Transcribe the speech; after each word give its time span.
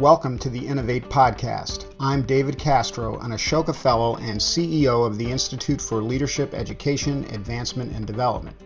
Welcome 0.00 0.40
to 0.40 0.50
the 0.50 0.66
Innovate 0.66 1.08
Podcast. 1.08 1.94
I'm 2.00 2.22
David 2.22 2.58
Castro, 2.58 3.16
an 3.20 3.30
Ashoka 3.30 3.72
Fellow 3.72 4.16
and 4.16 4.40
CEO 4.40 5.06
of 5.06 5.18
the 5.18 5.30
Institute 5.30 5.80
for 5.80 6.02
Leadership 6.02 6.52
Education, 6.52 7.24
Advancement, 7.32 7.94
and 7.94 8.04
Development. 8.04 8.56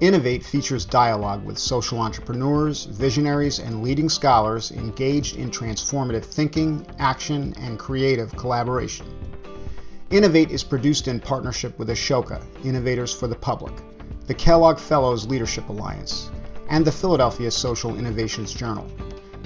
Innovate 0.00 0.44
features 0.44 0.84
dialogue 0.84 1.44
with 1.44 1.60
social 1.60 2.00
entrepreneurs, 2.00 2.86
visionaries, 2.86 3.60
and 3.60 3.84
leading 3.84 4.08
scholars 4.08 4.72
engaged 4.72 5.36
in 5.36 5.48
transformative 5.48 6.24
thinking, 6.24 6.84
action, 6.98 7.54
and 7.60 7.78
creative 7.78 8.34
collaboration. 8.34 9.06
Innovate 10.10 10.50
is 10.50 10.64
produced 10.64 11.06
in 11.06 11.20
partnership 11.20 11.78
with 11.78 11.88
Ashoka, 11.88 12.42
Innovators 12.64 13.14
for 13.14 13.28
the 13.28 13.36
Public, 13.36 13.74
the 14.26 14.34
Kellogg 14.34 14.80
Fellows 14.80 15.24
Leadership 15.24 15.68
Alliance, 15.68 16.32
and 16.68 16.84
the 16.84 16.90
Philadelphia 16.90 17.52
Social 17.52 17.96
Innovations 17.96 18.52
Journal. 18.52 18.90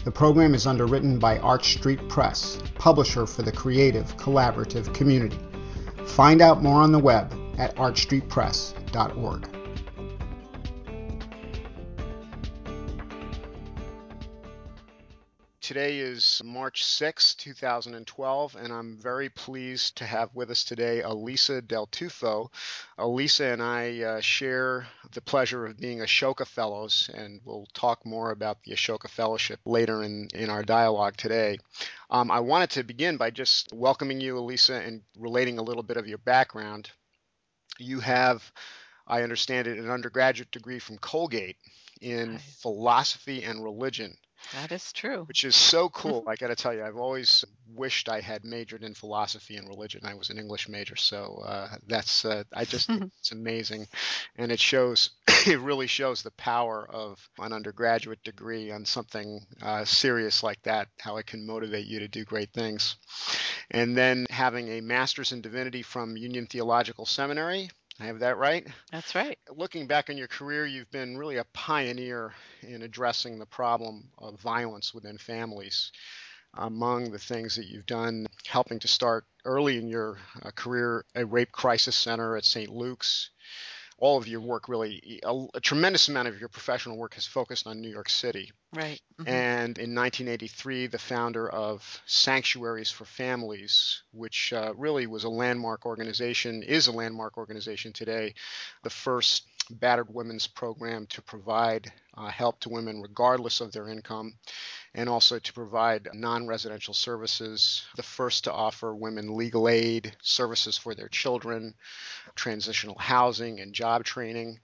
The 0.05 0.11
program 0.11 0.53
is 0.53 0.67
underwritten 0.67 1.21
by 1.21 1.39
Arch 1.39 1.75
Street 1.75 2.09
Press, 2.09 2.59
publisher 2.75 3.25
for 3.25 3.43
the 3.43 3.53
creative, 3.53 4.17
collaborative 4.17 4.93
community. 4.93 5.39
Find 6.07 6.41
out 6.41 6.61
more 6.61 6.81
on 6.81 6.91
the 6.91 6.99
web 6.99 7.33
at 7.57 7.77
archstreetpress.org. 7.77 9.52
Today 15.73 16.01
is 16.01 16.43
March 16.45 16.85
6, 16.85 17.35
2012, 17.37 18.57
and 18.57 18.71
I'm 18.71 18.99
very 18.99 19.31
pleased 19.31 19.97
to 19.97 20.05
have 20.05 20.29
with 20.35 20.51
us 20.51 20.65
today 20.65 21.01
Alisa 21.03 21.67
Del 21.67 21.87
Tufo. 21.87 22.51
Alisa 22.99 23.55
and 23.55 23.63
I 23.63 24.03
uh, 24.03 24.21
share 24.21 24.87
the 25.13 25.23
pleasure 25.23 25.65
of 25.65 25.79
being 25.79 26.01
Ashoka 26.01 26.47
Fellows, 26.47 27.09
and 27.15 27.41
we'll 27.47 27.67
talk 27.73 28.05
more 28.05 28.33
about 28.33 28.63
the 28.65 28.73
Ashoka 28.73 29.09
Fellowship 29.09 29.61
later 29.65 30.03
in, 30.03 30.29
in 30.35 30.51
our 30.51 30.63
dialogue 30.63 31.17
today. 31.17 31.57
Um, 32.11 32.31
I 32.31 32.41
wanted 32.41 32.69
to 32.73 32.83
begin 32.83 33.17
by 33.17 33.31
just 33.31 33.73
welcoming 33.73 34.21
you, 34.21 34.35
Alisa, 34.35 34.87
and 34.87 35.01
relating 35.17 35.59
a 35.59 35.63
little 35.63 35.83
bit 35.83 35.97
of 35.97 36.07
your 36.07 36.19
background. 36.19 36.91
You 37.79 38.01
have, 38.01 38.43
I 39.07 39.23
understand 39.23 39.69
it, 39.69 39.79
an 39.79 39.89
undergraduate 39.89 40.51
degree 40.51 40.81
from 40.81 40.99
Colgate 40.99 41.57
in 42.03 42.41
philosophy 42.61 43.43
and 43.45 43.65
religion. 43.65 44.19
That 44.55 44.73
is 44.73 44.93
true. 44.93 45.25
Which 45.25 45.45
is 45.45 45.57
so 45.57 45.89
cool. 45.89 46.25
I 46.29 46.37
got 46.37 46.49
to 46.49 46.57
tell 46.57 46.75
you, 46.75 46.85
I've 46.85 46.97
always 46.97 47.45
wished 47.75 48.09
I 48.09 48.21
had 48.21 48.45
majored 48.45 48.83
in 48.83 48.95
philosophy 48.95 49.57
and 49.57 49.69
religion. 49.69 50.03
I 50.05 50.15
was 50.15 50.31
an 50.31 50.39
English 50.39 50.69
major, 50.69 50.97
so 50.97 51.43
uh, 51.47 51.69
that's 51.87 52.25
uh, 52.25 52.45
I 52.53 52.65
just 52.65 52.91
it's 53.19 53.33
amazing, 53.33 53.87
and 54.37 54.53
it 54.53 54.61
shows. 54.61 55.11
It 55.45 55.59
really 55.59 55.89
shows 55.89 56.23
the 56.23 56.31
power 56.31 56.89
of 56.89 57.19
an 57.41 57.53
undergraduate 57.53 58.23
degree 58.23 58.71
on 58.71 58.85
something 58.85 59.45
uh, 59.61 59.85
serious 59.85 60.45
like 60.45 60.63
that. 60.63 60.87
How 61.01 61.17
it 61.17 61.27
can 61.27 61.45
motivate 61.45 61.87
you 61.87 61.99
to 61.99 62.07
do 62.07 62.25
great 62.25 62.53
things, 62.53 62.95
and 63.73 63.97
then 63.97 64.27
having 64.31 64.69
a 64.69 64.81
master's 64.81 65.33
in 65.33 65.41
divinity 65.41 65.83
from 65.83 66.17
Union 66.17 66.47
Theological 66.47 67.07
Seminary 67.07 67.71
I 68.01 68.07
have 68.07 68.21
that 68.21 68.39
right? 68.39 68.67
That's 68.91 69.15
right. 69.15 69.39
Looking 69.51 69.87
back 69.87 70.11
on 70.11 70.17
your 70.17 70.29
career, 70.29 70.67
you've 70.67 70.91
been 70.91 71.17
really 71.17 71.37
a 71.37 71.45
pioneer 71.53 72.33
in 72.63 72.83
addressing 72.83 73.39
the 73.39 73.47
problem 73.47 74.09
of 74.19 74.41
violence 74.41 74.95
within 74.95 75.19
families. 75.19 75.93
Among 76.55 77.11
the 77.11 77.19
things 77.19 77.55
that 77.57 77.67
you've 77.67 77.87
done, 77.87 78.27
helping 78.47 78.79
to 78.81 78.89
start 78.89 79.25
early 79.45 79.79
in 79.79 79.89
your 79.89 80.19
uh, 80.43 80.51
career 80.51 81.05
a 81.15 81.25
rape 81.25 81.53
crisis 81.53 81.97
center 81.97 82.37
at 82.37 82.45
St. 82.45 82.71
Luke's, 82.71 83.31
all 83.99 84.19
of 84.19 84.27
your 84.27 84.41
work 84.41 84.69
really 84.69 85.21
a, 85.25 85.47
a, 85.55 85.61
tremendous 85.61 86.09
amount 86.09 86.29
of 86.29 86.39
your 86.39 86.49
professional 86.49 86.97
work 86.97 87.15
has 87.15 87.27
focused 87.27 87.67
on 87.67 87.81
New 87.81 87.91
York 87.91 88.09
City. 88.09 88.51
Right. 88.75 89.01
Mm-hmm. 89.21 89.29
And 89.29 89.79
in 89.79 89.95
1983, 89.95 90.89
the 90.89 90.99
founder 90.99 91.49
of 91.49 92.03
Sanctuaries 92.07 92.91
for 92.91 93.05
Families, 93.05 94.03
which 94.13 94.53
uh, 94.53 94.73
really 94.77 95.07
was 95.07 95.25
a 95.25 95.29
landmark 95.29 95.87
organization, 95.87 96.63
is 96.63 96.87
a 96.87 96.93
landmark 96.93 97.37
organization 97.37 97.93
today, 97.93 98.35
the 98.83 98.91
first 98.91 99.47
battered 99.71 100.13
women's 100.13 100.47
program 100.47 101.07
to 101.07 101.23
provide 101.23 101.93
uh, 102.17 102.27
help 102.27 102.61
to 102.61 102.69
women 102.69 103.01
regardless 103.01 103.61
of 103.61 103.73
their 103.73 103.89
income 103.89 104.35
and 104.95 105.09
also 105.09 105.39
to 105.39 105.53
provide 105.53 106.09
non 106.13 106.47
residential 106.47 106.95
services, 106.95 107.85
the 107.97 108.03
first 108.03 108.45
to 108.45 108.53
offer 108.53 108.95
women 108.95 109.37
legal 109.37 109.69
aid, 109.69 110.15
services 110.23 110.77
for 110.77 110.95
their 110.95 111.09
children, 111.09 111.75
transitional 112.35 112.99
housing, 112.99 113.61
and 113.61 113.75
job 113.75 114.05
training. 114.05 114.61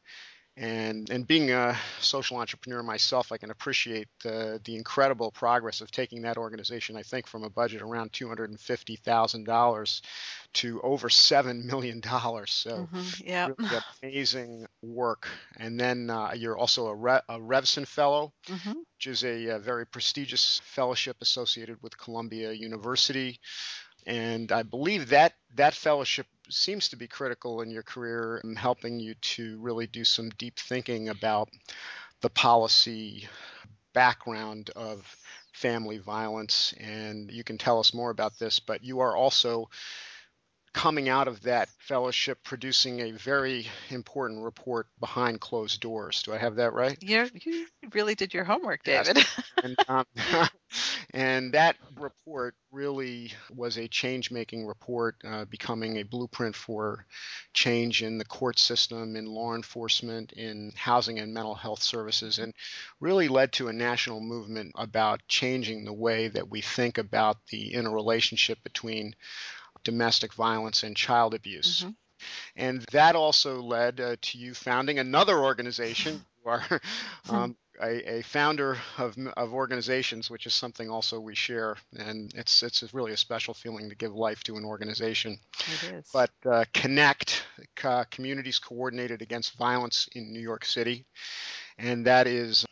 And, 0.60 1.08
and 1.08 1.24
being 1.24 1.52
a 1.52 1.78
social 2.00 2.38
entrepreneur 2.38 2.82
myself, 2.82 3.30
I 3.30 3.36
can 3.36 3.52
appreciate 3.52 4.08
the, 4.24 4.60
the 4.64 4.74
incredible 4.74 5.30
progress 5.30 5.80
of 5.80 5.92
taking 5.92 6.22
that 6.22 6.36
organization, 6.36 6.96
I 6.96 7.04
think, 7.04 7.28
from 7.28 7.44
a 7.44 7.50
budget 7.50 7.80
around 7.80 8.10
$250,000 8.12 10.00
to 10.54 10.80
over 10.82 11.08
$7 11.08 11.64
million. 11.64 12.02
So, 12.02 12.88
mm-hmm, 12.92 13.00
yeah. 13.24 13.48
really 13.56 13.78
amazing 14.02 14.66
work. 14.82 15.28
And 15.58 15.78
then 15.78 16.10
uh, 16.10 16.32
you're 16.34 16.58
also 16.58 16.88
a, 16.88 16.94
Re- 16.94 17.22
a 17.28 17.38
Revson 17.38 17.86
Fellow, 17.86 18.32
mm-hmm. 18.48 18.72
which 18.96 19.06
is 19.06 19.22
a, 19.22 19.46
a 19.46 19.58
very 19.60 19.86
prestigious 19.86 20.60
fellowship 20.64 21.18
associated 21.20 21.80
with 21.82 21.96
Columbia 21.96 22.50
University 22.52 23.38
and 24.06 24.50
I 24.52 24.62
believe 24.62 25.10
that 25.10 25.34
that 25.56 25.74
fellowship 25.74 26.26
seems 26.50 26.88
to 26.88 26.96
be 26.96 27.06
critical 27.06 27.60
in 27.62 27.70
your 27.70 27.82
career 27.82 28.40
in 28.44 28.56
helping 28.56 29.00
you 29.00 29.14
to 29.14 29.58
really 29.60 29.86
do 29.86 30.04
some 30.04 30.30
deep 30.30 30.58
thinking 30.58 31.08
about 31.08 31.48
the 32.20 32.30
policy 32.30 33.28
background 33.92 34.70
of 34.76 35.16
family 35.52 35.98
violence. 35.98 36.74
And 36.78 37.30
you 37.30 37.44
can 37.44 37.58
tell 37.58 37.80
us 37.80 37.94
more 37.94 38.10
about 38.10 38.38
this, 38.38 38.60
but 38.60 38.84
you 38.84 39.00
are 39.00 39.16
also 39.16 39.68
coming 40.72 41.08
out 41.08 41.28
of 41.28 41.42
that 41.42 41.68
fellowship 41.78 42.38
producing 42.44 43.00
a 43.00 43.12
very 43.12 43.66
important 43.90 44.42
report 44.42 44.86
behind 45.00 45.40
closed 45.40 45.80
doors. 45.80 46.22
Do 46.22 46.32
I 46.32 46.38
have 46.38 46.56
that 46.56 46.72
right? 46.72 46.96
you 47.00 47.28
you 47.34 47.66
really 47.92 48.14
did 48.14 48.34
your 48.34 48.44
homework, 48.44 48.82
David. 48.84 49.16
Yes. 49.16 49.42
and, 49.62 49.76
um, 49.88 50.04
and, 51.14 51.52
that 51.52 51.76
report 51.96 52.54
really 52.70 53.32
was 53.54 53.78
a 53.78 53.88
change 53.88 54.30
making 54.30 54.66
report, 54.66 55.16
uh, 55.24 55.46
becoming 55.46 55.96
a 55.96 56.02
blueprint 56.02 56.54
for 56.54 57.06
change 57.54 58.02
in 58.02 58.18
the 58.18 58.24
court 58.24 58.58
system, 58.58 59.16
in 59.16 59.26
law 59.26 59.54
enforcement, 59.54 60.32
in 60.32 60.72
housing 60.76 61.18
and 61.18 61.32
mental 61.32 61.54
health 61.54 61.82
services, 61.82 62.38
and 62.38 62.52
really 63.00 63.28
led 63.28 63.52
to 63.52 63.68
a 63.68 63.72
national 63.72 64.20
movement 64.20 64.72
about 64.76 65.20
changing 65.28 65.84
the 65.84 65.92
way 65.92 66.28
that 66.28 66.50
we 66.50 66.60
think 66.60 66.98
about 66.98 67.38
the 67.50 67.72
interrelationship 67.72 68.62
between 68.62 69.14
domestic 69.88 70.34
violence 70.34 70.82
and 70.82 70.94
child 70.94 71.32
abuse. 71.32 71.80
Mm-hmm. 71.80 71.90
And 72.56 72.82
that 72.92 73.16
also 73.16 73.62
led 73.62 74.00
uh, 74.00 74.16
to 74.20 74.38
you 74.38 74.52
founding 74.52 74.98
another 74.98 75.38
organization. 75.38 76.24
You 76.44 76.52
are 76.52 76.80
um, 77.28 77.56
a, 77.82 78.18
a, 78.18 78.22
founder 78.22 78.78
of, 78.96 79.16
of 79.36 79.52
organizations, 79.52 80.30
which 80.30 80.46
is 80.46 80.54
something 80.54 80.88
also 80.88 81.18
we 81.18 81.34
share, 81.34 81.76
and 81.98 82.32
it's 82.36 82.62
it's 82.62 82.94
really 82.94 83.12
a 83.12 83.16
special 83.16 83.54
feeling 83.54 83.88
to 83.90 83.96
give 83.96 84.14
life 84.14 84.44
to 84.44 84.56
an 84.56 84.64
organization. 84.64 85.36
It 85.58 85.92
is. 85.92 86.08
But 86.12 86.30
uh, 86.46 86.64
Connect 86.72 87.44
uh, 87.82 88.04
Communities 88.12 88.60
Coordinated 88.60 89.20
Against 89.20 89.58
Violence 89.58 90.08
in 90.14 90.32
New 90.32 90.40
York 90.40 90.64
City, 90.64 91.04
and 91.76 92.06
that 92.06 92.28
is 92.28 92.64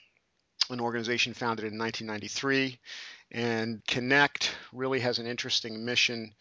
an 0.70 0.80
organization 0.80 1.34
founded 1.34 1.64
in 1.64 1.76
1993. 1.76 2.78
And 3.32 3.84
Connect 3.86 4.52
really 4.72 5.00
has 5.00 5.18
an 5.18 5.26
interesting 5.26 5.84
mission 5.84 6.34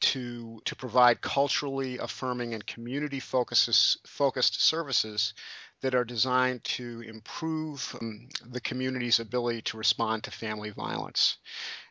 to 0.00 0.60
to 0.64 0.76
provide 0.76 1.20
culturally 1.20 1.98
affirming 1.98 2.54
and 2.54 2.66
community 2.66 3.20
focuses, 3.20 3.98
focused 4.06 4.62
services 4.62 5.34
that 5.82 5.94
are 5.94 6.04
designed 6.04 6.62
to 6.62 7.00
improve 7.06 7.96
um, 8.00 8.28
the 8.50 8.60
community's 8.60 9.18
ability 9.18 9.62
to 9.62 9.78
respond 9.78 10.24
to 10.24 10.30
family 10.30 10.70
violence. 10.70 11.38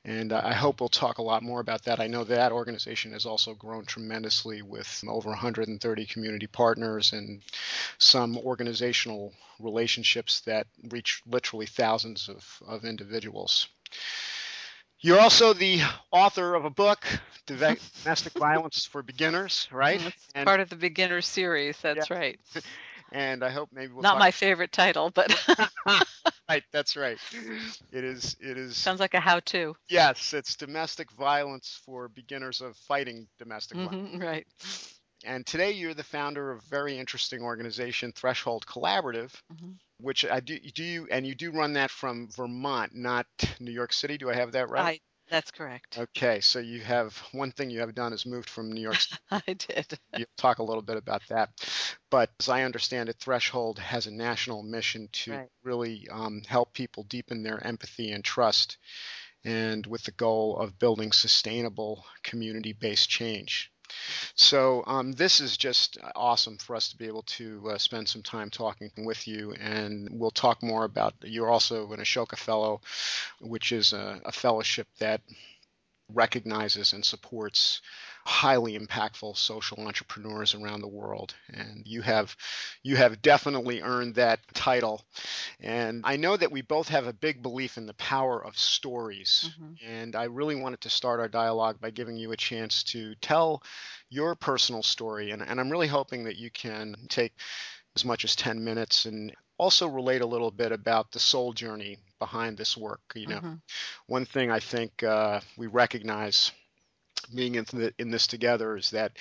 And 0.06 0.31
I 0.31 0.54
hope 0.54 0.80
we'll 0.80 0.89
talk 0.89 1.18
a 1.18 1.24
lot 1.24 1.44
more 1.44 1.60
about 1.60 1.83
that. 1.83 2.00
I 2.00 2.07
know 2.07 2.24
that 2.24 2.51
organization 2.51 3.12
has 3.13 3.25
also 3.25 3.54
grown 3.54 3.86
tremendously 3.86 4.62
with 4.62 5.04
over 5.07 5.30
130 5.30 6.06
community 6.06 6.48
partners 6.48 7.13
and 7.13 7.42
some 7.98 8.38
organizational 8.38 9.33
relationships 9.60 10.42
that 10.42 10.68
reach 10.89 11.22
literally 11.25 11.66
thousands 11.66 12.30
of, 12.30 12.45
of 12.66 12.86
individuals. 12.86 13.68
You're 15.01 15.19
also 15.19 15.54
the 15.54 15.81
author 16.12 16.56
of 16.56 16.66
a 16.66 16.69
book, 16.69 17.06
Domestic 17.46 18.34
Violence 18.38 18.86
for 18.86 19.01
Beginners, 19.01 19.68
right? 19.72 20.00
That's 20.00 20.28
and, 20.36 20.46
part 20.46 20.60
of 20.60 20.69
the 20.69 20.75
beginner 20.75 21.22
series. 21.22 21.78
That's 21.81 22.10
yeah. 22.10 22.18
right. 22.18 22.40
And 23.12 23.44
I 23.44 23.50
hope 23.50 23.69
maybe 23.74 23.92
we'll 23.92 24.04
not 24.04 24.19
my 24.19 24.30
favorite 24.30 24.72
title, 24.72 25.10
but 25.10 25.36
right. 26.48 26.63
That's 26.72 26.96
right. 26.96 27.18
It 27.92 28.04
is. 28.04 28.36
It 28.40 28.56
is. 28.56 28.78
Sounds 28.78 29.00
like 29.00 29.16
a 29.16 29.19
how-to. 29.19 29.75
Yes, 29.90 30.31
it's 30.31 30.56
domestic 30.56 31.12
violence 31.13 31.81
for 31.84 32.07
beginners 32.07 32.62
of 32.62 32.78
fighting 32.78 33.28
domestic 33.40 33.80
mm-hmm, 33.80 34.19
violence. 34.19 34.24
Right. 34.24 34.48
And 35.24 35.45
today 35.45 35.71
you're 35.71 35.94
the 35.94 36.04
founder 36.04 36.51
of 36.51 36.60
a 36.60 36.69
very 36.69 36.98
interesting 36.98 37.42
organization, 37.42 38.12
Threshold 38.12 38.66
Collaborative, 38.66 39.33
Mhm. 39.50 39.80
which 40.00 40.25
I 40.25 40.39
do, 40.39 40.60
do 40.60 40.83
you, 40.83 41.07
and 41.12 41.27
you 41.27 41.36
do 41.36 41.51
run 41.51 41.74
that 41.74 41.92
from 41.92 42.30
Vermont, 42.31 42.95
not 42.95 43.27
New 43.60 43.71
York 43.71 43.94
City. 43.94 44.18
Do 44.18 44.30
I 44.30 44.36
have 44.36 44.54
that 44.54 44.69
right? 44.69 44.86
I 44.86 45.00
that's 45.30 45.51
correct. 45.51 45.98
Okay, 46.00 46.39
so 46.42 46.60
you 46.60 46.81
have 46.81 47.18
one 47.33 47.51
thing 47.51 47.69
you 47.69 47.81
have 47.81 47.94
done 47.94 48.13
is 48.13 48.25
moved 48.25 48.50
from 48.50 48.71
New 48.71 48.81
York. 48.81 48.98
I 49.31 49.54
did. 49.54 50.00
You'll 50.16 50.27
talk 50.38 50.60
a 50.60 50.63
little 50.63 50.81
bit 50.81 50.98
about 50.98 51.21
that. 51.30 51.50
But 52.10 52.31
as 52.39 52.50
I 52.50 52.63
understand 52.63 53.10
it, 53.10 53.18
Threshold 53.19 53.77
has 53.80 54.07
a 54.07 54.12
national 54.12 54.63
mission 54.63 55.10
to 55.13 55.31
Right. 55.33 55.50
really 55.63 56.07
um, 56.10 56.42
help 56.48 56.74
people 56.74 57.04
deepen 57.04 57.44
their 57.44 57.63
empathy 57.66 58.12
and 58.12 58.24
trust, 58.24 58.77
and 59.44 59.86
with 59.88 60.04
the 60.04 60.12
goal 60.12 60.57
of 60.57 60.80
building 60.80 61.12
sustainable 61.12 62.06
community 62.24 62.74
based 62.74 63.10
change. 63.10 63.71
So, 64.36 64.83
um, 64.88 65.12
this 65.13 65.39
is 65.39 65.57
just 65.57 65.97
awesome 66.15 66.57
for 66.57 66.75
us 66.75 66.89
to 66.89 66.97
be 66.97 67.07
able 67.07 67.24
to 67.24 67.71
uh, 67.71 67.77
spend 67.77 68.07
some 68.07 68.24
time 68.24 68.50
talking 68.50 68.91
with 68.97 69.27
you, 69.27 69.53
and 69.53 70.09
we'll 70.12 70.31
talk 70.31 70.63
more 70.63 70.86
about. 70.86 71.13
You're 71.24 71.50
also 71.50 71.91
an 71.91 72.00
Ashoka 72.00 72.38
Fellow, 72.38 72.81
which 73.41 73.71
is 73.71 73.94
a, 73.94 74.21
a 74.25 74.31
fellowship 74.31 74.88
that 75.00 75.21
recognizes 76.13 76.94
and 76.94 77.06
supports 77.06 77.81
highly 78.30 78.78
impactful 78.78 79.36
social 79.36 79.80
entrepreneurs 79.88 80.54
around 80.54 80.81
the 80.81 80.88
world. 80.88 81.34
And 81.52 81.81
you 81.86 82.02
have 82.04 82.36
you 82.84 82.96
have 82.96 83.22
definitely 83.24 83.81
earned 83.81 84.16
that 84.16 84.40
title. 84.54 85.04
And 85.60 86.02
i 86.06 86.16
know 86.16 86.38
that 86.38 86.52
we 86.52 86.62
both 86.62 86.90
have 86.90 87.08
a 87.08 87.14
big 87.14 87.42
belief 87.42 87.78
in 87.78 87.88
the 87.88 87.94
power 87.96 88.44
of 88.46 88.58
stories. 88.58 89.50
Mhm. 89.60 89.76
and 89.84 90.16
i 90.16 90.26
really 90.26 90.56
wanted 90.56 90.81
to 90.81 90.90
start 90.90 91.20
our 91.20 91.28
dialogue 91.30 91.80
by 91.81 91.90
giving 91.90 92.18
you 92.18 92.31
a 92.31 92.38
chance 92.38 92.84
to 92.84 93.16
tell 93.16 93.64
your 94.10 94.36
personal 94.36 94.84
story. 94.84 95.31
And, 95.31 95.42
and 95.42 95.60
i'm 95.60 95.70
really 95.72 95.88
hoping 95.88 96.24
that 96.26 96.38
you 96.38 96.52
can 96.52 96.96
take 97.10 97.34
as 97.96 98.06
much 98.06 98.24
as 98.26 98.36
10 98.36 98.64
minutes 98.64 99.06
and 99.06 99.36
also 99.58 99.88
relate 99.88 100.22
a 100.22 100.26
little 100.34 100.52
bit 100.52 100.72
about 100.72 101.12
the 101.12 101.20
soul 101.20 101.54
journey 101.54 101.98
behind 102.20 102.58
this 102.58 102.78
work 102.78 103.02
you 103.16 103.28
know. 103.28 103.40
Mhm. 103.42 103.62
one 104.08 104.26
thing 104.26 104.52
I 104.52 104.60
think 104.60 105.04
uh, 105.04 105.40
we 105.58 105.68
recognize 105.68 106.52
being 107.33 107.56
in, 107.56 107.66
the, 107.71 107.94
in, 107.98 108.12
this 108.12 108.27
together 108.27 108.77
is 108.77 108.92
that 108.92 109.13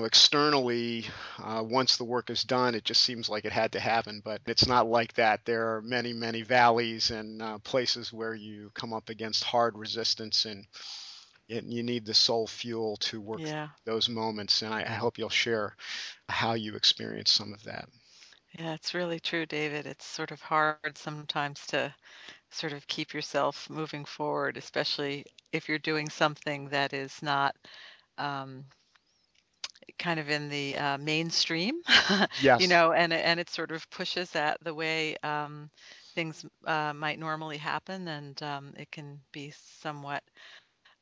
externally, 0.00 1.06
uh, 1.42 1.62
once 1.64 1.96
the 1.96 2.04
work 2.04 2.30
is 2.30 2.42
done, 2.42 2.74
it 2.74 2.84
just 2.84 3.02
seems 3.02 3.28
like 3.28 3.44
it 3.44 3.52
had 3.52 3.72
to 3.72 3.80
happen. 3.80 4.20
But 4.24 4.40
it's 4.46 4.66
not 4.66 4.88
like 4.88 5.14
that. 5.14 5.44
There 5.44 5.76
are 5.76 5.82
many, 5.82 6.12
many 6.12 6.42
valleys 6.42 7.10
and 7.10 7.40
uh, 7.42 7.58
places 7.58 8.12
where 8.12 8.34
you 8.34 8.70
come 8.74 8.92
up 8.92 9.08
against 9.08 9.44
hard 9.44 9.76
resistance, 9.78 10.44
and 10.44 10.66
it, 11.48 11.64
you 11.64 11.82
need 11.82 12.06
the 12.06 12.14
soul 12.14 12.46
fuel 12.46 12.96
to 12.98 13.20
work 13.20 13.42
Yeah. 13.42 13.68
those 13.84 14.08
moments. 14.08 14.62
And 14.62 14.72
I, 14.72 14.82
I 14.82 14.94
hope 14.94 15.18
you'll 15.18 15.28
share 15.28 15.76
how 16.28 16.54
you 16.54 16.74
experience 16.74 17.30
some 17.30 17.52
of 17.52 17.62
that. 17.64 17.88
Yeah, 18.58 18.74
it's 18.74 18.94
really 18.94 19.18
true, 19.18 19.46
David. 19.46 19.84
It's 19.86 20.06
sort 20.06 20.30
of 20.30 20.40
hard 20.40 20.96
sometimes 20.96 21.66
to 21.68 21.92
sort 22.54 22.72
of 22.72 22.86
keep 22.88 23.14
yourself 23.14 23.68
moving 23.70 24.04
forward, 24.04 24.56
especially 24.56 25.24
if 25.52 25.68
you're 25.68 25.78
doing 25.78 26.08
something 26.10 26.68
that 26.70 26.92
is 26.94 27.22
not 27.22 27.56
um, 28.18 28.64
kind 29.98 30.20
of 30.20 30.28
in 30.30 30.48
the 30.48 30.76
uh, 30.76 30.98
mainstream, 30.98 31.80
you 32.56 32.68
know, 32.68 32.92
and 32.92 33.12
it- 33.12 33.24
and 33.24 33.40
it 33.40 33.50
sort 33.50 33.72
of 33.72 33.88
pushes 33.90 34.30
that 34.32 34.58
the 34.62 34.74
way 34.74 35.16
um, 35.22 35.70
things 36.14 36.44
uh, 36.66 36.92
might 36.94 37.18
normally 37.18 37.58
happen, 37.58 38.08
and 38.08 38.42
um, 38.42 38.74
it 38.76 38.90
can 38.90 39.20
be 39.32 39.52
somewhat 39.80 40.22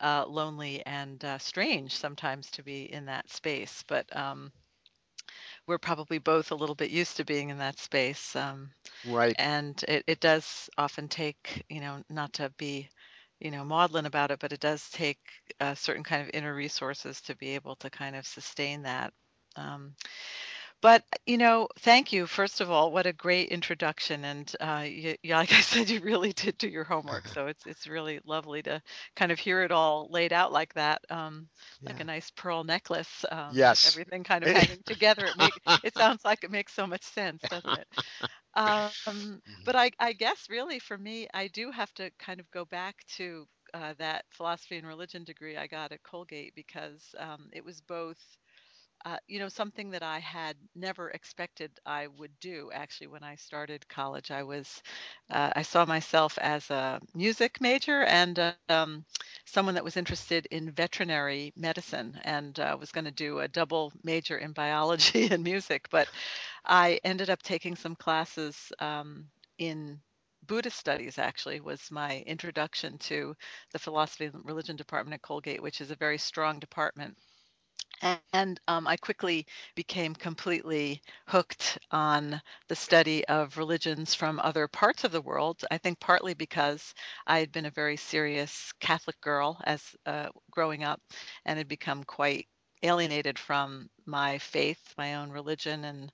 uh, 0.00 0.24
lonely 0.26 0.84
and 0.86 1.24
uh, 1.24 1.38
strange 1.38 1.96
sometimes 1.96 2.50
to 2.52 2.62
be 2.62 2.92
in 2.92 3.06
that 3.06 3.28
space. 3.30 3.84
But 3.88 4.14
um, 4.16 4.52
we're 5.66 5.78
probably 5.78 6.18
both 6.18 6.50
a 6.50 6.54
little 6.56 6.74
bit 6.74 6.90
used 6.90 7.16
to 7.18 7.24
being 7.24 7.50
in 7.50 7.58
that 7.58 7.78
space. 7.78 8.34
Um, 8.36 8.70
Right. 9.04 9.38
and 9.38 9.82
it, 9.88 10.04
it 10.06 10.20
does 10.20 10.68
often 10.78 11.08
take, 11.08 11.64
you 11.68 11.80
know, 11.80 12.02
not 12.10 12.34
to 12.34 12.50
be, 12.58 12.88
you 13.40 13.50
know, 13.50 13.64
maudlin 13.64 14.06
about 14.06 14.30
it, 14.30 14.40
but 14.40 14.52
it 14.52 14.60
does 14.60 14.90
take 14.90 15.18
a 15.60 15.74
certain 15.76 16.04
kind 16.04 16.22
of 16.22 16.30
inner 16.34 16.54
resources 16.54 17.20
to 17.22 17.36
be 17.36 17.50
able 17.54 17.76
to 17.76 17.90
kind 17.90 18.16
of 18.16 18.26
sustain 18.26 18.82
that. 18.82 19.12
Um, 19.56 19.94
but 20.82 21.04
you 21.26 21.38
know, 21.38 21.68
thank 21.80 22.12
you. 22.12 22.26
First 22.26 22.60
of 22.60 22.70
all, 22.70 22.92
what 22.92 23.06
a 23.06 23.12
great 23.12 23.48
introduction, 23.50 24.24
and 24.24 24.54
uh, 24.60 24.86
like 25.24 25.52
I 25.52 25.60
said, 25.60 25.90
you 25.90 26.00
really 26.00 26.32
did 26.32 26.58
do 26.58 26.68
your 26.68 26.84
homework. 26.84 27.28
So 27.28 27.46
it's 27.48 27.66
it's 27.66 27.86
really 27.88 28.20
lovely 28.26 28.62
to 28.64 28.82
kind 29.16 29.32
of 29.32 29.38
hear 29.40 29.62
it 29.62 29.72
all 29.72 30.08
laid 30.10 30.32
out 30.32 30.52
like 30.52 30.74
that, 30.74 31.02
um, 31.10 31.48
like 31.86 32.00
Yeah. 32.00 32.02
a 32.02 32.04
nice 32.04 32.30
pearl 32.30 32.64
necklace 32.64 33.24
um, 33.30 33.64
with 33.66 33.80
Yes. 33.80 33.84
everything 33.84 34.24
kind 34.24 34.44
of 34.44 34.50
hanging 34.50 34.82
together. 34.86 35.26
It 35.26 35.36
make 35.36 35.60
it 35.82 35.94
sounds 35.96 36.24
like 36.24 36.44
it 36.44 36.50
makes 36.50 36.74
so 36.74 36.86
much 36.86 37.04
sense, 37.04 37.46
doesn't 37.48 37.74
it? 37.74 37.88
Um, 38.54 39.04
Mhm. 39.46 39.64
but 39.64 39.76
I, 39.76 39.90
I 39.98 40.12
guess 40.12 40.48
really 40.50 40.78
for 40.78 40.98
me, 40.98 41.00
I 41.02 41.18
do 41.18 41.46
have 41.46 41.70
to 41.70 41.88
kind 41.94 42.16
of 42.40 42.50
go 42.50 42.64
back 42.64 42.96
to 43.16 43.30
uh, 43.74 43.94
that 43.98 44.24
philosophy 44.30 44.76
and 44.76 44.86
religion 44.86 45.24
degree 45.24 45.56
I 45.56 45.66
got 45.66 45.92
at 45.92 46.02
Colgate 46.02 46.54
because 46.54 47.14
um, 47.18 47.48
it 47.52 47.64
was 47.64 47.80
both 47.80 48.18
uh, 49.04 49.18
you 49.28 49.38
know, 49.38 49.48
something 49.48 49.90
that 49.90 50.02
I 50.02 50.18
had 50.20 50.56
never 50.74 51.10
expected 51.10 51.70
I 51.86 52.08
would 52.08 52.32
do. 52.40 52.70
Actually, 52.72 53.08
when 53.08 53.22
I 53.24 53.36
started 53.36 53.88
college, 53.88 54.30
I 54.30 54.42
was, 54.44 54.82
uh, 55.30 55.50
I 55.56 55.62
saw 55.62 55.84
myself 55.86 56.38
as 56.40 56.70
a 56.70 57.00
music 57.14 57.60
major 57.60 58.02
and 58.04 58.38
uh, 58.38 58.52
um, 58.68 59.04
someone 59.46 59.74
that 59.74 59.84
was 59.84 59.96
interested 59.96 60.46
in 60.50 60.70
veterinary 60.72 61.52
medicine 61.56 62.18
and 62.24 62.58
uh, 62.58 62.76
was 62.78 62.92
going 62.92 63.04
to 63.06 63.10
do 63.12 63.40
a 63.40 63.48
double 63.48 63.92
major 64.02 64.38
in 64.38 64.52
biology 64.52 65.28
and 65.30 65.42
music. 65.44 65.88
But 65.90 66.08
I 66.64 67.00
ended 67.04 67.30
up 67.30 67.42
taking 67.42 67.76
some 67.76 67.96
classes 67.96 68.72
um, 68.80 69.26
in 69.58 70.00
Buddhist 70.46 70.78
studies, 70.78 71.18
actually, 71.18 71.60
was 71.60 71.90
my 71.90 72.20
introduction 72.26 72.98
to 72.98 73.34
the 73.72 73.78
philosophy 73.78 74.26
and 74.26 74.44
religion 74.44 74.76
department 74.76 75.14
at 75.14 75.22
Colgate, 75.22 75.62
which 75.62 75.80
is 75.80 75.90
a 75.90 75.96
very 75.96 76.18
strong 76.18 76.58
department 76.60 77.16
and 78.02 78.60
um, 78.68 78.86
I 78.86 78.96
quickly 78.96 79.46
became 79.74 80.14
completely 80.14 81.02
hooked 81.26 81.78
on 81.90 82.40
the 82.68 82.74
study 82.76 83.24
of 83.26 83.56
religions 83.56 84.14
from 84.14 84.40
other 84.40 84.66
parts 84.68 85.04
of 85.04 85.12
the 85.12 85.20
world. 85.20 85.64
I 85.70 85.78
think 85.78 86.00
partly 86.00 86.34
because 86.34 86.94
I 87.26 87.38
had 87.38 87.52
been 87.52 87.66
a 87.66 87.70
very 87.70 87.96
serious 87.96 88.72
Catholic 88.80 89.20
girl 89.20 89.60
as 89.64 89.82
uh, 90.06 90.28
growing 90.50 90.84
up 90.84 91.00
and 91.44 91.58
had 91.58 91.68
become 91.68 92.04
quite 92.04 92.48
alienated 92.82 93.38
from 93.38 93.88
my 94.06 94.38
faith, 94.38 94.94
my 94.98 95.14
own 95.14 95.30
religion, 95.30 95.84
and 95.84 96.12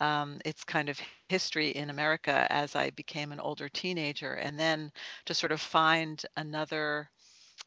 um, 0.00 0.40
its 0.44 0.64
kind 0.64 0.88
of 0.88 1.00
history 1.28 1.70
in 1.70 1.90
America 1.90 2.46
as 2.50 2.74
I 2.76 2.90
became 2.90 3.32
an 3.32 3.40
older 3.40 3.68
teenager. 3.68 4.34
And 4.34 4.58
then 4.58 4.92
to 5.26 5.34
sort 5.34 5.52
of 5.52 5.60
find 5.60 6.24
another 6.36 7.10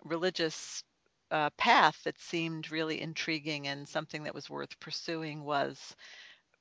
religious 0.06 0.84
uh, 1.32 1.50
path 1.52 2.04
that 2.04 2.20
seemed 2.20 2.72
really 2.72 3.02
intriguing 3.02 3.68
and 3.68 3.88
something 3.88 4.24
that 4.24 4.34
was 4.36 4.50
worth 4.50 4.80
pursuing 4.80 5.44
was 5.44 5.96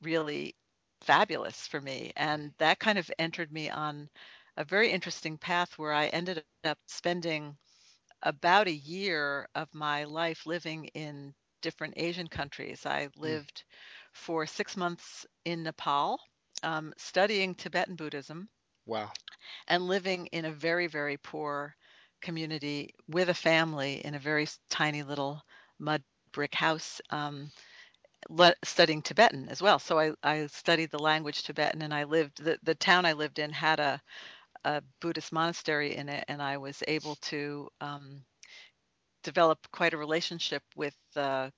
really 0.03 0.55
fabulous 1.03 1.67
for 1.67 1.81
me. 1.81 2.13
And 2.17 2.53
that 2.59 2.79
kind 2.81 2.99
of 2.99 3.11
entered 3.19 3.53
me 3.53 3.71
on 3.71 4.09
a 4.57 4.65
very 4.65 4.91
interesting 4.91 5.39
path 5.39 5.79
where 5.79 5.93
I 5.93 6.07
ended 6.09 6.39
up 6.39 6.53
spending 6.87 7.29
about 7.99 8.43
a 8.43 8.47
year 8.49 9.27
of 9.35 9.53
my 9.57 10.05
life 10.05 10.29
living 10.47 10.75
in 10.79 11.35
different 11.61 11.95
Asian 11.97 12.27
countries. 12.29 12.85
I 12.87 13.09
Mm. 13.25 13.37
lived 13.37 13.65
for 14.13 14.47
six 14.47 14.77
months 14.77 15.27
in 15.45 15.63
Nepal, 15.63 16.21
um, 16.63 16.93
studying 16.99 17.55
Tibetan 17.55 17.97
Buddhism 17.97 18.51
Wow. 18.87 19.13
and 19.69 19.87
living 19.87 20.27
in 20.29 20.45
a 20.45 20.53
very, 20.53 20.87
very 20.89 21.17
poor 21.17 21.77
community 22.21 22.95
with 23.09 23.29
a 23.31 23.35
family 23.35 24.05
in 24.05 24.15
a 24.15 24.19
very 24.21 24.47
tiny 24.71 25.03
little 25.03 25.43
mud 25.79 26.03
brick 26.33 26.55
house, 26.55 27.01
um, 27.11 27.51
le- 28.31 28.55
studying 28.65 29.03
Tibetan 29.03 29.49
as 29.49 29.63
well. 29.63 29.79
So 29.79 29.99
I, 29.99 30.13
I 30.23 30.47
studied 30.49 30.91
the 30.91 30.99
language 30.99 31.43
Tibetan 31.45 31.83
and 31.83 31.95
I 31.95 32.05
lived, 32.05 32.45
the, 32.45 32.59
the 32.63 32.75
town 32.77 33.07
I 33.07 33.13
lived 33.15 33.39
in 33.39 33.53
had 33.53 33.81
a, 33.81 34.01
a 34.65 34.83
Buddhist 35.01 35.33
monastery 35.33 35.97
in 35.97 36.09
it, 36.09 36.25
and 36.29 36.43
I 36.43 36.59
was 36.59 36.83
able 36.89 37.17
to 37.17 37.69
um, 37.81 38.23
develop 39.23 39.59
quite 39.73 39.95
a 39.95 39.99
relationship 39.99 40.63
with 40.77 40.97
uh, 41.17 41.51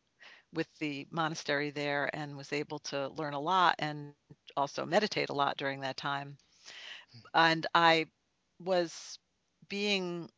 with 0.54 0.68
the 0.80 1.06
monastery 1.10 1.70
there, 1.70 2.10
and 2.14 2.36
was 2.36 2.52
able 2.52 2.78
to 2.80 3.08
learn 3.10 3.34
a 3.34 3.40
lot 3.40 3.76
and 3.78 4.12
also 4.56 4.86
meditate 4.86 5.30
a 5.30 5.34
lot 5.34 5.56
during 5.56 5.80
that 5.80 5.96
time. 5.96 6.36
And 7.34 7.66
I 7.74 8.06
was 8.60 9.18
being 9.68 10.30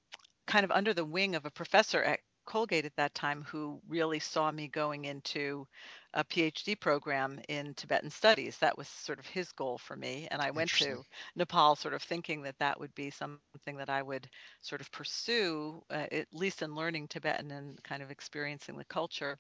kind 0.46 0.64
of 0.64 0.70
under 0.70 0.94
the 0.94 1.04
wing 1.04 1.34
of 1.34 1.46
a 1.46 1.50
professor 1.50 2.02
at 2.02 2.20
Colgate 2.44 2.84
at 2.84 2.96
that 2.96 3.14
time 3.14 3.42
who 3.44 3.80
really 3.88 4.18
saw 4.18 4.50
me 4.50 4.68
going 4.68 5.04
into 5.04 5.66
a 6.14 6.24
PhD 6.24 6.78
program 6.78 7.40
in 7.48 7.74
Tibetan 7.74 8.10
studies. 8.10 8.58
That 8.58 8.76
was 8.76 8.88
sort 8.88 9.18
of 9.18 9.26
his 9.26 9.52
goal 9.52 9.78
for 9.78 9.96
me. 9.96 10.28
And 10.30 10.42
I 10.42 10.50
went 10.50 10.72
to 10.74 11.04
Nepal 11.36 11.76
sort 11.76 11.94
of 11.94 12.02
thinking 12.02 12.42
that 12.42 12.58
that 12.58 12.78
would 12.80 12.94
be 12.94 13.10
something 13.10 13.76
that 13.76 13.88
I 13.88 14.02
would 14.02 14.28
sort 14.60 14.80
of 14.80 14.90
pursue, 14.90 15.82
uh, 15.90 16.06
at 16.10 16.26
least 16.32 16.62
in 16.62 16.74
learning 16.74 17.08
Tibetan 17.08 17.50
and 17.52 17.82
kind 17.84 18.02
of 18.02 18.10
experiencing 18.10 18.76
the 18.76 18.84
culture. 18.84 19.38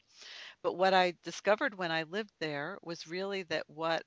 But 0.62 0.76
what 0.76 0.94
I 0.94 1.14
discovered 1.24 1.76
when 1.76 1.90
I 1.90 2.04
lived 2.04 2.32
there 2.40 2.78
was 2.82 3.08
really 3.08 3.42
that 3.44 3.68
what 3.68 4.04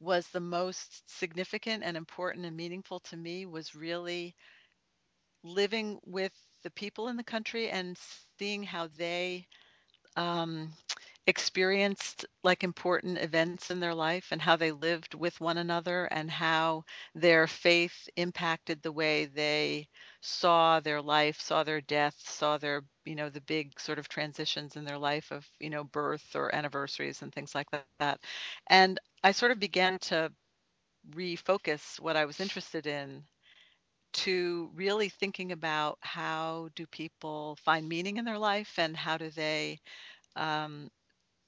was 0.00 0.26
the 0.28 0.40
most 0.40 1.08
significant 1.08 1.84
and 1.84 1.96
important 1.96 2.44
and 2.44 2.56
meaningful 2.56 2.98
to 3.00 3.16
me 3.16 3.46
was 3.46 3.74
really 3.76 4.34
living 5.44 5.98
with 6.04 6.32
the 6.62 6.70
people 6.70 7.08
in 7.08 7.16
the 7.16 7.24
country 7.24 7.70
and 7.70 7.98
seeing 8.38 8.62
how 8.62 8.88
they 8.98 9.46
um, 10.16 10.72
experienced 11.26 12.26
like 12.44 12.64
important 12.64 13.18
events 13.18 13.70
in 13.70 13.80
their 13.80 13.94
life 13.94 14.28
and 14.32 14.40
how 14.42 14.56
they 14.56 14.72
lived 14.72 15.14
with 15.14 15.40
one 15.40 15.58
another 15.58 16.04
and 16.06 16.30
how 16.30 16.84
their 17.14 17.46
faith 17.46 18.08
impacted 18.16 18.82
the 18.82 18.92
way 18.92 19.26
they 19.26 19.88
saw 20.20 20.80
their 20.80 21.00
life, 21.02 21.40
saw 21.40 21.62
their 21.64 21.80
death, 21.80 22.16
saw 22.18 22.58
their, 22.58 22.82
you 23.04 23.14
know, 23.14 23.30
the 23.30 23.40
big 23.42 23.78
sort 23.80 23.98
of 23.98 24.08
transitions 24.08 24.76
in 24.76 24.84
their 24.84 24.98
life 24.98 25.30
of, 25.32 25.46
you 25.60 25.70
know, 25.70 25.84
birth 25.84 26.34
or 26.34 26.54
anniversaries 26.54 27.22
and 27.22 27.32
things 27.32 27.54
like 27.54 27.68
that. 27.72 28.18
And 28.68 28.98
I 29.24 29.32
sort 29.32 29.52
of 29.52 29.60
began 29.60 29.98
to 30.00 30.32
refocus 31.14 32.00
what 32.00 32.16
I 32.16 32.24
was 32.26 32.40
interested 32.40 32.86
in 32.86 33.24
to 34.12 34.70
really 34.74 35.08
thinking 35.08 35.52
about 35.52 35.98
how 36.02 36.68
do 36.74 36.86
people 36.86 37.56
find 37.56 37.88
meaning 37.88 38.16
in 38.18 38.24
their 38.24 38.38
life 38.38 38.78
and 38.78 38.96
how 38.96 39.16
do 39.18 39.30
they 39.30 39.80
um, 40.36 40.90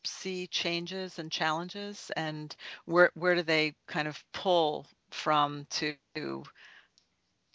see 0.04 0.46
changes 0.48 1.18
and 1.18 1.32
challenges 1.32 2.10
and 2.16 2.56
where 2.86 3.10
where 3.14 3.34
do 3.36 3.42
they 3.42 3.74
kind 3.88 4.08
of 4.08 4.24
pull 4.32 4.86
from 5.12 5.66
to 5.70 5.96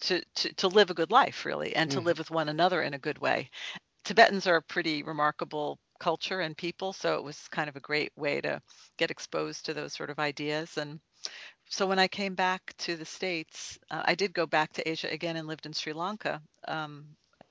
to 0.02 0.22
to, 0.36 0.54
to 0.56 0.68
live 0.68 0.90
a 0.90 0.94
good 0.94 1.12
life 1.12 1.46
really 1.46 1.76
and 1.76 1.92
to 1.92 2.00
Mm, 2.00 2.02
live 2.02 2.18
with 2.18 2.32
one 2.32 2.50
another 2.50 2.82
in 2.82 2.94
a 2.94 3.00
good 3.00 3.20
way. 3.20 3.50
Tibetans 4.06 4.48
are 4.48 4.58
a 4.58 4.64
pretty 4.64 5.04
remarkable 5.04 5.80
culture 6.00 6.42
and 6.42 6.58
people 6.58 6.94
so 6.94 7.16
it 7.18 7.24
was 7.24 7.48
kind 7.50 7.70
of 7.70 7.76
a 7.78 7.82
great 7.82 8.12
way 8.18 8.42
to 8.42 8.62
get 8.98 9.12
exposed 9.12 9.66
to 9.66 9.74
those 9.74 9.94
sort 9.94 10.10
of 10.12 10.20
ideas 10.20 10.78
and 10.78 11.00
so 11.70 11.86
when 11.86 12.00
I 12.00 12.08
came 12.08 12.34
back 12.34 12.74
to 12.80 12.96
the 12.96 13.06
States, 13.06 13.78
uh, 13.92 14.02
I 14.04 14.16
did 14.16 14.34
go 14.34 14.46
back 14.46 14.74
to 14.74 14.90
Asia 14.90 15.10
again 15.10 15.38
and 15.38 15.48
lived 15.48 15.68
in 15.68 15.74
Sri 15.74 15.94
Lanka 15.94 16.42
um, 16.68 17.06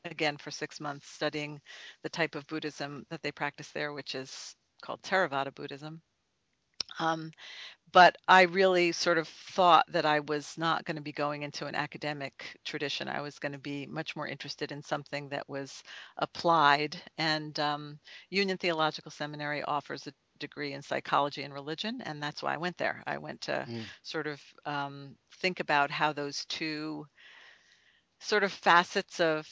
again 0.05 0.37
for 0.37 0.51
six 0.51 0.81
months, 0.81 1.09
studying 1.09 1.61
the 2.03 2.09
type 2.09 2.35
of 2.35 2.47
Buddhism 2.49 3.07
that 3.11 3.23
they 3.23 3.33
practice 3.33 3.71
there, 3.71 3.93
which 3.93 4.15
is 4.17 4.57
called 4.83 5.03
Theravada 5.03 5.55
Buddhism. 5.55 6.03
Um, 6.99 7.31
but 7.93 8.17
I 8.27 8.43
really 8.43 8.93
sort 8.93 9.19
of 9.19 9.29
thought 9.29 9.87
that 9.93 10.05
I 10.05 10.21
was 10.21 10.55
not 10.59 10.85
going 10.85 10.97
to 10.97 11.03
be 11.03 11.13
going 11.13 11.43
into 11.43 11.67
an 11.67 11.75
academic 11.75 12.59
tradition. 12.65 13.09
I 13.09 13.21
was 13.21 13.39
going 13.39 13.53
to 13.53 13.59
be 13.59 13.87
much 13.87 14.17
more 14.17 14.27
interested 14.27 14.73
in 14.73 14.83
something 14.83 15.29
that 15.29 15.49
was 15.49 15.83
applied. 16.17 17.01
And 17.17 17.59
um, 17.61 17.99
Union 18.31 18.59
Theological 18.59 19.11
Seminary 19.11 19.63
offers 19.63 20.07
a 20.07 20.13
degree 20.39 20.73
in 20.73 20.83
psychology 20.83 21.43
and 21.43 21.55
religion, 21.55 22.01
and 22.03 22.23
that's 22.23 22.43
why 22.43 22.55
I 22.55 22.59
went 22.59 22.79
there. 22.79 23.03
I 23.07 23.19
went 23.19 23.43
to 23.43 23.69
mm, 23.69 23.91
sort 24.03 24.27
of 24.27 24.43
um, 24.67 25.17
think 25.41 25.61
about 25.61 25.91
how 25.91 26.13
those 26.13 26.45
two 26.47 27.07
sort 28.21 28.45
of 28.45 28.53
facets 28.53 29.21
of 29.21 29.47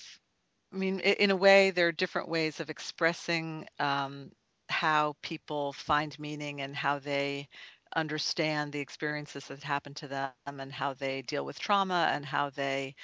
I 0.73 0.77
mean, 0.77 1.01
in 1.01 1.31
a 1.31 1.37
way, 1.37 1.71
there 1.71 1.89
are 1.89 1.93
different 1.93 2.29
ways 2.29 2.61
of 2.61 2.71
expressing 2.71 3.67
um, 3.79 4.31
how 4.69 5.15
people 5.23 5.73
find 5.73 6.19
meaning 6.19 6.61
and 6.61 6.75
how 6.77 6.99
they 6.99 7.49
understand 7.95 8.73
the 8.73 8.81
experiences 8.81 9.47
that 9.49 9.63
happen 9.63 9.95
to 9.95 10.09
them 10.09 10.33
and 10.37 10.73
how 10.73 10.73
they 10.95 11.23
deal 11.23 11.23
with 11.45 11.59
trauma 11.59 12.11
and 12.13 12.27
how 12.27 12.51
they 12.51 12.95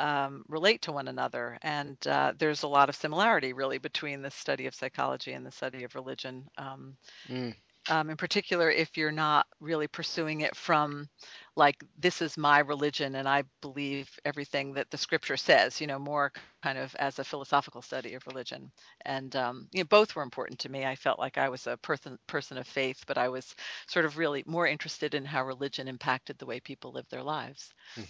um, 0.00 0.44
relate 0.48 0.82
to 0.82 0.92
one 0.92 1.08
another. 1.08 1.58
And 1.62 1.96
uh, 2.06 2.32
there's 2.38 2.62
a 2.62 2.68
lot 2.68 2.88
of 2.88 2.96
similarity, 2.96 3.52
really, 3.52 3.78
between 3.78 4.22
the 4.22 4.30
study 4.30 4.66
of 4.66 4.74
psychology 4.74 5.32
and 5.32 5.46
the 5.46 5.52
study 5.52 5.84
of 5.84 5.94
religion. 5.94 6.48
Um, 6.58 6.96
mm, 7.28 7.54
um, 7.88 8.10
in 8.10 8.16
particular 8.16 8.70
if 8.70 8.96
you're 8.96 9.12
not 9.12 9.46
really 9.60 9.88
pursuing 9.88 10.42
it 10.42 10.54
from 10.54 11.08
like 11.56 11.82
this 11.98 12.20
is 12.20 12.36
my 12.36 12.58
religion 12.58 13.14
and 13.14 13.28
i 13.28 13.42
believe 13.62 14.08
everything 14.24 14.74
that 14.74 14.90
the 14.90 14.98
scripture 14.98 15.36
says 15.36 15.80
you 15.80 15.86
know 15.86 15.98
more 15.98 16.32
kind 16.62 16.78
of 16.78 16.94
as 16.96 17.18
a 17.18 17.24
philosophical 17.24 17.80
study 17.80 18.14
of 18.14 18.26
religion 18.26 18.70
and 19.06 19.34
um, 19.34 19.66
you 19.72 19.80
know 19.80 19.86
both 19.86 20.14
were 20.14 20.22
important 20.22 20.58
to 20.58 20.68
me 20.68 20.84
i 20.84 20.94
felt 20.94 21.18
like 21.18 21.38
i 21.38 21.48
was 21.48 21.66
a 21.66 21.76
person 21.78 22.18
person 22.26 22.58
of 22.58 22.66
faith 22.66 23.02
but 23.06 23.16
i 23.18 23.28
was 23.28 23.54
sort 23.86 24.04
of 24.04 24.18
really 24.18 24.44
more 24.46 24.66
interested 24.66 25.14
in 25.14 25.24
how 25.24 25.44
religion 25.44 25.88
impacted 25.88 26.38
the 26.38 26.46
way 26.46 26.60
people 26.60 26.92
live 26.92 27.08
their 27.10 27.22
lives 27.22 27.72
mm, 27.98 28.06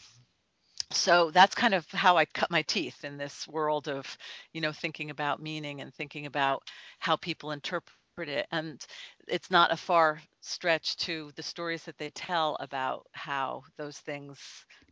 so 0.92 1.30
that's 1.30 1.54
kind 1.54 1.74
of 1.74 1.86
how 1.90 2.16
I 2.16 2.24
cut 2.24 2.50
my 2.50 2.62
teeth 2.62 3.04
in 3.04 3.16
this 3.16 3.46
world 3.48 3.88
of, 3.88 4.18
you 4.52 4.60
know, 4.60 4.72
thinking 4.72 5.10
about 5.10 5.42
meaning 5.42 5.80
and 5.80 5.94
thinking 5.94 6.26
about 6.26 6.62
how 6.98 7.16
people 7.16 7.52
interpret 7.52 8.28
it. 8.28 8.46
And 8.50 8.84
it's 9.28 9.50
not 9.50 9.72
a 9.72 9.76
far 9.76 10.20
stretch 10.40 10.96
to 10.98 11.30
the 11.36 11.42
stories 11.42 11.84
that 11.84 11.98
they 11.98 12.10
tell 12.10 12.56
about 12.60 13.06
how 13.12 13.62
those 13.78 13.98
things 13.98 14.38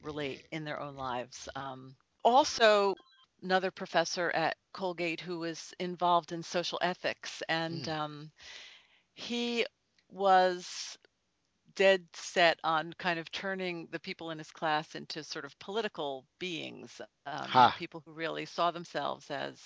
relate 0.02 0.46
in 0.52 0.64
their 0.64 0.80
own 0.80 0.96
lives. 0.96 1.48
Um, 1.56 1.94
also, 2.24 2.94
another 3.42 3.70
professor 3.70 4.30
at 4.30 4.56
Colgate 4.72 5.20
who 5.20 5.40
was 5.40 5.72
involved 5.80 6.32
in 6.32 6.42
social 6.42 6.78
ethics, 6.82 7.42
and 7.48 7.84
mm. 7.84 7.88
um, 7.88 8.30
he 9.14 9.66
was 10.10 10.96
dead 11.78 12.04
set 12.12 12.58
on 12.64 12.92
kind 12.98 13.20
of 13.20 13.30
turning 13.30 13.86
the 13.92 14.00
people 14.00 14.32
in 14.32 14.38
his 14.38 14.50
class 14.50 14.96
into 14.96 15.22
sort 15.22 15.44
of 15.44 15.56
political 15.60 16.26
beings, 16.40 17.00
um, 17.24 17.72
people 17.78 18.02
who 18.04 18.12
really 18.12 18.44
saw 18.44 18.72
themselves 18.72 19.30
as 19.30 19.56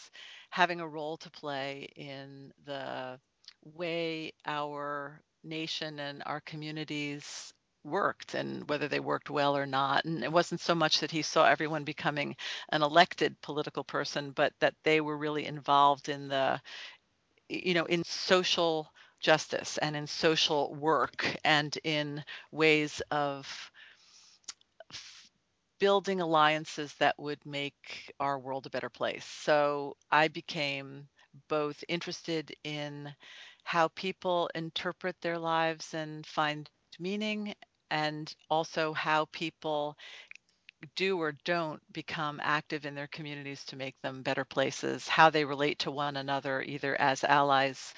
having 0.50 0.80
a 0.80 0.86
role 0.88 1.16
to 1.16 1.30
play 1.30 1.88
in 1.96 2.52
the 2.66 3.18
way 3.64 4.34
our 4.44 5.22
nation 5.42 5.98
and 6.00 6.22
our 6.26 6.42
communities 6.42 7.54
worked 7.82 8.34
and 8.34 8.68
whether 8.68 8.88
they 8.88 9.00
worked 9.00 9.30
well 9.30 9.56
or 9.56 9.66
not. 9.66 10.04
And 10.04 10.22
it 10.22 10.30
wasn't 10.30 10.60
so 10.60 10.74
much 10.74 11.00
that 11.00 11.10
he 11.10 11.22
saw 11.22 11.46
everyone 11.46 11.84
becoming 11.84 12.36
an 12.72 12.82
elected 12.82 13.40
political 13.40 13.84
person, 13.84 14.32
but 14.32 14.52
that 14.60 14.74
they 14.84 15.00
were 15.00 15.16
really 15.16 15.46
involved 15.46 16.10
in 16.10 16.28
the 16.28 16.60
you 17.48 17.74
know, 17.74 17.84
in 17.84 18.04
social 18.04 18.91
justice 19.22 19.78
and 19.78 19.96
in 19.96 20.06
social 20.06 20.74
work 20.74 21.26
and 21.44 21.78
in 21.84 22.24
ways 22.52 23.02
of 23.10 23.72
building 25.78 26.20
alliances 26.20 26.94
that 26.94 27.18
would 27.18 27.44
make 27.44 28.12
our 28.20 28.38
world 28.38 28.66
a 28.66 28.70
better 28.70 28.90
place. 28.90 29.24
So 29.24 29.96
I 30.10 30.28
became 30.28 31.08
both 31.48 31.82
interested 31.88 32.54
in 32.64 33.14
how 33.64 33.88
people 33.88 34.50
interpret 34.54 35.16
their 35.20 35.38
lives 35.38 35.94
and 35.94 36.26
find 36.26 36.68
meaning, 36.98 37.54
and 37.90 38.34
also 38.50 38.92
how 38.92 39.26
people 39.32 39.96
do 40.96 41.18
or 41.20 41.32
don't 41.44 41.80
become 41.92 42.40
active 42.42 42.86
in 42.86 42.94
their 42.94 43.06
communities 43.08 43.64
to 43.66 43.76
make 43.76 43.94
them 44.02 44.22
better 44.22 44.44
places, 44.44 45.08
how 45.08 45.30
they 45.30 45.44
relate 45.44 45.78
to 45.80 45.90
one 45.90 46.16
another, 46.16 46.62
either 46.62 47.00
as 47.00 47.24
allies 47.24 47.94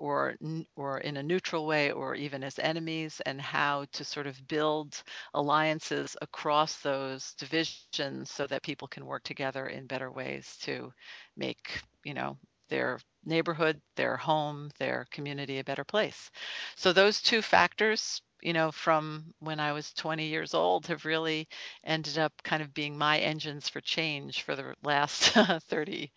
or 0.00 0.34
or 0.76 0.98
in 0.98 1.16
a 1.18 1.22
neutral 1.22 1.66
way 1.66 1.92
or 1.92 2.14
even 2.16 2.42
as 2.42 2.58
enemies 2.58 3.20
and 3.26 3.40
how 3.40 3.84
to 3.92 4.04
sort 4.04 4.26
of 4.26 4.48
build 4.48 5.02
alliances 5.34 6.16
across 6.22 6.78
those 6.80 7.34
divisions 7.34 8.30
so 8.30 8.46
that 8.46 8.62
people 8.62 8.88
can 8.88 9.06
work 9.06 9.22
together 9.24 9.66
in 9.68 9.86
better 9.86 10.10
ways 10.10 10.56
to 10.62 10.92
make 11.36 11.80
you 12.04 12.14
know 12.14 12.36
their 12.68 12.98
neighborhood 13.24 13.80
their 13.96 14.16
home 14.16 14.70
their 14.78 15.06
community 15.12 15.58
a 15.58 15.64
better 15.64 15.84
place. 15.84 16.30
So 16.76 16.92
those 16.92 17.20
two 17.22 17.42
factors 17.42 18.22
you 18.42 18.52
know 18.54 18.72
from 18.72 19.34
when 19.40 19.60
i 19.60 19.72
was 19.72 19.92
20 19.92 20.26
years 20.26 20.54
old 20.54 20.86
have 20.86 21.04
really 21.04 21.46
ended 21.84 22.16
up 22.18 22.32
kind 22.42 22.62
of 22.62 22.72
being 22.74 22.96
my 22.96 23.18
engines 23.18 23.68
for 23.68 23.80
change 23.82 24.42
for 24.42 24.56
the 24.56 24.74
last 24.82 25.32
30 25.68 26.10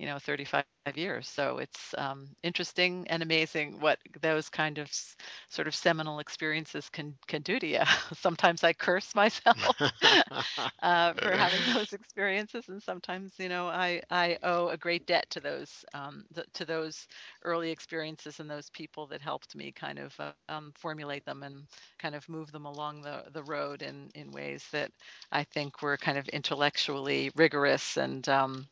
you 0.00 0.08
know 0.08 0.22
35 0.22 0.70
years. 0.70 1.28
So 1.28 1.58
it's 1.58 1.94
um, 1.98 2.28
interesting 2.42 3.06
and 3.10 3.22
amazing 3.22 3.80
what 3.80 3.98
those 4.22 4.48
kind 4.50 4.78
of 4.78 4.86
s- 4.88 5.16
sort 5.48 5.68
of 5.68 5.74
seminal 5.74 6.20
experiences 6.20 6.88
can 6.90 7.14
can 7.28 7.42
do 7.42 7.58
to 7.60 7.66
you. 7.66 7.82
Sometimes 8.14 8.64
i 8.64 8.72
curse 8.72 9.14
myself 9.14 9.82
uh, 10.82 11.12
for 11.20 11.36
having 11.36 11.64
those 11.74 11.92
experiences 11.92 12.68
and 12.68 12.82
sometimes 12.82 13.34
you 13.38 13.48
know 13.48 13.68
i 13.68 14.00
i 14.10 14.38
owe 14.42 14.68
a 14.68 14.76
great 14.76 15.06
debt 15.06 15.26
to 15.30 15.40
those 15.40 15.84
um, 15.94 16.24
th- 16.34 16.46
to 16.54 16.64
those 16.64 17.06
early 17.44 17.70
experiences 17.70 18.40
and 18.40 18.50
those 18.50 18.70
people 18.70 19.06
that 19.06 19.20
helped 19.22 19.54
me 19.56 19.72
kind 19.72 19.98
of 19.98 20.14
uh, 20.20 20.32
um, 20.48 20.72
formulate 20.76 21.24
them 21.24 21.42
and 21.42 21.64
kind 21.98 22.14
of 22.14 22.28
move 22.28 22.52
them 22.52 22.66
along 22.66 23.02
the 23.02 23.24
the 23.32 23.42
road 23.44 23.82
in 23.82 24.10
in 24.14 24.30
ways 24.32 24.64
that 24.72 24.90
i 25.32 25.44
think 25.44 25.82
were 25.82 25.96
kind 25.98 26.18
of 26.18 26.28
intellectually 26.28 27.30
rigorous 27.36 27.96
and 27.96 28.28
um, 28.28 28.66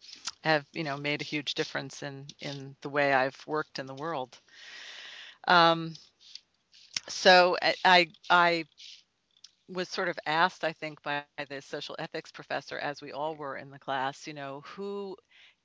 have 0.49 0.67
you 0.75 0.85
know 0.85 0.99
made 0.99 1.23
a 1.23 1.27
huge 1.35 1.55
difference 1.55 2.03
in 2.03 2.27
in 2.41 2.77
the 2.83 2.91
way 2.91 3.15
I've 3.15 3.47
worked 3.47 3.79
in 3.81 3.87
the 3.87 3.95
world. 3.95 4.39
Um, 5.49 5.95
so 7.09 7.57
I, 7.85 8.09
I 8.31 8.65
was 9.69 9.89
sort 9.89 10.09
of 10.09 10.19
asked, 10.27 10.65
I 10.65 10.73
think, 10.73 11.03
by 11.03 11.23
the 11.25 11.39
social 11.39 11.97
ethics 11.99 12.11
professor, 12.11 12.57
as 12.79 13.03
we 13.03 13.13
all 13.13 13.15
were 13.37 13.37
in 13.37 13.71
the 13.71 13.79
class, 13.79 14.09
you 14.09 14.17
know, 14.35 14.63
who 14.67 15.17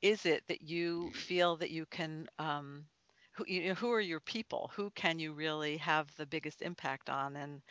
is 0.01 0.25
it 0.25 0.43
that 0.47 0.61
you 0.61 1.11
feel 1.13 1.57
that 1.57 1.71
you 1.71 1.85
can, 1.87 2.27
um, 2.39 2.85
who, 3.33 3.45
you 3.47 3.67
know, 3.69 3.73
who 3.75 3.91
are 3.91 4.01
your 4.01 4.19
people? 4.21 4.71
Who 4.75 4.91
can 4.91 5.19
you 5.19 5.33
really 5.33 5.77
have 5.77 6.13
the 6.17 6.25
biggest 6.27 6.61
impact 6.61 7.09
on? 7.09 7.35
And 7.37 7.61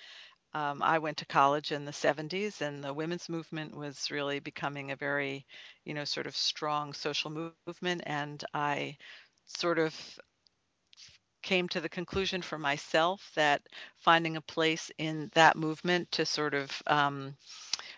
um, 0.54 0.82
I 0.82 0.98
went 0.98 1.18
to 1.18 1.26
college 1.26 1.72
in 1.72 1.84
the 1.84 1.92
70s, 1.92 2.60
and 2.60 2.82
the 2.84 2.92
women's 2.94 3.28
movement 3.28 3.76
was 3.76 4.10
really 4.10 4.40
becoming 4.40 4.90
a 4.90 4.96
very, 4.96 5.46
you 5.84 5.94
know, 5.94 6.04
sort 6.04 6.26
of 6.26 6.36
strong 6.36 6.92
social 6.94 7.30
movement. 7.30 8.02
And 8.06 8.42
I 8.54 8.98
sort 9.46 9.78
of 9.78 9.80
came 11.42 11.68
to 11.68 11.80
the 11.80 11.88
conclusion 11.88 12.42
for 12.42 12.58
myself 12.58 13.30
that 13.34 13.62
finding 13.98 14.36
a 14.36 14.40
place 14.40 14.90
in 14.98 15.30
that 15.34 15.56
movement 15.56 16.10
to 16.12 16.24
sort 16.24 16.54
of 16.54 16.82
um, 16.86 17.36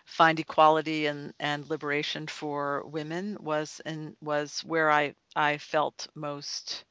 find 0.05 0.39
equality 0.39 1.05
and, 1.07 1.33
and 1.39 1.69
liberation 1.69 2.27
for 2.27 2.85
women 2.87 3.37
was 3.41 3.81
and 3.85 4.15
was 4.21 4.61
where 4.63 4.91
I, 4.91 5.15
I 5.35 5.57
felt 5.57 6.07
most 6.15 6.85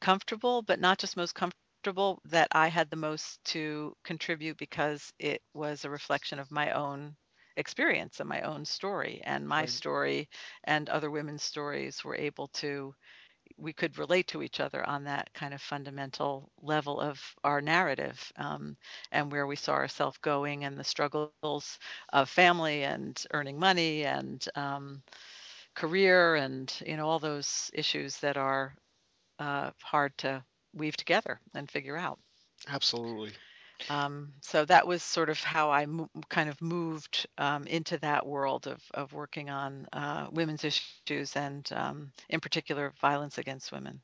comfortable, 0.00 0.62
but 0.62 0.80
not 0.80 0.98
just 0.98 1.16
most 1.16 1.34
comfortable, 1.34 1.63
that 1.92 2.08
I 2.24 2.44
had 2.44 2.68
the 2.68 2.74
most 2.74 3.18
to 3.28 3.82
contribute 3.88 4.44
because 4.44 5.02
it 5.10 5.32
was 5.44 5.74
a 5.74 5.80
reflection 5.82 6.38
of 6.38 6.50
my 6.50 6.70
own 6.70 7.16
experience 7.56 8.20
and 8.20 8.28
my 8.28 8.40
own 8.42 8.64
story. 8.64 9.20
And 9.24 9.46
my 9.48 9.64
Right. 9.64 9.66
story 9.66 10.28
and 10.64 10.88
other 10.88 11.10
women's 11.10 11.42
stories 11.42 12.04
were 12.04 12.16
able 12.16 12.48
to 12.62 12.94
we 13.56 13.72
could 13.72 13.98
relate 13.98 14.26
to 14.28 14.42
each 14.42 14.60
other 14.60 14.86
on 14.88 15.04
that 15.04 15.32
kind 15.34 15.52
of 15.54 15.60
fundamental 15.60 16.50
level 16.62 17.00
of 17.00 17.20
our 17.44 17.60
narrative 17.60 18.32
um, 18.36 18.76
and 19.12 19.30
where 19.32 19.46
we 19.46 19.56
saw 19.56 19.72
ourselves 19.74 20.18
going 20.18 20.64
and 20.64 20.78
the 20.78 20.84
struggles 20.84 21.50
of 21.90 22.06
family 22.08 22.62
and 22.62 23.02
earning 23.12 23.38
money 23.42 23.88
and 23.90 24.30
um, 24.44 25.02
career 25.74 26.34
and 26.34 26.80
you 26.86 26.96
know 26.96 27.08
all 27.08 27.18
those 27.18 27.70
issues 27.74 28.18
that 28.20 28.36
are 28.36 28.74
uh, 29.38 29.70
hard 29.82 30.16
to 30.18 30.44
weave 30.74 30.96
together 30.96 31.40
and 31.54 31.70
figure 31.70 31.96
out 31.96 32.18
Absolutely. 32.68 33.32
Um, 33.90 34.32
so 34.40 34.64
that 34.64 34.86
was 34.86 35.02
sort 35.02 35.28
of 35.28 35.38
how 35.40 35.70
I 35.70 35.86
mo- 35.86 36.10
kind 36.28 36.48
of 36.48 36.60
moved 36.62 37.26
um, 37.38 37.64
into 37.66 37.98
that 37.98 38.26
world 38.26 38.66
of, 38.66 38.80
of 38.94 39.12
working 39.12 39.50
on 39.50 39.86
uh, 39.92 40.28
women's 40.32 40.64
issues 40.64 41.36
and, 41.36 41.68
um, 41.72 42.12
in 42.28 42.40
particular, 42.40 42.92
violence 43.00 43.38
against 43.38 43.72
women. 43.72 44.00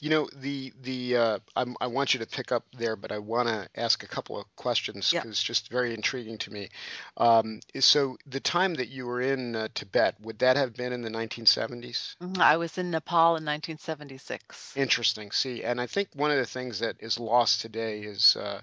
You 0.00 0.10
know, 0.10 0.28
the 0.36 0.72
the 0.82 1.16
uh, 1.16 1.38
I'm, 1.54 1.76
I 1.80 1.86
want 1.86 2.12
you 2.14 2.20
to 2.20 2.26
pick 2.26 2.50
up 2.52 2.64
there, 2.76 2.96
but 2.96 3.12
I 3.12 3.18
want 3.18 3.48
to 3.48 3.68
ask 3.76 4.02
a 4.02 4.08
couple 4.08 4.38
of 4.38 4.44
questions 4.56 5.12
Yep. 5.12 5.22
because 5.22 5.36
it's 5.36 5.42
just 5.42 5.70
very 5.70 5.94
intriguing 5.94 6.38
to 6.38 6.52
me. 6.52 6.68
Um, 7.16 7.60
so 7.78 8.16
the 8.26 8.40
time 8.40 8.74
that 8.74 8.88
you 8.88 9.06
were 9.06 9.20
in 9.20 9.54
uh, 9.54 9.68
Tibet, 9.74 10.16
would 10.20 10.40
that 10.40 10.56
have 10.56 10.74
been 10.74 10.92
in 10.92 11.02
the 11.02 11.10
1970s? 11.10 12.16
Mhm, 12.20 12.38
I 12.38 12.56
was 12.56 12.76
in 12.78 12.90
Nepal 12.90 13.36
in 13.36 13.44
1976. 13.44 14.76
Interesting. 14.76 15.30
See, 15.30 15.62
and 15.62 15.80
I 15.80 15.86
think 15.86 16.08
one 16.14 16.30
of 16.30 16.36
the 16.38 16.46
things 16.46 16.80
that 16.80 16.96
is 17.00 17.18
lost 17.20 17.60
today 17.60 18.00
is 18.00 18.36
uh, 18.36 18.60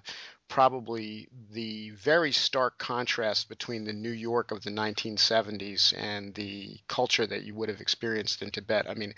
probably 0.49 1.29
the 1.51 1.91
very 1.91 2.31
stark 2.31 2.77
contrast 2.77 3.47
between 3.49 3.85
the 3.85 3.93
New 3.93 4.11
York 4.11 4.51
of 4.51 4.63
the 4.63 4.71
1970s 4.71 5.93
and 5.97 6.33
the 6.35 6.77
culture 6.87 7.25
that 7.25 7.43
you 7.43 7.55
would 7.55 7.69
have 7.69 7.79
experienced 7.81 8.41
in 8.41 8.51
Tibet. 8.51 8.85
I 8.89 8.95
mean, 8.95 9.13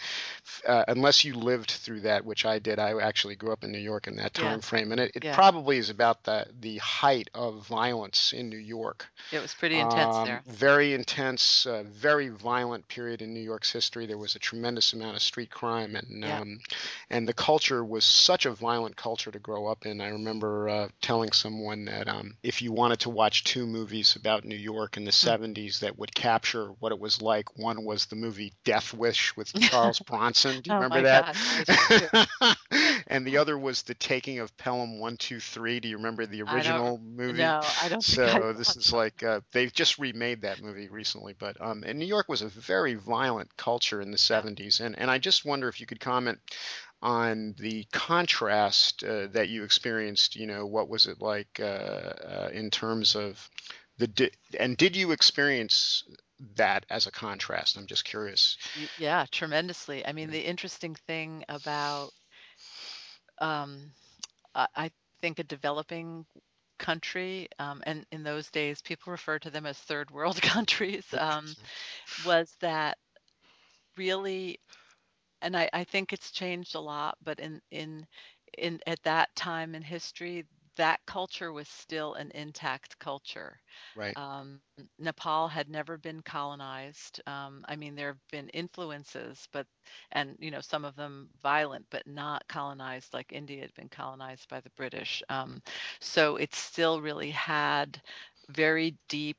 uh, 0.67 0.85
unless 0.87 1.23
you 1.25 1.33
lived 1.33 1.71
through 1.71 2.01
that, 2.01 2.25
which 2.25 2.45
I 2.45 2.59
did, 2.59 2.79
I 2.79 2.99
actually 3.01 3.35
grew 3.35 3.51
up 3.51 3.63
in 3.63 3.71
New 3.71 3.79
York 3.79 4.07
in 4.07 4.15
that 4.17 4.33
Yeah, 4.37 4.41
time 4.51 4.61
frame, 4.61 4.91
and 4.91 5.01
it, 5.01 5.11
it 5.15 5.23
yeah. 5.23 5.35
probably 5.35 5.77
is 5.77 5.89
about 5.89 6.23
the 6.23 6.45
the 6.59 6.77
height 6.77 7.29
of 7.33 7.65
violence 7.67 8.33
in 8.33 8.49
New 8.49 8.57
York. 8.57 9.07
It 9.31 9.39
was 9.41 9.53
pretty 9.53 9.79
intense 9.79 10.17
Um, 10.17 10.25
there. 10.25 10.43
very 10.47 10.93
intense, 10.93 11.65
uh, 11.65 11.83
very 11.83 12.27
violent 12.29 12.87
period 12.87 13.21
in 13.21 13.33
New 13.33 13.39
York's 13.41 13.71
history. 13.71 14.05
There 14.05 14.17
was 14.17 14.35
a 14.35 14.39
tremendous 14.39 14.91
amount 14.93 15.15
of 15.15 15.21
street 15.21 15.49
crime, 15.49 15.95
and 15.95 16.25
Yeah. 16.25 16.41
um, 16.41 16.59
and 17.09 17.27
the 17.27 17.33
culture 17.33 17.83
was 17.83 18.03
such 18.03 18.45
a 18.45 18.51
violent 18.51 18.95
culture 18.97 19.31
to 19.31 19.39
grow 19.39 19.67
up 19.67 19.85
in. 19.85 20.01
I 20.01 20.09
remember 20.09 20.67
uh, 20.69 20.87
telling 21.01 21.20
someone 21.29 21.85
that 21.85 22.07
um, 22.07 22.35
if 22.43 22.61
you 22.61 22.71
wanted 22.71 22.99
to 23.01 23.09
watch 23.09 23.43
two 23.43 23.65
movies 23.65 24.15
about 24.15 24.43
New 24.45 24.55
York 24.55 24.97
in 24.97 25.05
the 25.05 25.11
Mm. 25.23 25.37
70s 25.43 25.79
that 25.79 25.97
would 25.97 26.13
capture 26.15 26.69
what 26.79 26.91
it 26.91 26.99
was 26.99 27.21
like, 27.21 27.57
one 27.57 27.83
was 27.85 28.05
the 28.05 28.15
movie 28.15 28.53
Death 28.63 28.93
Wish 28.93 29.35
with 29.37 29.53
Charles 29.59 29.99
Bronson. 29.99 30.61
Do 30.61 30.69
you 30.69 30.75
Oh 30.75 30.75
remember 30.75 31.01
that? 31.03 31.25
gosh, 31.25 31.45
I 31.47 31.63
do 31.63 31.77
too. 31.77 32.07
and 33.07 33.25
the 33.25 33.37
other 33.37 33.57
was 33.57 33.83
The 33.83 33.93
Taking 33.93 34.39
of 34.39 34.55
Pelham 34.57 34.99
123. 34.99 35.79
Do 35.79 35.87
you 35.87 35.97
remember 35.97 36.25
the 36.25 36.41
original 36.41 36.97
movie? 36.97 37.37
no, 37.37 37.59
I 37.81 37.89
don't 37.89 38.03
So 38.03 38.53
this 38.53 38.75
is 38.75 38.91
like 38.91 39.23
uh, 39.23 39.41
they've 39.51 39.71
just 39.73 39.99
remade 39.99 40.41
that 40.41 40.61
movie 40.61 40.89
recently, 40.89 41.33
but 41.37 41.59
um, 41.61 41.83
and 41.85 41.99
New 41.99 42.05
York 42.05 42.27
was 42.29 42.41
a 42.41 42.49
very 42.49 42.95
violent 42.95 43.55
culture 43.57 44.01
in 44.01 44.11
the 44.11 44.17
70s, 44.17 44.79
and 44.79 44.97
and 44.97 45.09
I 45.11 45.17
just 45.19 45.45
wonder 45.45 45.67
if 45.67 45.79
you 45.79 45.85
could 45.85 45.99
comment 45.99 46.39
on 47.01 47.55
the 47.57 47.85
contrast 47.91 49.03
uh, 49.03 49.27
that 49.27 49.49
you 49.49 49.63
experienced. 49.63 50.35
You 50.35 50.47
know, 50.47 50.65
what 50.65 50.89
was 50.89 51.07
it 51.07 51.21
like 51.21 51.59
uh, 51.59 51.63
uh, 51.63 52.49
in 52.53 52.69
terms 52.69 53.15
of 53.15 53.49
the 53.97 54.07
di- 54.07 54.31
and 54.59 54.77
did 54.77 54.95
you 54.95 55.11
experience 55.11 56.03
that 56.55 56.85
as 56.89 57.07
a 57.07 57.11
contrast? 57.11 57.77
I'm 57.77 57.87
just 57.87 58.05
curious. 58.05 58.57
Yeah. 58.97 59.25
Tremendously. 59.31 60.05
I 60.05 60.11
mean, 60.11 60.29
the 60.29 60.39
interesting 60.39 60.95
thing 61.07 61.43
about, 61.49 62.11
um, 63.39 63.91
I 64.55 64.67
I 64.75 64.91
think 65.21 65.39
a 65.39 65.43
developing 65.43 66.25
country, 66.79 67.47
um, 67.59 67.81
and 67.85 68.05
in 68.11 68.23
those 68.23 68.49
days, 68.49 68.81
people 68.81 69.11
referred 69.11 69.43
to 69.43 69.51
them 69.51 69.65
as 69.65 69.77
third 69.77 70.09
world 70.11 70.41
countries, 70.41 71.05
um, 71.17 71.55
was 72.25 72.55
that 72.59 72.97
really 73.97 74.59
and 75.41 75.55
I, 75.57 75.69
I 75.73 75.83
think 75.83 76.13
it's 76.13 76.31
changed 76.31 76.75
a 76.75 76.79
lot, 76.79 77.17
but 77.23 77.39
in 77.39 77.61
in 77.71 78.07
in 78.57 78.79
at 78.87 79.01
that 79.03 79.35
time 79.35 79.75
in 79.75 79.81
history, 79.83 80.45
that 80.77 80.99
culture 81.05 81.51
was 81.51 81.67
still 81.67 82.13
an 82.15 82.31
intact 82.33 82.99
culture. 82.99 83.59
Right. 83.95 84.17
Um, 84.17 84.61
Nepal 84.99 85.47
had 85.47 85.69
never 85.69 85.97
been 85.97 86.21
colonized. 86.21 87.21
Um, 87.27 87.65
I 87.67 87.75
mean, 87.75 87.95
there 87.95 88.07
have 88.09 88.27
been 88.31 88.49
influences, 88.49 89.47
but 89.51 89.67
and 90.11 90.35
you 90.39 90.51
know 90.51 90.61
some 90.61 90.85
of 90.85 90.95
them 90.95 91.29
violent, 91.41 91.85
but 91.89 92.05
not 92.07 92.47
colonized 92.47 93.13
like 93.13 93.31
India 93.31 93.61
had 93.61 93.73
been 93.73 93.89
colonized 93.89 94.49
by 94.49 94.59
the 94.61 94.69
British. 94.71 95.23
Um, 95.29 95.61
so 95.99 96.35
it 96.37 96.53
still 96.55 97.01
really 97.01 97.31
had 97.31 98.01
very 98.49 98.97
deep 99.09 99.37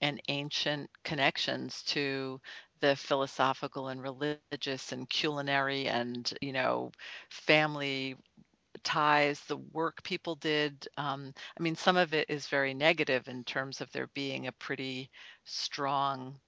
and 0.00 0.20
ancient 0.28 0.90
connections 1.04 1.82
to 1.84 2.40
the 2.82 2.96
philosophical 2.96 3.88
and 3.88 4.02
religious 4.02 4.92
and 4.92 5.10
culinary 5.10 5.88
and 5.88 6.34
you 6.42 6.52
know 6.52 6.92
family 7.30 8.16
ties 8.84 9.40
the 9.46 9.56
work 9.58 10.02
people 10.04 10.36
did 10.36 10.88
um, 10.98 11.32
i 11.58 11.62
mean 11.62 11.76
some 11.76 11.96
of 11.96 12.14
it 12.14 12.28
is 12.30 12.48
very 12.48 12.74
negative 12.74 13.28
in 13.28 13.44
terms 13.44 13.80
of 13.80 13.92
there 13.92 14.08
being 14.08 14.46
a 14.48 14.52
pretty 14.52 15.10
strong 15.44 16.40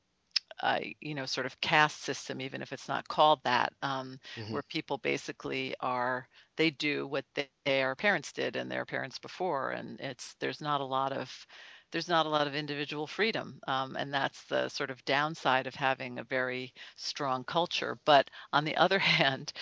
uh, 0.63 0.81
you 1.01 1.15
know, 1.15 1.27
sort 1.27 1.47
of 1.47 1.61
caste 1.61 2.01
system, 2.03 2.41
even 2.41 2.63
if 2.63 2.73
it's 2.73 2.89
not 2.89 3.09
called 3.09 3.41
that, 3.45 3.73
um, 3.83 4.19
hmm 4.37 4.59
where 4.59 4.63
people 4.65 4.99
basically 4.99 5.75
are 5.81 6.29
they 6.57 6.71
do 6.71 7.07
what 7.07 7.25
they, 7.35 7.49
their 7.65 7.97
parents 7.97 8.33
did 8.33 8.57
and 8.57 8.71
their 8.71 8.87
parents 8.87 9.19
before, 9.19 9.73
and 9.73 10.01
it's 10.01 10.35
there's 10.41 10.61
not 10.61 10.81
a 10.81 10.85
lot 10.85 11.13
of 11.13 11.47
there's 11.95 12.11
not 12.11 12.27
a 12.27 12.31
lot 12.31 12.47
of 12.49 12.55
individual 12.55 13.09
freedom, 13.09 13.61
um, 13.69 13.97
and 13.97 14.13
that's 14.15 14.45
the 14.45 14.69
sort 14.69 14.91
of 14.91 15.05
downside 15.07 15.67
of 15.67 15.77
having 15.77 16.19
a 16.19 16.25
very 16.25 16.75
strong 16.97 17.45
culture. 17.45 17.99
But 18.05 18.31
on 18.53 18.65
the 18.67 18.77
other 18.77 18.99
hand, 19.01 19.55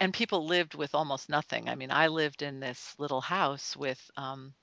and 0.00 0.12
people 0.14 0.46
lived 0.46 0.74
with 0.74 0.94
almost 0.94 1.30
nothing. 1.30 1.70
I 1.70 1.76
mean, 1.76 1.92
I 1.92 2.08
lived 2.08 2.42
in 2.42 2.60
this 2.60 2.94
little 2.98 3.22
house 3.22 3.76
with 3.76 4.10
um, 4.18 4.54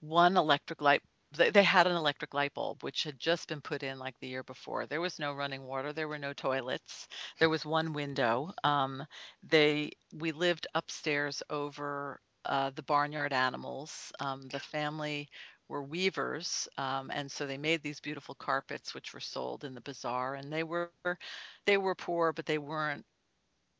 one 0.00 0.36
electric 0.36 0.80
light 0.80 1.02
they 1.36 1.50
they 1.50 1.64
had 1.64 1.86
an 1.86 1.96
electric 1.96 2.34
light 2.34 2.54
bulb, 2.54 2.82
which 2.84 3.02
had 3.04 3.18
just 3.18 3.48
been 3.48 3.60
put 3.60 3.82
in 3.82 3.98
like 3.98 4.14
the 4.20 4.28
year 4.28 4.44
before. 4.44 4.86
There 4.86 5.00
was 5.00 5.18
no 5.18 5.32
running 5.34 5.64
water, 5.64 5.92
there 5.92 6.08
were 6.08 6.18
no 6.18 6.32
toilets. 6.32 7.08
There 7.38 7.50
was 7.50 7.66
one 7.66 7.92
window. 7.92 8.52
Um, 8.64 9.04
they 9.42 9.90
we 10.14 10.32
lived 10.32 10.66
upstairs 10.74 11.42
over 11.50 12.20
uh, 12.44 12.70
the 12.76 12.82
barnyard 12.84 13.32
animals. 13.32 14.12
Um, 14.20 14.48
the 14.48 14.60
family 14.60 15.28
were 15.68 15.82
weavers, 15.82 16.68
um, 16.78 17.10
and 17.12 17.30
so 17.30 17.46
they 17.46 17.58
made 17.58 17.82
these 17.82 18.00
beautiful 18.00 18.34
carpets, 18.36 18.94
which 18.94 19.14
were 19.14 19.20
sold 19.20 19.64
in 19.64 19.74
the 19.74 19.80
bazaar. 19.82 20.34
And 20.36 20.52
they 20.52 20.64
were 20.64 20.90
they 21.66 21.78
were 21.78 21.94
poor, 21.96 22.32
but 22.32 22.46
they 22.46 22.58
weren't 22.58 23.04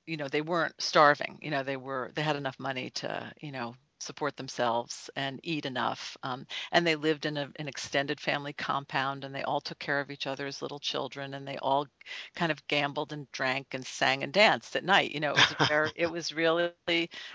you 0.06 0.16
know 0.16 0.28
they 0.28 0.42
weren't 0.42 0.74
starving. 0.80 1.38
You 1.42 1.50
know 1.50 1.62
they 1.64 1.76
were 1.76 2.12
they 2.14 2.22
had 2.22 2.36
enough 2.36 2.58
money 2.60 2.90
to 2.96 3.32
you 3.40 3.52
know 3.52 3.74
support 4.00 4.36
themselves 4.36 5.10
and 5.16 5.40
eat 5.42 5.66
enough. 5.66 6.16
Um, 6.22 6.46
and 6.72 6.86
they 6.86 6.96
lived 6.96 7.26
in 7.26 7.36
a, 7.36 7.50
an 7.56 7.68
extended 7.68 8.20
family 8.20 8.52
compound 8.52 9.24
and 9.24 9.34
they 9.34 9.42
all 9.42 9.60
took 9.60 9.78
care 9.78 10.00
of 10.00 10.10
each 10.10 10.26
other 10.26 10.46
as 10.46 10.62
little 10.62 10.78
children 10.78 11.34
and 11.34 11.46
they 11.46 11.58
all 11.58 11.86
kind 12.34 12.52
of 12.52 12.66
gambled 12.68 13.12
and 13.12 13.30
drank 13.32 13.74
and 13.74 13.84
sang 13.86 14.22
and 14.22 14.32
danced 14.32 14.76
at 14.76 14.84
night. 14.84 15.12
You 15.12 15.20
know, 15.20 15.32
it 15.32 15.40
was 15.40 15.54
very, 15.68 15.92
it 15.96 16.10
was 16.10 16.32
really, 16.32 16.72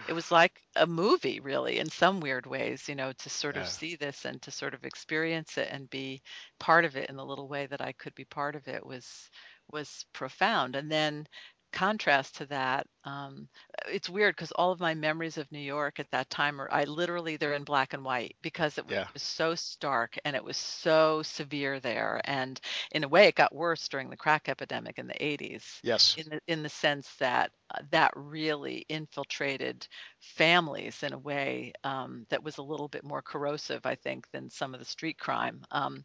it 0.07 0.13
was 0.13 0.31
like 0.31 0.61
a 0.75 0.87
movie 0.87 1.39
really 1.39 1.79
in 1.79 1.89
some 1.89 2.19
weird 2.19 2.45
ways, 2.45 2.87
you 2.87 2.95
know, 2.95 3.11
to 3.13 3.29
sort 3.29 3.57
of 3.57 3.67
see 3.67 3.95
this 3.95 4.25
and 4.25 4.41
to 4.43 4.51
sort 4.51 4.73
of 4.73 4.83
experience 4.85 5.57
it 5.57 5.69
and 5.71 5.89
be 5.89 6.21
part 6.59 6.85
of 6.85 6.95
it 6.95 7.09
in 7.09 7.15
the 7.15 7.25
little 7.25 7.47
way 7.47 7.65
that 7.67 7.81
I 7.81 7.91
could 7.93 8.15
be 8.15 8.25
part 8.25 8.55
of 8.55 8.67
it 8.67 8.85
was 8.85 9.29
was 9.71 10.05
profound. 10.13 10.75
And 10.75 10.91
then 10.91 11.27
contrast 11.71 12.37
to 12.37 12.45
that, 12.47 12.87
um, 13.05 13.47
it's 13.87 14.09
weird 14.09 14.35
because 14.35 14.51
all 14.51 14.71
of 14.71 14.79
my 14.79 14.93
memories 14.93 15.37
of 15.37 15.51
New 15.51 15.59
York 15.59 15.99
at 15.99 16.11
that 16.11 16.29
time 16.29 16.61
are 16.61 16.69
I 16.71 16.83
literally 16.85 17.37
they're 17.37 17.53
in 17.53 17.63
black 17.63 17.93
and 17.93 18.03
white 18.03 18.35
because 18.41 18.77
it 18.77 18.87
was 18.87 18.97
yeah, 18.97 19.07
so 19.15 19.55
stark 19.55 20.17
and 20.25 20.35
it 20.35 20.43
was 20.43 20.57
so 20.57 21.21
severe 21.23 21.79
there. 21.79 22.21
And 22.25 22.59
in 22.91 23.03
a 23.03 23.07
way, 23.07 23.27
it 23.27 23.35
got 23.35 23.53
worse 23.55 23.87
during 23.89 24.09
the 24.09 24.17
crack 24.17 24.49
epidemic 24.49 24.99
in 24.99 25.07
the 25.07 25.23
80s, 25.23 25.81
yes, 25.83 26.17
in 26.17 26.29
the 26.29 26.39
in 26.47 26.63
the 26.63 26.69
sense 26.69 27.15
that 27.19 27.51
uh, 27.73 27.81
that 27.91 28.11
really 28.15 28.85
infiltrated 28.89 29.87
families 30.19 31.03
in 31.03 31.13
a 31.13 31.19
way 31.19 31.73
um, 31.83 32.25
that 32.29 32.43
was 32.43 32.57
a 32.57 32.63
little 32.63 32.87
bit 32.87 33.03
more 33.03 33.21
corrosive, 33.21 33.85
I 33.85 33.95
think, 33.95 34.29
than 34.31 34.49
some 34.49 34.73
of 34.73 34.79
the 34.79 34.85
street 34.85 35.17
crime. 35.17 35.61
Um, 35.71 36.03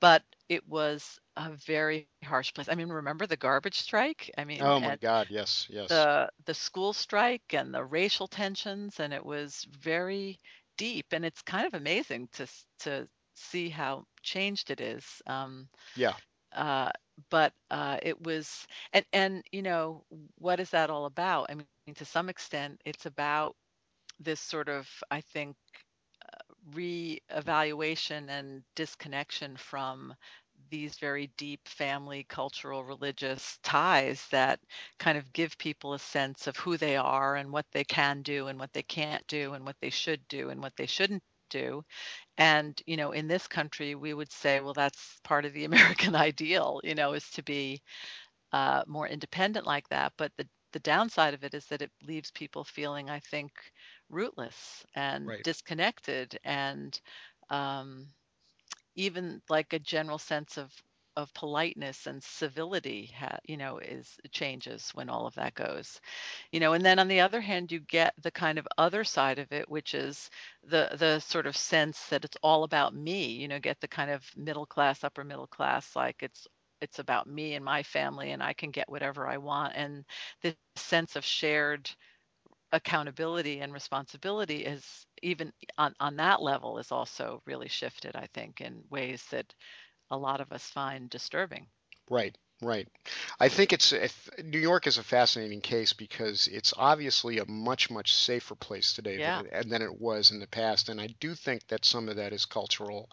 but 0.00 0.22
it 0.48 0.66
was 0.68 1.18
a 1.36 1.50
very 1.52 2.06
harsh 2.06 2.32
place. 2.32 2.46
I 2.68 2.74
mean, 2.74 2.88
remember 2.88 3.06
the 3.06 3.36
garbage 3.36 3.56
strike? 3.58 4.12
I 4.18 4.26
mean, 4.26 4.54
oh 4.60 4.80
my 4.80 4.82
and 4.82 4.96
God, 4.96 5.28
yes, 5.30 5.66
yes, 5.70 6.06
the 6.06 6.30
the 6.44 6.54
school 6.54 6.92
strike 6.92 7.52
and 7.54 7.74
the 7.74 7.84
racial 7.84 8.26
tensions, 8.28 9.00
and 9.00 9.12
it 9.12 9.24
was 9.24 9.64
very 9.70 10.38
deep. 10.76 11.06
And 11.12 11.24
it's 11.24 11.42
kind 11.42 11.66
of 11.66 11.74
amazing 11.74 12.28
to 12.34 12.44
s- 12.44 12.66
to 12.80 13.08
see 13.34 13.68
how 13.70 14.06
changed 14.22 14.70
it 14.70 14.80
is. 14.80 15.22
Um, 15.26 15.68
yeah, 15.94 16.14
uh, 16.54 16.90
but 17.30 17.52
uh, 17.70 17.98
it 18.02 18.20
was, 18.22 18.66
and 18.92 19.04
and 19.12 19.44
you 19.52 19.62
know, 19.62 20.04
what 20.38 20.60
is 20.60 20.70
that 20.70 20.90
all 20.90 21.06
about? 21.06 21.50
I 21.50 21.54
mean, 21.54 21.68
to 21.70 21.76
some 21.76 22.00
extent, 22.00 22.52
it's 22.56 22.78
about 22.78 23.26
this 23.96 24.16
sort 24.16 24.46
of, 24.48 24.66
I 24.92 25.06
think, 25.20 25.56
re-evaluation 26.72 28.28
and 28.28 28.62
disconnection 28.74 29.56
from 29.56 30.14
these 30.70 30.98
very 30.98 31.28
deep 31.36 31.66
family, 31.68 32.24
cultural, 32.24 32.84
religious 32.84 33.58
ties 33.62 34.26
that 34.30 34.60
kind 34.98 35.18
of 35.18 35.32
give 35.32 35.58
people 35.58 35.94
a 35.94 35.98
sense 35.98 36.46
of 36.46 36.56
who 36.56 36.76
they 36.76 36.96
are 36.96 37.36
and 37.36 37.52
what 37.52 37.66
they 37.72 37.84
can 37.84 38.22
do 38.22 38.48
and 38.48 38.58
what 38.58 38.72
they 38.72 38.82
can't 38.82 39.26
do 39.26 39.54
and 39.54 39.64
what 39.64 39.76
they 39.80 39.90
should 39.90 40.26
do 40.28 40.50
and 40.50 40.60
what 40.62 40.76
they 40.76 40.86
shouldn't 40.86 41.22
do. 41.50 41.82
And, 42.38 42.80
you 42.86 42.96
know, 42.96 43.12
in 43.12 43.28
this 43.28 43.48
country, 43.48 43.94
we 43.96 44.14
would 44.14 44.32
say, 44.32 44.60
well, 44.60 44.74
that's 44.74 45.20
part 45.24 45.44
of 45.46 45.52
the 45.54 45.64
American 45.66 46.14
ideal, 46.16 46.80
you 46.84 46.94
know, 46.94 47.14
is 47.14 47.30
to 47.32 47.42
be 47.42 47.82
uh, 48.52 48.84
more 48.86 49.08
independent 49.08 49.66
like 49.66 49.88
that. 49.88 50.12
But 50.16 50.32
the 50.36 50.48
the 50.72 50.80
downside 50.80 51.32
of 51.32 51.44
it 51.44 51.54
is 51.54 51.66
that 51.66 51.80
it 51.80 51.92
leaves 52.02 52.30
people 52.32 52.62
feeling, 52.64 53.08
I 53.08 53.20
think, 53.20 53.52
rootless 54.10 54.84
and 54.94 55.32
right, 55.32 55.42
disconnected 55.42 56.38
and 56.44 57.00
um, 57.48 58.12
even 58.96 59.42
like 59.48 59.72
a 59.72 59.78
general 59.78 60.18
sense 60.18 60.56
of 60.58 60.72
of 61.16 61.32
politeness 61.34 62.06
and 62.06 62.22
civility 62.22 63.10
ha- 63.18 63.38
you 63.46 63.56
know 63.56 63.78
is 63.78 64.18
changes 64.32 64.90
when 64.94 65.08
all 65.08 65.26
of 65.26 65.34
that 65.36 65.54
goes. 65.54 66.00
You 66.52 66.60
know 66.60 66.72
and 66.72 66.84
then 66.84 66.98
on 66.98 67.08
the 67.08 67.20
other 67.20 67.40
hand 67.40 67.72
you 67.72 67.80
get 67.80 68.14
the 68.22 68.30
kind 68.30 68.58
of 68.58 68.66
other 68.78 69.04
side 69.04 69.38
of 69.38 69.52
it 69.52 69.68
which 69.68 69.94
is 69.94 70.30
the 70.64 70.90
the 70.98 71.20
sort 71.20 71.46
of 71.46 71.56
sense 71.56 72.06
that 72.08 72.24
it's 72.24 72.36
all 72.42 72.64
about 72.64 72.94
me 72.94 73.26
you 73.26 73.48
know 73.48 73.58
get 73.60 73.80
the 73.80 73.88
kind 73.88 74.10
of 74.10 74.24
middle 74.36 74.66
class 74.66 75.04
upper 75.04 75.24
middle 75.24 75.46
class 75.46 75.94
like 75.96 76.22
it's 76.22 76.46
it's 76.80 76.98
about 76.98 77.26
me 77.28 77.54
and 77.54 77.64
my 77.64 77.82
family 77.82 78.32
and 78.32 78.42
I 78.42 78.52
can 78.52 78.70
get 78.70 78.88
whatever 78.90 79.26
I 79.26 79.38
want. 79.38 79.74
And 79.76 80.04
this 80.42 80.54
sense 80.76 81.16
of 81.16 81.24
shared 81.24 81.90
accountability 82.72 83.60
and 83.60 83.72
responsibility 83.72 84.64
is 84.64 85.06
even 85.22 85.52
on, 85.78 85.94
on 86.00 86.16
that 86.16 86.42
level 86.42 86.78
is 86.78 86.92
also 86.92 87.42
really 87.46 87.68
shifted, 87.68 88.16
I 88.16 88.28
think, 88.34 88.60
in 88.60 88.84
ways 88.90 89.24
that 89.30 89.54
a 90.10 90.18
lot 90.18 90.40
of 90.40 90.52
us 90.52 90.70
find 90.70 91.10
disturbing. 91.10 91.68
right, 92.10 92.36
right. 92.62 92.88
I 93.40 93.48
think 93.48 93.72
it's 93.72 93.92
if, 93.92 94.28
New 94.42 94.58
York 94.58 94.86
is 94.86 94.98
a 94.98 95.02
fascinating 95.02 95.60
case 95.60 95.92
because 95.92 96.48
it's 96.48 96.72
obviously 96.76 97.38
a 97.38 97.46
much, 97.50 97.90
much 97.90 98.14
safer 98.14 98.54
place 98.54 98.92
today 98.92 99.18
than 99.18 99.36
Yeah, 99.36 99.42
it, 99.52 99.68
than 99.68 99.82
it 99.82 100.00
was 100.00 100.30
in 100.30 100.40
the 100.40 100.46
past, 100.46 100.88
and 100.88 101.00
I 101.00 101.08
do 101.20 101.34
think 101.34 101.66
that 101.68 101.84
some 101.84 102.08
of 102.08 102.16
that 102.16 102.32
is 102.32 102.44
cultural 102.46 103.10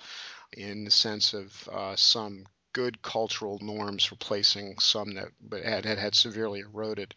in 0.54 0.86
the 0.86 0.92
sense 0.92 1.34
of 1.34 1.70
uh, 1.72 1.96
some 1.96 2.46
good 2.74 3.02
cultural 3.02 3.60
norms 3.62 4.12
replacing 4.12 4.78
some 4.80 5.14
that 5.14 5.30
but 5.42 5.64
had, 5.64 5.86
had 5.86 5.98
had 5.98 6.16
severely 6.16 6.62
eroded. 6.62 7.14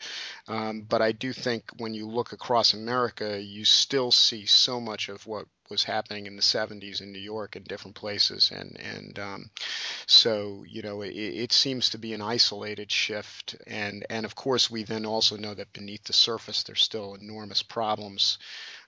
Um, 0.46 0.82
but 0.82 1.02
I 1.02 1.12
do 1.12 1.32
think 1.32 1.64
when 1.78 1.94
you 1.94 2.06
look 2.06 2.32
across 2.32 2.74
America, 2.74 3.40
you 3.40 3.64
still 3.64 4.12
see 4.12 4.46
so 4.46 4.80
much 4.80 5.08
of 5.08 5.26
what 5.26 5.46
was 5.68 5.82
happening 5.82 6.26
in 6.26 6.36
the 6.36 6.42
70s 6.42 7.00
in 7.00 7.12
New 7.12 7.18
York 7.18 7.56
and 7.56 7.64
different 7.64 7.96
places, 7.96 8.52
and 8.54 8.78
and 8.78 9.18
um, 9.18 9.50
so 10.06 10.64
you 10.68 10.82
know 10.82 11.02
it, 11.02 11.14
it 11.14 11.52
seems 11.52 11.90
to 11.90 11.98
be 11.98 12.12
an 12.12 12.22
isolated 12.22 12.92
shift, 12.92 13.56
and 13.66 14.06
and 14.10 14.24
of 14.24 14.34
course 14.34 14.70
we 14.70 14.84
then 14.84 15.04
also 15.04 15.36
know 15.36 15.54
that 15.54 15.72
beneath 15.72 16.04
the 16.04 16.12
surface 16.12 16.62
there's 16.62 16.82
still 16.82 17.14
enormous 17.14 17.62
problems 17.62 18.38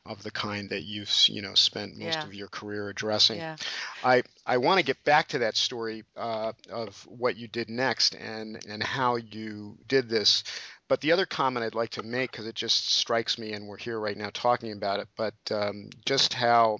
of 0.09 0.23
the 0.23 0.31
kind 0.31 0.71
that 0.71 0.83
you've 0.83 1.13
you 1.29 1.43
know 1.43 1.55
spent 1.55 1.97
most 1.97 2.19
yeah, 2.19 2.25
of 2.25 2.35
your 2.35 2.49
career 2.49 2.89
addressing. 2.89 3.39
yeah, 3.39 3.57
I 4.03 4.23
I 4.47 4.57
want 4.57 4.79
to 4.79 4.85
get 4.85 5.05
back 5.05 5.29
to 5.29 5.41
that 5.41 5.57
story 5.57 6.05
uh, 6.17 6.53
of 6.71 7.07
what 7.07 7.37
you 7.37 7.47
did 7.47 7.69
next 7.69 8.15
and 8.15 8.65
and 8.67 8.83
how 8.83 9.17
you 9.17 9.77
did 9.87 10.09
this. 10.09 10.43
But 10.89 11.03
the 11.03 11.13
other 11.13 11.27
comment 11.27 11.67
I'd 11.67 11.75
like 11.75 11.91
to 11.91 12.03
make, 12.03 12.31
because 12.33 12.47
it 12.47 12.55
just 12.55 12.95
strikes 12.95 13.37
me, 13.37 13.53
and 13.53 13.69
we're 13.69 13.77
here 13.77 14.01
right 14.01 14.17
now 14.17 14.31
talking 14.33 14.73
about 14.73 15.01
it, 15.01 15.09
but 15.17 15.35
um, 15.51 15.91
just 16.07 16.33
how 16.33 16.79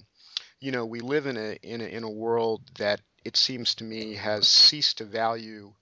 you 0.61 0.73
know 0.73 0.87
we 0.87 1.01
live 1.01 1.27
in 1.27 1.37
a 1.37 1.59
in 1.63 1.83
a 1.83 1.85
in 1.85 2.05
a 2.05 2.11
world 2.11 2.63
that 2.79 3.01
it 3.25 3.37
seems 3.37 3.75
to 3.77 3.85
me 3.85 4.15
has 4.15 4.49
ceased 4.49 4.99
to 4.99 5.05
value 5.05 5.75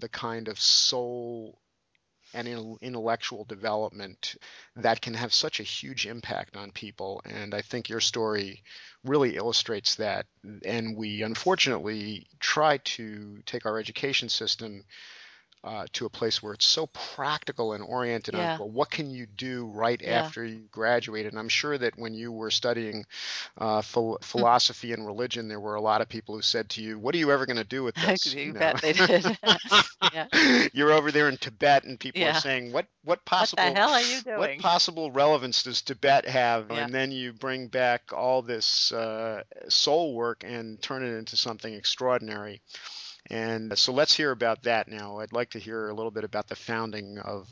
the 0.00 0.08
kind 0.08 0.48
of 0.48 0.58
soul 0.58 1.58
and 2.34 2.78
intellectual 2.80 3.44
development 3.44 4.36
that 4.76 5.00
can 5.00 5.14
have 5.14 5.32
such 5.32 5.60
a 5.60 5.64
huge 5.64 6.06
impact 6.06 6.56
on 6.56 6.70
people. 6.70 7.20
And 7.24 7.54
I 7.54 7.62
think 7.62 7.88
your 7.88 8.00
story 8.00 8.62
really 9.04 9.36
illustrates 9.36 9.96
that. 9.96 10.26
And 10.64 10.96
we 10.96 11.22
unfortunately 11.22 12.26
try 12.40 12.78
to 12.78 13.38
take 13.46 13.66
our 13.66 13.78
education 13.78 14.28
system 14.28 14.84
uh, 15.64 15.86
to 15.92 16.06
a 16.06 16.10
place 16.10 16.42
where 16.42 16.54
it's 16.54 16.66
so 16.66 16.88
practical 16.88 17.72
and 17.72 17.84
oriented 17.84 18.34
on, 18.34 18.58
well, 18.58 18.70
what 18.70 18.90
can 18.90 19.10
you 19.10 19.26
do 19.26 19.66
right 19.66 20.00
yeah. 20.02 20.22
after 20.22 20.44
you 20.44 20.62
graduate? 20.72 21.26
And 21.26 21.38
I'm 21.38 21.48
sure 21.48 21.78
that 21.78 21.96
when 21.96 22.14
you 22.14 22.32
were 22.32 22.50
studying 22.50 23.04
uh, 23.58 23.80
phil- 23.82 24.18
philosophy 24.22 24.92
and 24.92 25.06
religion, 25.06 25.48
there 25.48 25.60
were 25.60 25.76
a 25.76 25.80
lot 25.80 26.00
of 26.00 26.08
people 26.08 26.34
who 26.34 26.42
said 26.42 26.68
to 26.70 26.82
you, 26.82 26.98
"What 26.98 27.14
are 27.14 27.18
you 27.18 27.30
ever 27.30 27.46
going 27.46 27.58
to 27.58 27.64
do 27.64 27.84
with 27.84 27.94
this?" 28.06 28.34
You 28.34 28.42
you 28.42 28.52
bet 28.54 28.82
they 28.82 28.92
did. 28.92 29.38
yeah, 30.12 30.66
you're 30.72 30.92
over 30.92 31.12
there 31.12 31.28
in 31.28 31.36
Tibet, 31.36 31.84
and 31.84 31.98
people 31.98 32.24
are 32.24 32.34
saying, 32.34 32.72
"What 32.72 32.86
what 33.04 33.12
What 33.12 33.18
the 33.24 33.30
possible 33.30 33.74
hell 33.74 33.90
are 33.90 34.00
you 34.00 34.20
doing? 34.22 34.38
what 34.38 34.58
possible 34.58 35.12
relevance 35.12 35.62
does 35.62 35.82
Tibet 35.82 36.26
have?" 36.26 36.70
Yeah. 36.70 36.84
And 36.84 36.94
then 36.94 37.12
you 37.12 37.32
bring 37.32 37.68
back 37.68 38.12
all 38.12 38.42
this 38.42 38.90
uh, 38.90 39.42
soul 39.68 40.14
work 40.14 40.42
and 40.44 40.82
turn 40.82 41.04
it 41.04 41.16
into 41.16 41.36
something 41.36 41.72
extraordinary. 41.72 42.62
And 43.32 43.76
so 43.78 43.92
let's 43.92 44.14
hear 44.14 44.30
about 44.30 44.64
that 44.64 44.88
now. 44.88 45.18
I'd 45.20 45.32
like 45.32 45.50
to 45.50 45.58
hear 45.58 45.88
a 45.88 45.94
little 45.94 46.10
bit 46.10 46.22
about 46.22 46.48
the 46.48 46.54
founding 46.54 47.18
of 47.18 47.48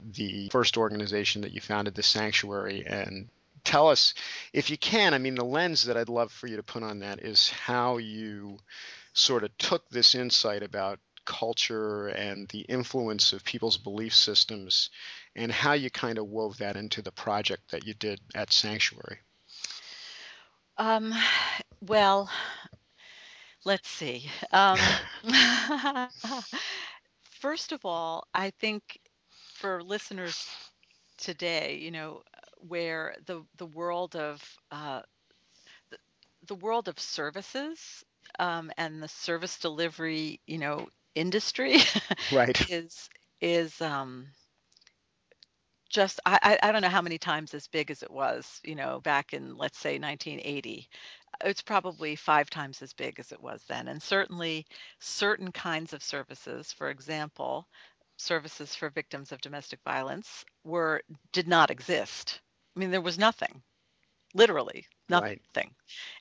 the 0.00 0.48
first 0.50 0.76
organization 0.76 1.42
that 1.42 1.52
you 1.52 1.60
founded, 1.60 1.94
the 1.94 2.02
Sanctuary, 2.02 2.84
and 2.86 3.28
tell 3.64 3.88
us, 3.88 4.14
if 4.52 4.70
you 4.70 4.78
can, 4.78 5.12
I 5.12 5.18
mean, 5.18 5.34
the 5.34 5.44
lens 5.44 5.84
that 5.86 5.96
I'd 5.96 6.08
love 6.08 6.30
for 6.30 6.46
you 6.46 6.56
to 6.56 6.62
put 6.62 6.84
on 6.84 7.00
that 7.00 7.20
is 7.20 7.50
how 7.50 7.96
you 7.96 8.58
sort 9.14 9.42
of 9.42 9.56
took 9.58 9.88
this 9.90 10.14
insight 10.14 10.62
about 10.62 11.00
culture 11.24 12.08
and 12.08 12.48
the 12.48 12.60
influence 12.60 13.32
of 13.32 13.44
people's 13.44 13.78
belief 13.78 14.14
systems 14.14 14.90
and 15.34 15.50
how 15.50 15.72
you 15.72 15.90
kind 15.90 16.18
of 16.18 16.26
wove 16.26 16.58
that 16.58 16.76
into 16.76 17.02
the 17.02 17.12
project 17.12 17.70
that 17.72 17.86
you 17.86 17.94
did 17.94 18.20
at 18.34 18.52
Sanctuary. 18.52 19.18
Um, 20.76 21.14
well, 21.80 22.30
let's 23.64 23.88
see. 23.88 24.30
Um, 24.52 24.98
first 27.22 27.72
of 27.72 27.84
all, 27.84 28.26
I 28.34 28.50
think 28.50 29.00
for 29.52 29.82
listeners 29.82 30.48
today, 31.18 31.76
you 31.76 31.90
know, 31.90 32.22
where 32.58 33.14
the 33.26 33.44
the 33.56 33.66
world 33.66 34.16
of 34.16 34.42
uh, 34.70 35.02
the, 35.90 35.98
the 36.46 36.54
world 36.54 36.88
of 36.88 36.98
services 36.98 38.04
um, 38.38 38.70
and 38.76 39.02
the 39.02 39.08
service 39.08 39.58
delivery, 39.58 40.40
you 40.46 40.58
know, 40.58 40.88
industry 41.14 41.76
Right. 42.30 42.58
is 42.68 43.08
is 43.40 43.80
um, 43.80 44.26
just 45.90 46.20
I, 46.26 46.58
I 46.62 46.72
don't 46.72 46.82
know 46.82 46.88
how 46.88 47.02
many 47.02 47.18
times 47.18 47.54
as 47.54 47.66
big 47.68 47.90
as 47.90 48.02
it 48.02 48.10
was, 48.10 48.60
you 48.64 48.74
know, 48.74 49.00
back 49.00 49.32
in 49.32 49.56
let's 49.56 49.78
say 49.78 49.98
1980. 49.98 50.88
It's 51.42 51.62
probably 51.62 52.16
five 52.16 52.50
times 52.50 52.82
as 52.82 52.92
big 52.92 53.18
as 53.20 53.32
it 53.32 53.40
was 53.40 53.64
then. 53.64 53.88
And 53.88 54.02
certainly 54.02 54.66
certain 55.00 55.52
kinds 55.52 55.92
of 55.92 56.02
services, 56.02 56.72
for 56.72 56.90
example, 56.90 57.68
services 58.16 58.74
for 58.74 58.90
victims 58.90 59.32
of 59.32 59.40
domestic 59.40 59.80
violence 59.84 60.44
were 60.64 61.02
did 61.32 61.48
not 61.48 61.70
exist. 61.70 62.40
I 62.76 62.80
mean, 62.80 62.90
there 62.90 63.00
was 63.00 63.18
nothing, 63.18 63.62
literally 64.34 64.86
Right. 65.10 65.40
nothing. 65.54 65.74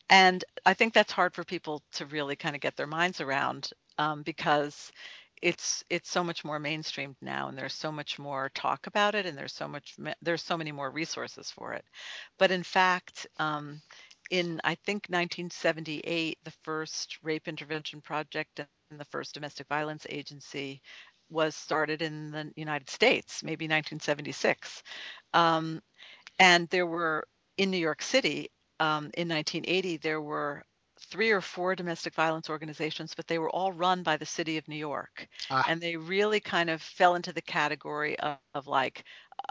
And 0.10 0.44
I 0.66 0.74
think 0.74 0.94
that's 0.94 1.12
hard 1.14 1.34
for 1.36 1.44
people 1.44 1.84
to 1.94 2.06
really 2.08 2.36
kind 2.36 2.56
of 2.56 2.62
get 2.62 2.76
their 2.76 2.88
minds 2.88 3.22
around 3.22 3.72
um, 3.98 4.24
because 4.24 4.92
it's 5.42 5.84
it's 5.90 6.10
so 6.10 6.24
much 6.24 6.44
more 6.46 6.60
mainstreamed 6.60 7.16
now 7.22 7.50
and 7.50 7.58
there's 7.58 7.74
so 7.74 7.92
much 7.92 8.18
more 8.20 8.50
talk 8.56 8.88
about 8.88 9.16
it 9.16 9.26
and 9.26 9.38
there's 9.38 9.54
so 9.54 9.68
much 9.68 9.96
there's 10.22 10.44
so 10.44 10.58
many 10.58 10.72
more 10.72 10.90
resources 10.90 11.52
for 11.52 11.74
it 11.74 11.86
but 12.40 12.52
in 12.52 12.64
fact 12.64 13.28
um, 13.40 13.82
in 14.32 14.60
i 14.64 14.76
think 14.76 15.08
1978 15.10 16.38
the 16.44 16.54
first 16.64 17.18
rape 17.24 17.48
intervention 17.48 18.02
project 18.02 18.60
and 18.60 19.00
the 19.00 19.06
first 19.06 19.34
domestic 19.34 19.68
violence 19.68 20.06
agency 20.10 20.82
was 21.30 21.56
started 21.56 22.02
in 22.02 22.32
the 22.32 22.52
united 22.56 22.90
states 22.90 23.44
maybe 23.44 23.66
1976 23.66 24.84
um, 25.34 25.82
and 26.40 26.68
there 26.70 26.86
were 26.86 27.26
in 27.58 27.72
New 27.72 27.78
York 27.78 28.02
City 28.02 28.50
um, 28.80 29.12
in 29.16 29.30
1980, 29.30 29.98
there 29.98 30.22
were 30.22 30.64
three 31.10 31.32
or 31.32 31.42
four 31.42 31.76
domestic 31.76 32.14
violence 32.16 32.50
organizations, 32.50 33.14
but 33.16 33.28
they 33.28 33.40
were 33.40 33.50
all 33.50 33.72
run 33.72 34.04
by 34.04 34.18
the 34.18 34.26
city 34.26 34.58
of 34.58 34.68
New 34.68 34.76
York. 34.78 35.28
Ah, 35.50 35.66
And 35.66 35.82
they 35.82 35.96
really 35.98 36.40
kind 36.40 36.70
of 36.70 36.82
fell 36.82 37.16
into 37.16 37.34
the 37.34 37.42
category 37.42 38.18
of, 38.20 38.38
of 38.54 38.68
like 38.68 39.06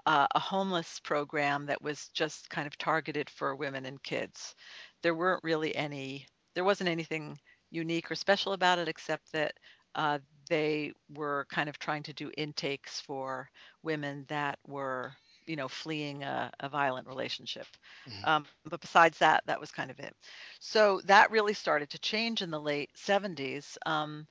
uh, 0.06 0.26
a 0.34 0.38
homeless 0.40 1.00
program 1.00 1.66
that 1.66 1.82
was 1.82 2.08
just 2.10 2.50
kind 2.50 2.66
of 2.66 2.76
targeted 2.78 3.28
for 3.30 3.56
women 3.56 3.86
and 3.86 4.02
kids. 4.02 4.54
There 5.02 5.14
weren't 5.14 5.44
really 5.44 5.74
any, 5.76 6.26
there 6.54 6.64
wasn't 6.64 6.90
anything 6.90 7.38
unique 7.70 8.10
or 8.10 8.14
special 8.14 8.52
about 8.52 8.78
it 8.78 8.88
except 8.88 9.32
that 9.32 9.54
uh, 9.94 10.18
they 10.48 10.92
were 11.10 11.46
kind 11.50 11.68
of 11.68 11.78
trying 11.78 12.02
to 12.04 12.12
do 12.14 12.30
intakes 12.36 13.00
for 13.00 13.50
women 13.82 14.24
that 14.28 14.58
were 14.66 15.14
you 15.46 15.56
know 15.56 15.68
fleeing 15.68 16.22
a, 16.22 16.50
a 16.60 16.68
violent 16.68 17.06
relationship 17.08 17.66
mhm. 18.06 18.24
um, 18.24 18.44
but 18.66 18.80
besides 18.80 19.18
that 19.18 19.42
that 19.46 19.60
was 19.60 19.70
kind 19.70 19.90
of 19.90 19.98
it 20.00 20.14
so 20.60 21.00
that 21.04 21.30
really 21.30 21.54
started 21.54 21.90
to 21.90 21.98
change 21.98 22.42
in 22.42 22.50
the 22.50 22.60
late 22.60 22.90
70s 22.94 23.78
um, 23.86 24.26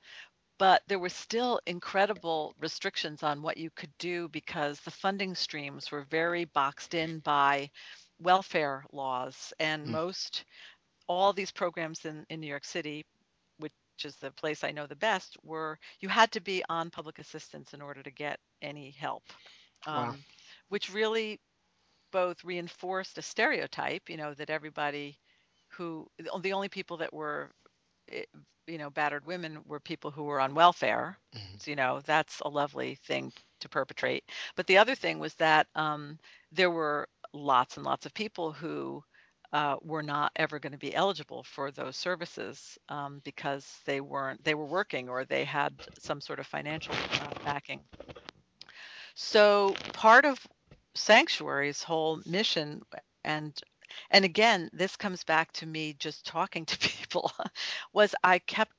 but 0.58 0.82
there 0.88 0.98
were 0.98 1.08
still 1.08 1.60
incredible 1.66 2.54
restrictions 2.60 3.22
on 3.22 3.42
what 3.42 3.56
you 3.56 3.70
could 3.70 3.92
do 3.98 4.28
because 4.28 4.80
the 4.80 4.90
funding 4.90 5.34
streams 5.34 5.90
were 5.90 6.04
very 6.10 6.44
boxed 6.44 6.94
in 6.94 7.18
by 7.20 7.70
welfare 8.20 8.84
laws 8.92 9.52
and 9.60 9.88
Mm. 9.88 9.90
most 9.90 10.44
all 11.08 11.32
these 11.32 11.52
programs 11.52 12.04
in, 12.04 12.24
in 12.30 12.40
new 12.40 12.46
york 12.48 12.64
city 12.64 13.04
which 13.58 13.72
is 13.76 13.84
the 13.88 14.04
place 14.32 14.64
i 14.64 14.70
know 14.72 14.86
the 14.86 14.96
best 14.96 15.36
were 15.42 15.78
you 16.00 16.08
had 16.08 16.30
to 16.32 16.40
be 16.40 16.62
on 16.68 16.90
public 16.90 17.18
assistance 17.18 17.72
in 17.72 17.80
order 17.82 18.02
to 18.02 18.10
get 18.10 18.38
any 18.62 18.90
help 18.90 19.22
Wow. 19.92 20.16
Which 20.72 20.94
really 20.94 21.40
both 22.12 22.44
reinforced 22.44 23.18
a 23.18 23.22
stereotype, 23.22 24.10
you 24.10 24.16
know, 24.18 24.34
that 24.34 24.50
everybody 24.50 25.18
who 25.68 26.08
the 26.18 26.52
only 26.52 26.68
people 26.68 26.98
that 26.98 27.14
were, 27.14 27.50
eh, 28.10 28.24
you 28.66 28.78
know, 28.78 28.90
battered 28.90 29.26
women 29.26 29.62
were 29.66 29.80
people 29.80 30.10
who 30.10 30.24
were 30.24 30.40
on 30.40 30.54
welfare. 30.54 31.18
Mhm. 31.34 31.58
So, 31.58 31.70
you 31.70 31.76
know, 31.76 32.00
that's 32.06 32.40
a 32.40 32.48
lovely 32.48 32.96
thing 32.96 33.32
to 33.60 33.68
perpetrate. 33.68 34.24
But 34.56 34.66
the 34.66 34.78
other 34.78 34.96
thing 34.96 35.18
was 35.20 35.34
that 35.36 35.68
um, 35.76 36.18
there 36.52 36.70
were 36.70 37.08
lots 37.32 37.76
and 37.76 37.86
lots 37.86 38.06
of 38.06 38.14
people 38.14 38.52
who 38.52 39.04
uh, 39.52 39.76
were 39.82 40.02
not 40.02 40.32
ever 40.36 40.60
going 40.60 40.72
to 40.72 40.78
be 40.78 40.94
eligible 40.94 41.44
for 41.44 41.70
those 41.70 41.96
services 41.96 42.78
um, 42.88 43.20
because 43.24 43.80
they 43.86 44.00
weren't 44.00 44.44
they 44.44 44.54
were 44.54 44.66
working 44.66 45.08
or 45.10 45.24
they 45.24 45.44
had 45.44 45.74
some 45.98 46.20
sort 46.20 46.40
of 46.40 46.46
financial 46.46 47.06
uh, 47.20 47.34
backing. 47.44 47.80
So 49.14 49.78
part 49.92 50.24
of 50.26 50.46
Sanctuary's 50.94 51.82
whole 51.82 52.20
mission 52.26 52.82
and 53.24 53.58
and 54.10 54.24
again, 54.24 54.68
this 54.72 54.96
comes 54.96 55.24
back 55.24 55.52
to 55.52 55.66
me 55.66 55.94
just 55.98 56.26
talking 56.26 56.64
to 56.66 56.78
people 56.78 57.32
was 57.92 58.14
I 58.22 58.38
kept 58.38 58.72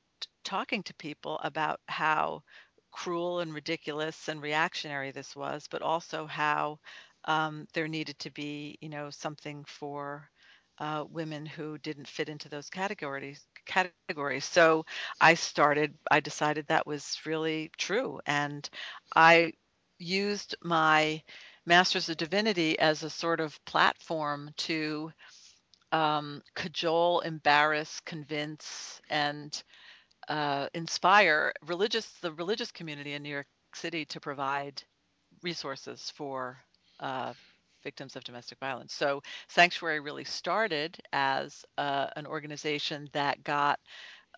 talking 0.44 0.84
to 0.84 0.94
people 0.96 1.40
about 1.44 1.80
how 1.88 2.44
cruel 2.92 3.40
and 3.40 3.54
ridiculous 3.54 4.28
and 4.28 4.42
reactionary 4.42 5.12
this 5.12 5.36
was, 5.36 5.68
but 5.70 5.82
also 5.82 6.26
how 6.28 6.80
um, 7.26 7.68
there 7.74 7.88
needed 7.88 8.20
to 8.20 8.32
be, 8.32 8.78
you 8.82 8.90
know, 8.90 9.10
something 9.10 9.64
for 9.66 10.30
uh, 10.80 11.04
women 11.10 11.46
who 11.46 11.78
didn't 11.80 12.08
fit 12.08 12.30
into 12.30 12.50
those 12.50 12.70
categories 12.70 13.46
categories. 13.66 14.24
So 14.46 14.64
I 15.02 15.14
started, 15.14 15.74
I 15.92 16.20
decided 16.20 16.48
that 16.68 16.88
was 16.88 17.08
really 17.26 17.72
true. 17.78 18.20
And 18.26 18.68
I 19.16 19.54
used 20.00 20.56
my 20.64 21.22
Masters 21.66 22.10
of 22.10 22.18
Divinity 22.18 22.78
as 22.80 23.04
a 23.04 23.10
sort 23.10 23.40
of 23.40 23.58
platform 23.66 24.52
to 24.58 25.12
um, 25.92 26.42
cajole, 26.56 27.22
embarrass, 27.22 28.00
convince, 28.02 29.02
and 29.10 29.64
uh, 30.28 30.68
inspire 30.74 31.54
religious 31.66 32.08
the 32.22 32.32
religious 32.34 32.72
community 32.72 33.14
in 33.14 33.24
New 33.24 33.30
York 33.30 33.48
City 33.76 34.06
to 34.06 34.20
provide 34.20 34.82
resources 35.42 36.12
for 36.16 36.58
uh, 37.00 37.34
victims 37.84 38.16
of 38.16 38.24
domestic 38.24 38.60
violence. 38.60 38.94
So 38.94 39.22
Sanctuary 39.50 40.00
really 40.00 40.24
started 40.24 40.98
as 41.12 41.66
uh, 41.78 42.08
an 42.16 42.26
organization 42.26 43.10
that 43.14 43.44
got 43.44 43.80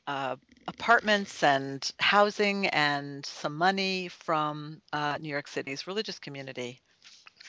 uh, 0.07 0.35
apartments 0.67 1.43
and 1.43 1.89
housing 1.99 2.67
and 2.67 3.25
some 3.25 3.55
money 3.55 4.07
from 4.07 4.81
uh, 4.93 5.17
New 5.19 5.29
York 5.29 5.47
City's 5.47 5.87
religious 5.87 6.19
community. 6.19 6.81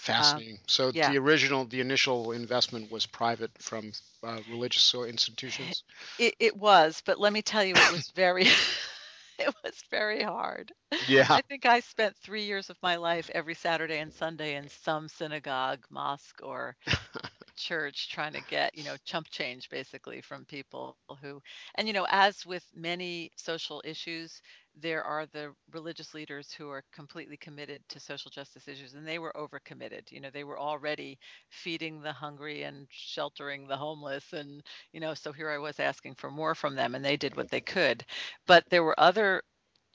Uh, 0.09 0.12
Fascinating. 0.12 0.59
So 0.66 0.90
yeah, 0.94 1.11
the 1.11 1.18
original, 1.18 1.64
the 1.64 1.80
initial 1.80 2.32
investment 2.32 2.90
was 2.90 3.06
private 3.06 3.50
from 3.59 3.92
uh, 4.22 4.40
religious 4.50 4.94
institutions. 4.94 5.82
it, 6.18 6.35
it 6.38 6.56
was, 6.56 7.02
but 7.04 7.18
let 7.18 7.32
me 7.32 7.42
tell 7.42 7.64
you, 7.64 7.74
it 7.74 7.92
was 7.92 8.11
very, 8.14 8.42
it 9.38 9.54
was 9.64 9.82
very 9.90 10.22
hard. 10.22 10.72
Yeah. 11.09 11.26
I 11.28 11.42
think 11.42 11.66
I 11.66 11.80
spent 11.80 12.16
three 12.16 12.44
years 12.44 12.70
of 12.70 12.76
my 12.82 12.96
life 12.96 13.30
every 13.35 13.54
Saturday 13.54 13.98
and 13.98 14.12
Sunday 14.12 14.56
in 14.56 14.68
some 14.68 15.09
synagogue, 15.09 15.85
mosque, 15.90 16.40
or 16.42 16.76
church 17.56 18.11
trying 18.11 18.32
to 18.35 18.42
get, 18.48 18.76
you 18.76 18.85
know, 18.85 18.96
chump 19.04 19.28
change 19.30 19.68
basically 19.70 20.20
from 20.20 20.44
people 20.44 20.96
who, 21.20 21.42
and, 21.74 21.87
you 21.88 21.94
know, 21.94 22.06
as 22.11 22.46
with 22.46 22.64
many 22.74 23.30
social 23.37 23.82
issues, 23.85 24.40
there 24.77 25.05
are 25.05 25.27
the 25.27 25.53
religious 25.73 26.15
leaders 26.15 26.53
who 26.53 26.69
are 26.71 26.85
completely 26.93 27.37
committed 27.37 27.83
to 27.89 28.01
social 28.01 28.31
justice 28.31 28.69
issues, 28.69 28.95
and 28.95 29.07
they 29.07 29.19
were 29.19 29.33
overcommitted. 29.37 30.11
You 30.12 30.21
know, 30.21 30.31
they 30.31 30.45
were 30.45 30.59
already 30.59 31.19
feeding 31.51 32.01
the 32.01 32.12
hungry 32.12 32.62
and 32.62 32.87
sheltering 32.91 33.67
the 33.67 33.77
homeless. 33.77 34.33
And, 34.33 34.62
you 34.93 35.01
know, 35.01 35.15
so 35.15 35.33
here 35.33 35.51
I 35.51 35.59
was 35.59 35.81
asking 35.81 36.15
for 36.17 36.31
more 36.31 36.55
from 36.55 36.75
them, 36.77 36.95
and 36.95 37.05
they 37.05 37.17
did 37.17 37.37
what 37.37 37.51
they 37.51 37.61
could. 37.61 38.05
But 38.47 38.65
there 38.71 38.85
were 38.85 38.99
other 38.99 39.43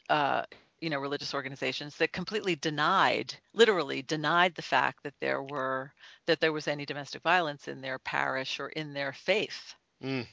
uh, 0.10 0.44
you 0.82 0.89
know, 0.89 1.00
religious 1.00 1.34
organizations 1.34 1.98
that 1.98 2.12
completely 2.13 2.56
denied, 2.56 3.34
literally 3.54 4.02
denied 4.04 4.56
the 4.56 4.62
fact 4.62 5.04
that 5.04 5.13
there 5.22 5.41
were 5.44 5.91
that 6.28 6.39
there 6.39 6.54
was 6.54 6.67
any 6.67 6.86
domestic 6.86 7.22
violence 7.24 7.67
in 7.67 7.82
their 7.82 8.00
parish 8.00 8.60
or 8.60 8.70
in 8.70 8.94
their 8.94 9.13
faith. 9.13 9.76
Mm, 10.04 10.26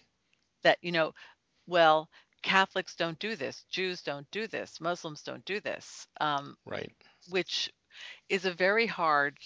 That, 0.62 0.78
you 0.82 0.92
know, 0.92 1.12
well, 1.66 2.08
Catholics 2.42 2.94
don't 2.96 3.18
do 3.18 3.36
this, 3.36 3.64
Jews 3.70 4.02
don't 4.02 4.30
do 4.30 4.46
this, 4.46 4.80
Muslims 4.80 5.22
don't 5.22 5.44
do 5.44 5.60
this, 5.60 6.06
um, 6.20 6.56
right. 6.66 6.92
which 7.28 7.70
is 8.28 8.44
a 8.44 8.52
very 8.52 8.86
hard 8.86 9.38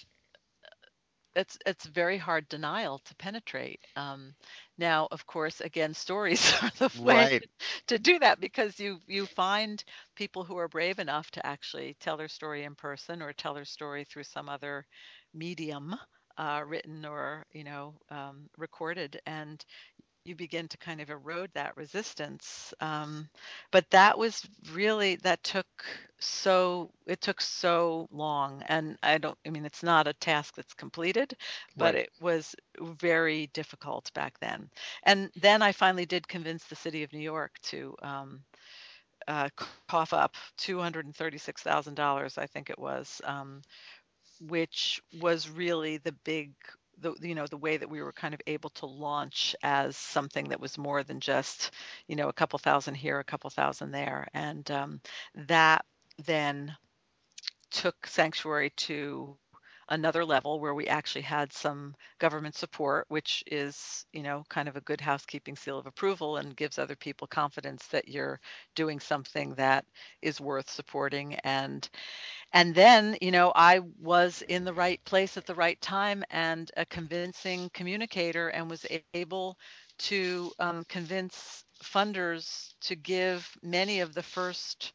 it's 1.35 1.57
it's 1.65 1.85
very 1.85 2.17
hard 2.17 2.47
denial 2.49 2.99
to 2.99 3.15
penetrate. 3.15 3.79
Um, 3.95 4.33
now, 4.77 5.07
of 5.11 5.25
course, 5.25 5.61
again, 5.61 5.93
stories 5.93 6.53
are 6.61 6.71
the 6.77 6.91
way 7.03 7.29
Right. 7.29 7.43
to 7.87 7.97
do 7.99 8.19
that 8.19 8.39
because 8.39 8.79
you 8.79 8.99
you 9.07 9.25
find 9.27 9.83
people 10.15 10.43
who 10.43 10.57
are 10.57 10.67
brave 10.67 10.99
enough 10.99 11.29
to 11.31 11.45
actually 11.45 11.95
tell 11.99 12.17
their 12.17 12.27
story 12.27 12.63
in 12.63 12.75
person 12.75 13.21
or 13.21 13.33
tell 13.33 13.53
their 13.53 13.65
story 13.65 14.03
through 14.05 14.23
some 14.23 14.49
other 14.49 14.85
medium, 15.33 15.95
uh, 16.37 16.61
written 16.65 17.05
or 17.05 17.45
you 17.53 17.63
know 17.63 17.95
um, 18.09 18.49
recorded, 18.57 19.19
and 19.25 19.63
you 20.25 20.35
begin 20.35 20.67
to 20.69 20.77
kind 20.77 21.01
of 21.01 21.09
erode 21.09 21.51
that 21.53 21.77
resistance. 21.77 22.73
Um, 22.79 23.27
but 23.71 23.89
that 23.91 24.17
was 24.17 24.47
really 24.73 25.15
that 25.17 25.43
took 25.43 25.67
so 26.19 26.91
it 27.07 27.21
took 27.21 27.41
so 27.41 28.07
long, 28.11 28.63
and 28.67 28.97
I 29.03 29.17
don't. 29.17 29.37
I 29.45 29.49
mean, 29.49 29.65
it's 29.65 29.83
not 29.83 30.07
a 30.07 30.13
task 30.13 30.55
that's 30.55 30.73
completed, 30.73 31.33
but 31.77 31.95
Right. 31.95 31.95
it 31.95 32.09
was 32.21 32.55
very 32.81 33.47
difficult 33.47 34.11
back 34.13 34.39
then. 34.39 34.69
And 35.03 35.29
then 35.35 35.61
I 35.61 35.71
finally 35.71 36.05
did 36.05 36.27
convince 36.27 36.65
the 36.65 36.75
city 36.75 37.03
of 37.03 37.13
New 37.13 37.19
York 37.19 37.51
to 37.63 37.95
um, 38.01 38.41
uh, 39.27 39.49
cough 39.57 40.13
up 40.13 40.35
$236,000, 40.57 42.37
I 42.37 42.45
think 42.47 42.69
it 42.69 42.79
was, 42.79 43.21
um, 43.25 43.61
which 44.39 45.01
was 45.21 45.49
really 45.49 45.97
the 45.97 46.13
big 46.23 46.53
the 46.99 47.15
you 47.21 47.35
know 47.35 47.47
the 47.47 47.57
way 47.57 47.77
that 47.77 47.89
we 47.89 48.01
were 48.01 48.13
kind 48.13 48.33
of 48.33 48.41
able 48.47 48.69
to 48.71 48.85
launch 48.85 49.55
as 49.63 49.97
something 49.97 50.49
that 50.49 50.59
was 50.59 50.77
more 50.77 51.03
than 51.03 51.19
just 51.19 51.71
you 52.07 52.15
know 52.15 52.29
a 52.29 52.33
couple 52.33 52.59
thousand 52.59 52.95
here 52.95 53.19
a 53.19 53.23
couple 53.23 53.49
thousand 53.49 53.91
there. 53.91 54.27
And 54.33 54.69
um, 54.71 55.01
that 55.35 55.85
then 56.25 56.75
took 57.71 58.07
sanctuary 58.07 58.71
to 58.77 59.37
another 59.89 60.25
level 60.25 60.59
where 60.59 60.73
we 60.73 60.87
actually 60.87 61.21
had 61.21 61.51
some 61.53 61.95
government 62.19 62.55
support 62.55 63.05
which 63.09 63.43
is 63.47 64.05
you 64.13 64.23
know 64.23 64.43
kind 64.49 64.67
of 64.67 64.75
a 64.75 64.81
good 64.81 65.01
housekeeping 65.01 65.55
seal 65.55 65.77
of 65.77 65.85
approval 65.87 66.37
and 66.37 66.55
gives 66.55 66.77
other 66.79 66.95
people 66.95 67.27
confidence 67.27 67.87
that 67.87 68.07
you're 68.07 68.39
doing 68.75 68.99
something 68.99 69.53
that 69.55 69.85
is 70.21 70.39
worth 70.41 70.69
supporting. 70.69 71.35
And 71.43 71.87
and 72.53 72.75
then, 72.75 73.17
you 73.21 73.31
know, 73.31 73.51
I 73.55 73.79
was 73.99 74.41
in 74.43 74.63
the 74.65 74.73
right 74.73 75.03
place 75.05 75.37
at 75.37 75.45
the 75.45 75.55
right 75.55 75.79
time 75.81 76.23
and 76.31 76.71
a 76.77 76.85
convincing 76.85 77.69
communicator 77.73 78.49
and 78.49 78.69
was 78.69 78.85
able 78.91 79.41
to 79.83 80.35
um, 80.43 80.69
convince 80.73 81.63
funders 81.83 82.73
to 82.81 82.95
give 82.95 83.47
many 83.61 83.99
of 83.99 84.13
the 84.13 84.23
first 84.23 84.93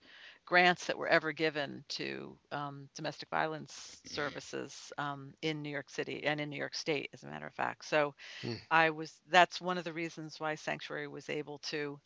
grants 0.48 0.86
that 0.86 0.98
were 0.98 1.08
ever 1.08 1.32
given 1.32 1.84
to 1.90 2.38
um, 2.52 2.88
domestic 2.96 3.28
violence 3.30 4.00
services 4.06 4.92
um, 4.98 5.34
in 5.42 5.62
New 5.62 5.70
York 5.70 5.90
City 5.90 6.24
and 6.24 6.40
in 6.40 6.50
New 6.50 6.56
York 6.58 6.74
State, 6.74 7.10
as 7.14 7.24
a 7.24 7.28
matter 7.28 7.46
of 7.46 7.54
fact. 7.54 7.84
So 7.86 8.14
Mm. 8.44 8.60
I 8.70 8.90
was, 8.90 9.20
that's 9.30 9.60
one 9.60 9.78
of 9.78 9.84
the 9.84 9.92
reasons 9.92 10.40
why 10.40 10.54
Sanctuary 10.56 11.08
was 11.08 11.30
able 11.30 11.58
to 11.70 12.00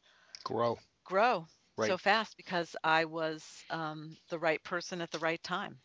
Grow. 0.44 0.78
grow 1.04 1.46
Right. 1.76 1.96
so 1.96 1.98
fast 1.98 2.36
because 2.36 2.76
I 2.84 3.04
was 3.06 3.64
um, 3.70 4.16
the 4.30 4.38
right 4.38 4.62
person 4.64 5.00
at 5.02 5.10
the 5.10 5.18
right 5.18 5.42
time. 5.42 5.78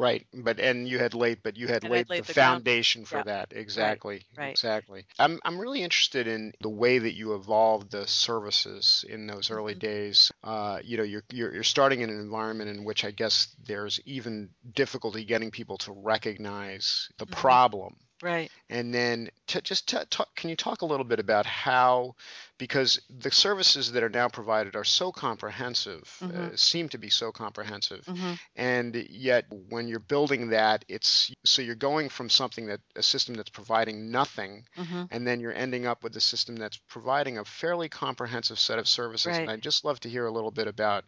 Right, 0.00 0.26
but 0.32 0.58
and 0.58 0.88
you 0.88 0.98
had 0.98 1.14
laid, 1.14 1.42
but 1.42 1.56
you 1.56 1.68
had 1.68 1.84
And 1.84 1.92
I'd 1.92 1.96
laid 1.96 2.06
the 2.08 2.14
laid 2.14 2.24
the 2.24 2.34
ground. 2.34 2.64
foundation 2.64 3.04
for 3.04 3.16
Yep. 3.18 3.26
that. 3.26 3.52
Exactly, 3.52 4.24
Right. 4.36 4.50
exactly. 4.50 5.04
I'm 5.18 5.38
I'm 5.44 5.58
really 5.58 5.82
interested 5.82 6.26
in 6.26 6.52
the 6.60 6.70
way 6.70 6.98
that 6.98 7.12
you 7.14 7.34
evolved 7.34 7.90
the 7.90 8.06
services 8.06 9.04
in 9.08 9.26
those 9.26 9.50
early 9.50 9.74
Mhm. 9.74 9.80
days. 9.80 10.32
Uh, 10.42 10.80
you 10.82 10.96
know, 10.96 11.02
you're, 11.02 11.24
you're 11.30 11.52
you're 11.54 11.62
starting 11.62 12.00
in 12.00 12.08
an 12.10 12.18
environment 12.18 12.70
in 12.70 12.84
which 12.84 13.04
I 13.04 13.10
guess 13.10 13.48
there's 13.66 14.00
even 14.06 14.50
difficulty 14.74 15.24
getting 15.24 15.50
people 15.50 15.76
to 15.78 15.92
recognize 15.92 17.08
the 17.18 17.26
Mhm. 17.26 17.32
problem 17.32 17.96
Right. 18.22 18.50
and 18.68 18.92
then 18.94 19.30
just 19.46 19.88
t- 19.88 19.96
talk, 20.10 20.34
can 20.36 20.50
you 20.50 20.56
talk 20.56 20.82
a 20.82 20.86
little 20.86 21.04
bit 21.04 21.18
about 21.18 21.44
how, 21.46 22.14
because 22.58 23.00
the 23.08 23.30
services 23.30 23.92
that 23.92 24.02
are 24.02 24.08
now 24.08 24.28
provided 24.28 24.76
are 24.76 24.84
so 24.84 25.10
comprehensive, 25.10 26.02
Mhm. 26.20 26.52
uh, 26.52 26.56
seem 26.56 26.88
to 26.90 26.98
be 26.98 27.08
so 27.10 27.32
comprehensive, 27.32 28.04
Mhm. 28.04 28.38
and 28.56 28.94
yet 29.10 29.46
when 29.68 29.88
you're 29.88 29.98
building 29.98 30.50
that, 30.50 30.84
it's 30.88 31.32
so 31.44 31.62
you're 31.62 31.74
going 31.74 32.08
from 32.08 32.28
something 32.30 32.66
that 32.66 32.80
a 32.94 33.02
system 33.02 33.34
that's 33.34 33.50
providing 33.50 34.10
nothing, 34.10 34.66
Mhm. 34.76 35.08
and 35.10 35.26
then 35.26 35.40
you're 35.40 35.54
ending 35.54 35.86
up 35.86 36.02
with 36.04 36.14
a 36.16 36.20
system 36.20 36.56
that's 36.56 36.76
providing 36.88 37.38
a 37.38 37.44
fairly 37.44 37.88
comprehensive 37.88 38.58
set 38.58 38.78
of 38.78 38.86
services. 38.88 39.36
And 39.36 39.50
I'd 39.50 39.62
just 39.62 39.84
love 39.84 39.98
to 40.00 40.08
hear 40.10 40.26
a 40.26 40.30
little 40.30 40.50
bit 40.50 40.68
about 40.68 41.04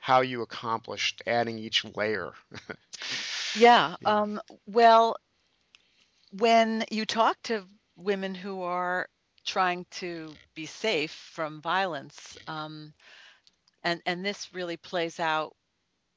how 0.00 0.20
you 0.20 0.42
accomplished 0.42 1.22
adding 1.26 1.58
each 1.58 1.84
layer. 1.96 2.32
Yeah. 3.56 3.94
Yeah. 4.00 4.08
Um, 4.20 4.40
well, 4.66 5.16
when 6.38 6.84
you 6.90 7.04
talk 7.06 7.40
to 7.44 7.66
women 7.96 8.34
who 8.34 8.62
are 8.62 9.08
trying 9.44 9.86
to 9.90 10.38
be 10.54 10.66
safe 10.66 11.12
from 11.12 11.60
violence, 11.62 12.36
um, 12.46 12.94
and 13.82 14.00
and 14.06 14.24
this 14.24 14.52
really 14.54 14.76
plays 14.76 15.18
out 15.20 15.54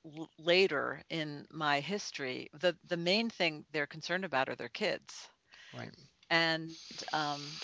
l- 0.05 0.29
later 0.37 1.03
in 1.09 1.47
my 1.51 1.79
history. 1.79 2.49
The 2.53 2.77
the 2.85 2.97
main 2.97 3.29
thing 3.29 3.65
they're 3.71 3.87
concerned 3.87 4.25
about 4.25 4.49
are 4.49 4.55
their 4.55 4.69
kids, 4.69 5.29
Right. 5.73 5.93
and 6.29 6.75
um, 7.13 7.61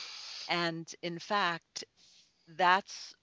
and 0.48 0.94
in 1.02 1.20
fact, 1.20 1.84
that's 2.48 3.14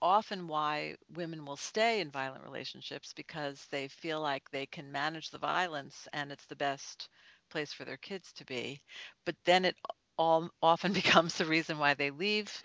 often 0.00 0.46
why 0.48 0.96
women 1.14 1.44
will 1.44 1.56
stay 1.56 2.00
in 2.00 2.10
violent 2.10 2.44
relationships 2.44 3.12
because 3.14 3.66
they 3.70 3.88
feel 3.88 4.20
like 4.20 4.50
they 4.50 4.66
can 4.66 4.90
manage 4.92 5.30
the 5.30 5.38
violence 5.38 6.08
and 6.12 6.32
it's 6.32 6.46
the 6.46 6.56
best 6.56 7.08
place 7.52 7.74
for 7.74 7.86
their 7.86 7.98
kids 7.98 8.34
to 8.38 8.46
be. 8.46 8.82
But 9.26 9.36
then 9.56 9.66
it 9.66 9.86
all 10.18 10.50
often 10.62 10.92
becomes 11.02 11.38
the 11.38 11.46
reason 11.46 11.78
why 11.78 11.94
they 11.94 12.10
leave 12.10 12.64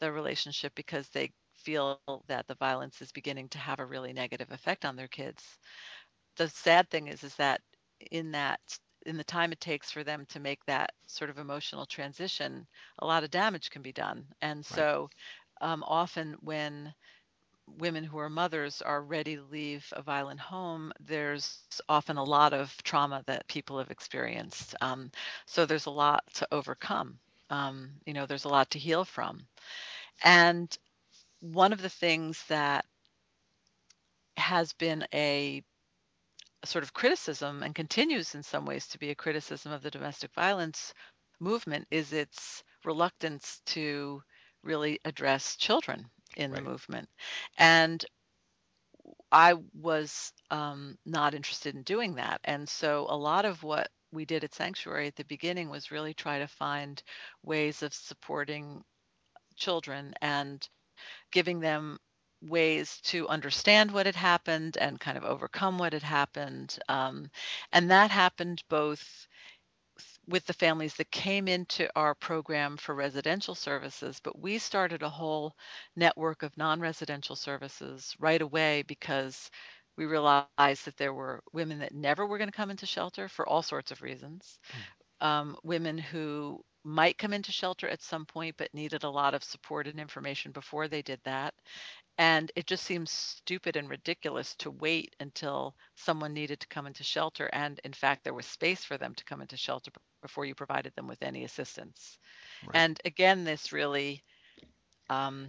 the 0.00 0.12
relationship 0.12 0.74
because 0.76 1.10
they 1.10 1.32
feel 1.64 2.22
that 2.28 2.46
the 2.48 2.54
violence 2.56 3.02
is 3.02 3.12
beginning 3.12 3.48
to 3.50 3.58
have 3.58 3.80
a 3.80 3.86
really 3.86 4.14
negative 4.14 4.52
effect 4.52 4.86
on 4.86 4.96
their 4.96 5.08
kids. 5.08 5.58
The 6.36 6.48
sad 6.48 6.90
thing 6.90 7.08
is 7.08 7.24
is 7.24 7.36
that 7.36 7.62
in 8.10 8.32
that 8.32 8.60
in 9.06 9.16
the 9.16 9.24
time 9.24 9.52
it 9.52 9.60
takes 9.60 9.90
for 9.90 10.04
them 10.04 10.26
to 10.26 10.40
make 10.40 10.64
that 10.66 10.92
sort 11.06 11.30
of 11.30 11.38
emotional 11.38 11.86
transition, 11.86 12.66
a 13.00 13.06
lot 13.06 13.24
of 13.24 13.30
damage 13.30 13.70
can 13.70 13.82
be 13.82 13.92
done. 13.92 14.26
And 14.42 14.64
so 14.64 15.10
um, 15.60 15.82
often 15.86 16.36
when 16.40 16.94
women 17.66 18.04
who 18.04 18.18
are 18.18 18.30
mothers 18.30 18.82
are 18.82 19.02
ready 19.02 19.36
to 19.36 19.42
leave 19.50 19.86
a 19.92 20.02
violent 20.02 20.40
home, 20.40 20.92
there's 21.00 21.62
often 21.88 22.16
a 22.16 22.24
lot 22.24 22.52
of 22.52 22.74
trauma 22.82 23.22
that 23.26 23.48
people 23.48 23.78
have 23.78 23.90
experienced. 23.90 24.74
Um, 24.80 25.10
so 25.46 25.66
there's 25.66 25.86
a 25.86 25.90
lot 25.90 26.24
to 26.34 26.48
overcome. 26.52 27.18
Um, 27.50 27.90
you 28.04 28.14
know, 28.14 28.26
there's 28.26 28.44
a 28.44 28.50
lot 28.50 28.70
to 28.70 28.78
heal 28.78 29.04
from. 29.04 29.46
And 30.24 30.76
one 31.40 31.72
of 31.72 31.82
the 31.82 31.88
things 31.88 32.42
that 32.48 32.84
has 34.36 34.72
been 34.74 35.06
a, 35.12 35.62
a 36.62 36.66
sort 36.66 36.84
of 36.84 36.92
criticism 36.92 37.62
and 37.62 37.74
continues 37.74 38.34
in 38.34 38.42
some 38.42 38.66
ways 38.66 38.86
to 38.88 38.98
be 38.98 39.10
a 39.10 39.14
criticism 39.14 39.72
of 39.72 39.82
the 39.82 39.90
domestic 39.90 40.32
violence 40.34 40.94
movement 41.40 41.86
is 41.90 42.12
its 42.12 42.62
reluctance 42.84 43.60
to 43.66 44.22
really 44.62 44.98
address 45.04 45.56
children 45.56 46.08
in 46.36 46.52
the 46.52 46.60
Right. 46.60 46.62
movement. 46.62 47.08
And 47.58 48.04
I 49.32 49.54
was 49.74 50.32
um, 50.50 50.98
not 51.04 51.34
interested 51.34 51.74
in 51.74 51.82
doing 51.82 52.14
that. 52.16 52.40
And 52.44 52.68
so 52.68 53.06
a 53.08 53.16
lot 53.16 53.44
of 53.44 53.62
what 53.62 53.88
we 54.12 54.24
did 54.24 54.44
at 54.44 54.54
Sanctuary 54.54 55.06
at 55.08 55.16
the 55.16 55.24
beginning 55.24 55.68
was 55.70 55.90
really 55.90 56.14
try 56.14 56.38
to 56.38 56.48
find 56.48 57.02
ways 57.42 57.82
of 57.82 57.94
supporting 57.94 58.82
children 59.56 60.14
and 60.20 60.66
giving 61.32 61.60
them 61.60 61.98
ways 62.42 63.00
to 63.02 63.28
understand 63.28 63.90
what 63.92 64.06
had 64.06 64.16
happened 64.16 64.76
and 64.78 65.00
kind 65.00 65.16
of 65.18 65.24
overcome 65.24 65.78
what 65.78 65.92
had 65.92 66.02
happened. 66.02 66.78
Um, 66.88 67.30
and 67.72 67.90
that 67.90 68.10
happened 68.10 68.62
both 68.68 69.26
with 70.28 70.44
the 70.46 70.52
families 70.52 70.94
that 70.94 71.10
came 71.10 71.48
into 71.48 71.88
our 71.96 72.14
program 72.14 72.76
for 72.76 72.94
residential 72.94 73.54
services, 73.54 74.20
but 74.24 74.38
we 74.40 74.58
started 74.58 75.02
a 75.02 75.08
whole 75.08 75.54
network 75.96 76.42
of 76.42 76.56
non-residential 76.56 77.36
services 77.36 78.14
right 78.18 78.42
away 78.42 78.82
because 78.88 79.50
we 79.96 80.06
realized 80.06 80.84
that 80.86 80.96
there 80.98 81.14
were 81.14 81.42
women 81.52 81.78
that 81.80 81.94
never 81.94 82.26
were 82.26 82.38
going 82.38 82.50
to 82.50 82.56
come 82.56 82.70
into 82.70 82.86
shelter 82.86 83.28
for 83.28 83.48
all 83.48 83.62
sorts 83.62 83.90
of 83.92 84.02
reasons, 84.02 84.58
um, 85.20 85.56
women 85.62 85.98
who 85.98 86.62
might 86.86 87.18
come 87.18 87.32
into 87.32 87.52
shelter 87.52 87.88
at 87.88 88.02
some 88.02 88.24
point 88.24 88.54
but 88.56 88.72
needed 88.72 89.04
a 89.04 89.10
lot 89.10 89.34
of 89.34 89.42
support 89.44 89.86
and 89.86 90.00
information 90.00 90.52
before 90.52 90.88
they 90.88 91.02
did 91.02 91.20
that 91.24 91.52
and 92.18 92.50
it 92.56 92.66
just 92.66 92.84
seems 92.84 93.10
stupid 93.10 93.76
and 93.76 93.90
ridiculous 93.90 94.54
to 94.56 94.70
wait 94.70 95.14
until 95.20 95.74
someone 95.96 96.32
needed 96.32 96.60
to 96.60 96.66
come 96.68 96.86
into 96.86 97.04
shelter. 97.04 97.50
And 97.52 97.78
in 97.84 97.92
fact, 97.92 98.24
there 98.24 98.32
was 98.32 98.46
space 98.46 98.82
for 98.82 98.96
them 98.96 99.14
to 99.14 99.24
come 99.24 99.42
into 99.42 99.56
shelter 99.56 99.90
before 100.22 100.46
you 100.46 100.54
provided 100.54 100.94
them 100.94 101.08
with 101.08 101.22
any 101.22 101.44
assistance. 101.44 102.18
Right. 102.66 102.76
And 102.76 102.98
again, 103.04 103.44
this 103.44 103.70
really 103.70 104.22
um, 105.10 105.48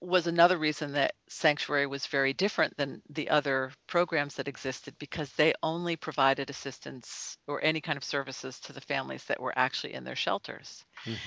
was 0.00 0.26
another 0.26 0.58
reason 0.58 0.92
that 0.92 1.14
Sanctuary 1.28 1.86
was 1.86 2.06
very 2.06 2.32
different 2.32 2.76
than 2.76 3.02
the 3.10 3.30
other 3.30 3.72
programs 3.86 4.34
that 4.34 4.48
existed 4.48 4.96
because 4.98 5.32
they 5.32 5.54
only 5.62 5.96
provided 5.96 6.50
assistance 6.50 7.36
or 7.46 7.62
any 7.62 7.80
kind 7.80 7.96
of 7.96 8.04
services 8.04 8.58
to 8.60 8.72
the 8.72 8.80
families 8.80 9.24
that 9.24 9.40
were 9.40 9.56
actually 9.56 9.94
in 9.94 10.04
their 10.04 10.16
shelters. 10.16 10.84
Mhm. 11.04 11.18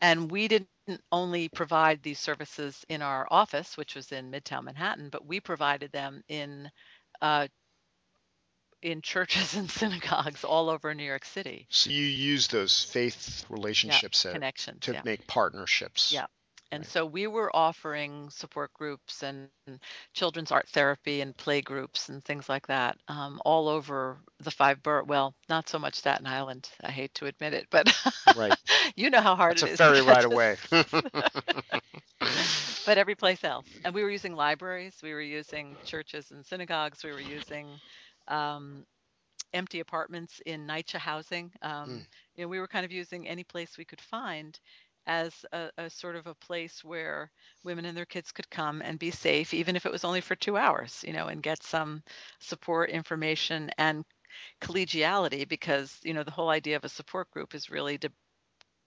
And 0.00 0.30
we 0.30 0.48
didn't 0.48 0.68
only 1.12 1.48
provide 1.48 2.02
these 2.02 2.18
services 2.18 2.84
in 2.88 3.02
our 3.02 3.26
office, 3.30 3.76
which 3.76 3.94
was 3.94 4.12
in 4.12 4.30
Midtown 4.30 4.64
Manhattan, 4.64 5.10
but 5.10 5.26
we 5.26 5.40
provided 5.40 5.92
them 5.92 6.22
in 6.28 6.70
uh, 7.20 7.48
in 8.80 9.02
churches 9.02 9.54
and 9.56 9.70
synagogues 9.70 10.44
all 10.44 10.70
over 10.70 10.94
New 10.94 11.04
York 11.04 11.24
City. 11.24 11.66
So 11.70 11.90
you 11.90 12.04
use 12.04 12.46
those 12.48 12.84
faith 12.84 13.44
relationships 13.50 14.22
that, 14.22 14.32
connections. 14.34 14.78
to 14.82 14.94
Yeah, 14.94 15.02
make 15.02 15.26
partnerships. 15.26 16.12
yeah. 16.12 16.26
And 16.70 16.86
so 16.86 17.06
we 17.06 17.26
were 17.26 17.54
offering 17.54 18.30
support 18.30 18.72
groups 18.74 19.22
and 19.22 19.48
children's 19.86 20.22
art 20.22 20.38
therapy 20.40 20.94
and 20.94 21.08
play 21.08 21.34
groups 21.34 21.84
and 21.84 22.02
things 22.02 22.30
like 22.30 22.44
that 22.48 22.78
um, 22.94 23.26
all 23.32 23.56
over 23.56 24.18
the 24.40 24.50
five 24.50 24.82
borough. 24.82 25.04
Well, 25.04 25.34
not 25.48 25.68
so 25.68 25.78
much 25.78 25.94
Staten 25.94 26.26
Island. 26.26 26.68
I 26.82 26.90
hate 26.90 27.14
to 27.14 27.26
admit 27.26 27.54
it, 27.54 27.66
but 27.70 27.88
Right. 28.34 28.58
you 28.96 29.10
know 29.10 29.20
how 29.20 29.34
hard 29.36 29.56
That's 29.56 29.62
it 29.62 29.64
a 29.64 29.68
is 29.68 29.80
to 29.82 29.92
ferry 29.92 30.02
get 30.02 30.02
right 30.02 30.24
away. 30.24 30.56
but 32.84 32.98
every 32.98 33.14
place 33.14 33.44
else. 33.44 33.78
And 33.84 33.94
we 33.94 34.02
were 34.02 34.10
using 34.10 34.34
libraries, 34.34 35.00
we 35.02 35.12
were 35.12 35.20
using 35.20 35.78
churches 35.84 36.30
and 36.30 36.44
synagogues, 36.44 37.02
we 37.04 37.12
were 37.12 37.20
using 37.20 37.80
um, 38.28 38.84
empty 39.52 39.80
apartments 39.80 40.40
in 40.46 40.66
NYCHA 40.66 40.98
housing. 40.98 41.52
Mm, 41.86 42.00
Um, 42.00 42.06
you 42.36 42.44
know, 42.44 42.48
we 42.48 42.58
were 42.60 42.68
kind 42.68 42.84
of 42.84 42.92
using 42.92 43.28
any 43.28 43.44
place 43.44 43.76
we 43.78 43.84
could 43.84 44.00
find 44.00 44.58
as 45.08 45.44
a, 45.52 45.70
a 45.78 45.90
sort 45.90 46.16
of 46.16 46.26
a 46.28 46.34
place 46.36 46.84
where 46.84 47.32
women 47.64 47.84
and 47.86 47.96
their 47.96 48.06
kids 48.06 48.32
could 48.32 48.50
come 48.50 48.82
and 48.82 48.98
be 48.98 49.10
safe, 49.10 49.54
even 49.54 49.76
if 49.76 49.86
it 49.86 49.92
was 49.92 50.04
only 50.04 50.20
for 50.20 50.36
two 50.36 50.56
hours, 50.58 51.04
you 51.06 51.12
know, 51.14 51.28
and 51.28 51.42
get 51.42 51.62
some 51.64 52.02
support, 52.40 52.90
information, 52.90 53.70
and 53.78 54.04
collegiality. 54.62 55.48
Because 55.48 56.00
you 56.04 56.14
know, 56.14 56.24
the 56.24 56.30
whole 56.32 56.50
idea 56.50 56.76
of 56.76 56.84
a 56.84 56.88
support 56.90 57.30
group 57.30 57.54
is 57.54 57.70
really 57.70 57.98
to 57.98 58.12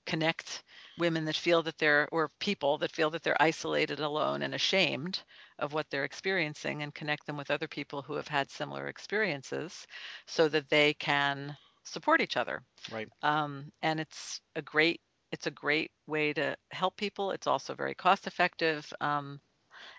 connect 0.05 0.63
women 0.97 1.25
that 1.25 1.35
feel 1.35 1.63
that 1.63 1.77
they're 1.77 2.07
or 2.11 2.29
people 2.39 2.77
that 2.79 2.91
feel 2.91 3.09
that 3.11 3.23
they're 3.23 3.41
isolated, 3.41 3.99
alone, 3.99 4.41
and 4.41 4.53
ashamed 4.55 5.23
of 5.59 5.73
what 5.73 5.89
they're 5.89 6.03
experiencing 6.05 6.81
and 6.83 6.95
connect 6.95 7.25
them 7.25 7.37
with 7.37 7.51
other 7.51 7.67
people 7.67 8.01
who 8.01 8.13
have 8.15 8.27
had 8.27 8.49
similar 8.51 8.87
experiences 8.87 9.85
so 10.27 10.49
that 10.49 10.69
they 10.69 10.93
can 10.95 11.55
support 11.83 12.21
each 12.21 12.37
other. 12.37 12.63
right. 12.87 13.09
Um, 13.23 13.71
and 13.81 13.99
it's 13.99 14.41
a 14.55 14.61
great 14.63 15.01
it's 15.31 15.47
a 15.47 15.51
great 15.51 15.91
way 16.07 16.33
to 16.33 16.57
help 16.71 16.97
people. 16.97 17.31
It's 17.31 17.47
also 17.47 17.75
very 17.75 17.95
cost 17.95 18.27
effective. 18.27 18.91
Um, 19.01 19.41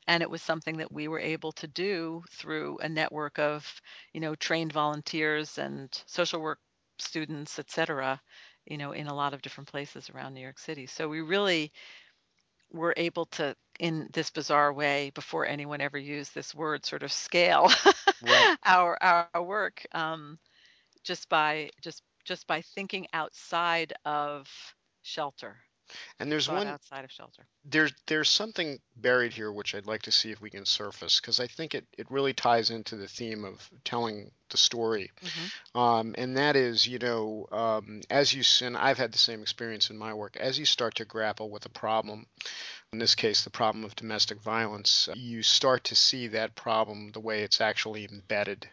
and 0.06 0.22
it 0.22 0.30
was 0.30 0.42
something 0.42 0.78
that 0.78 0.92
we 0.92 1.08
were 1.08 1.20
able 1.20 1.52
to 1.52 1.68
do 1.68 2.24
through 2.30 2.78
a 2.80 2.88
network 2.88 3.38
of 3.38 3.80
you 4.12 4.20
know 4.20 4.34
trained 4.36 4.72
volunteers 4.72 5.58
and 5.58 6.02
social 6.06 6.40
work 6.40 6.60
students 6.98 7.58
et 7.58 7.70
cetera 7.70 8.20
you 8.66 8.78
know 8.78 8.92
in 8.92 9.08
a 9.08 9.14
lot 9.14 9.34
of 9.34 9.42
different 9.42 9.68
places 9.70 10.10
around 10.10 10.34
new 10.34 10.40
york 10.40 10.58
city 10.58 10.86
so 10.86 11.08
we 11.08 11.20
really 11.20 11.72
were 12.70 12.94
able 12.96 13.26
to 13.26 13.54
in 13.80 14.08
this 14.12 14.30
bizarre 14.30 14.72
way 14.72 15.10
before 15.10 15.46
anyone 15.46 15.80
ever 15.80 15.98
used 15.98 16.34
this 16.34 16.54
word 16.54 16.84
sort 16.84 17.02
of 17.02 17.12
scale 17.12 17.68
Right. 18.20 18.52
our 18.64 18.96
our 19.02 19.42
work 19.42 19.84
um, 19.92 20.38
just 21.04 21.28
by 21.28 21.70
just 21.82 22.02
just 22.24 22.46
by 22.46 22.62
thinking 22.62 23.06
outside 23.14 23.92
of 24.04 24.48
shelter 25.02 25.56
And 26.18 26.30
there's 26.30 26.48
one 26.48 26.66
outside 26.66 27.04
of 27.04 27.10
shelter 27.10 27.46
there's 27.64 27.92
there's 28.06 28.30
something 28.30 28.80
buried 28.96 29.32
here 29.32 29.52
which 29.52 29.74
I'd 29.74 29.86
like 29.86 30.02
to 30.02 30.12
see 30.12 30.30
if 30.30 30.40
we 30.40 30.50
can 30.50 30.64
surface 30.64 31.20
because 31.20 31.38
I 31.38 31.46
think 31.46 31.74
it, 31.74 31.86
it 31.96 32.10
really 32.10 32.32
ties 32.32 32.70
into 32.70 32.96
the 32.96 33.06
theme 33.06 33.44
of 33.44 33.70
telling 33.84 34.30
the 34.50 34.56
story. 34.56 35.10
hmm 35.20 35.78
Um, 35.78 36.14
and 36.18 36.36
that 36.36 36.56
is, 36.56 36.86
you 36.86 36.98
know, 36.98 37.46
um, 37.52 38.02
as 38.10 38.34
you 38.34 38.42
and 38.66 38.76
I've 38.76 38.98
had 38.98 39.12
the 39.12 39.18
same 39.18 39.42
experience 39.42 39.90
in 39.90 39.96
my 39.96 40.12
work. 40.12 40.36
As 40.36 40.58
you 40.58 40.64
start 40.64 40.96
to 40.96 41.04
grapple 41.04 41.50
with 41.50 41.64
a 41.66 41.70
problem, 41.70 42.26
in 42.92 42.98
this 42.98 43.14
case, 43.14 43.44
the 43.44 43.50
problem 43.50 43.84
of 43.84 43.96
domestic 43.96 44.40
violence, 44.40 45.08
you 45.14 45.42
start 45.42 45.84
to 45.84 45.94
see 45.94 46.28
that 46.28 46.54
problem 46.56 47.12
the 47.12 47.20
way 47.20 47.42
it's 47.42 47.60
actually 47.60 48.08
embedded 48.10 48.68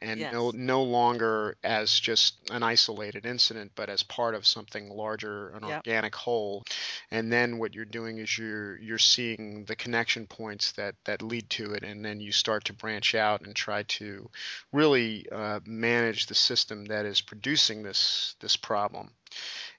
and 0.00 0.20
no 0.20 0.50
no 0.54 0.82
longer 0.82 1.56
as 1.62 1.98
just 1.98 2.50
an 2.50 2.62
isolated 2.62 3.26
incident, 3.26 3.72
but 3.74 3.88
as 3.88 4.02
part 4.02 4.34
of 4.34 4.46
something 4.46 4.90
larger, 4.90 5.50
an 5.50 5.66
yep. 5.66 5.78
organic 5.78 6.14
whole. 6.14 6.64
And 7.10 7.32
then 7.32 7.58
what 7.58 7.74
you're 7.74 7.84
doing 7.84 8.18
is 8.18 8.36
you're 8.38 8.78
you're 8.78 8.98
seeing 8.98 9.64
the 9.64 9.76
connection 9.76 10.26
points 10.26 10.72
that 10.72 10.94
that 11.04 11.22
lead 11.22 11.48
to 11.50 11.72
it, 11.72 11.82
and 11.82 12.04
then 12.04 12.20
you 12.20 12.32
start 12.32 12.64
to 12.66 12.72
branch 12.72 13.14
out 13.14 13.42
and 13.42 13.54
try 13.54 13.82
to 13.84 14.30
really 14.72 15.26
uh, 15.30 15.60
manage 15.64 16.26
the 16.26 16.34
system 16.34 16.86
that 16.86 17.06
is 17.06 17.20
producing 17.20 17.82
this 17.82 18.34
this 18.40 18.56
problem 18.56 19.10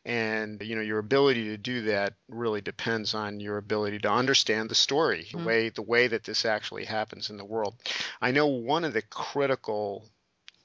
and 0.06 0.62
you 0.64 0.76
know 0.76 0.82
your 0.82 1.00
ability 1.00 1.46
to 1.46 1.58
do 1.58 1.84
that 1.84 2.14
really 2.28 2.62
depends 2.62 3.14
on 3.14 3.40
your 3.40 3.58
ability 3.58 4.00
to 4.00 4.12
understand 4.12 4.70
the 4.70 4.76
story 4.76 5.28
the 5.32 5.38
hmm 5.38 5.46
way 5.46 5.70
the 5.70 5.82
way 5.82 6.08
that 6.08 6.24
this 6.24 6.46
actually 6.46 6.86
happens 6.86 7.30
in 7.30 7.38
the 7.38 7.46
world. 7.46 7.76
I 8.22 8.32
know 8.32 8.48
one 8.48 8.84
of 8.84 8.94
the 8.94 9.02
critical 9.04 10.10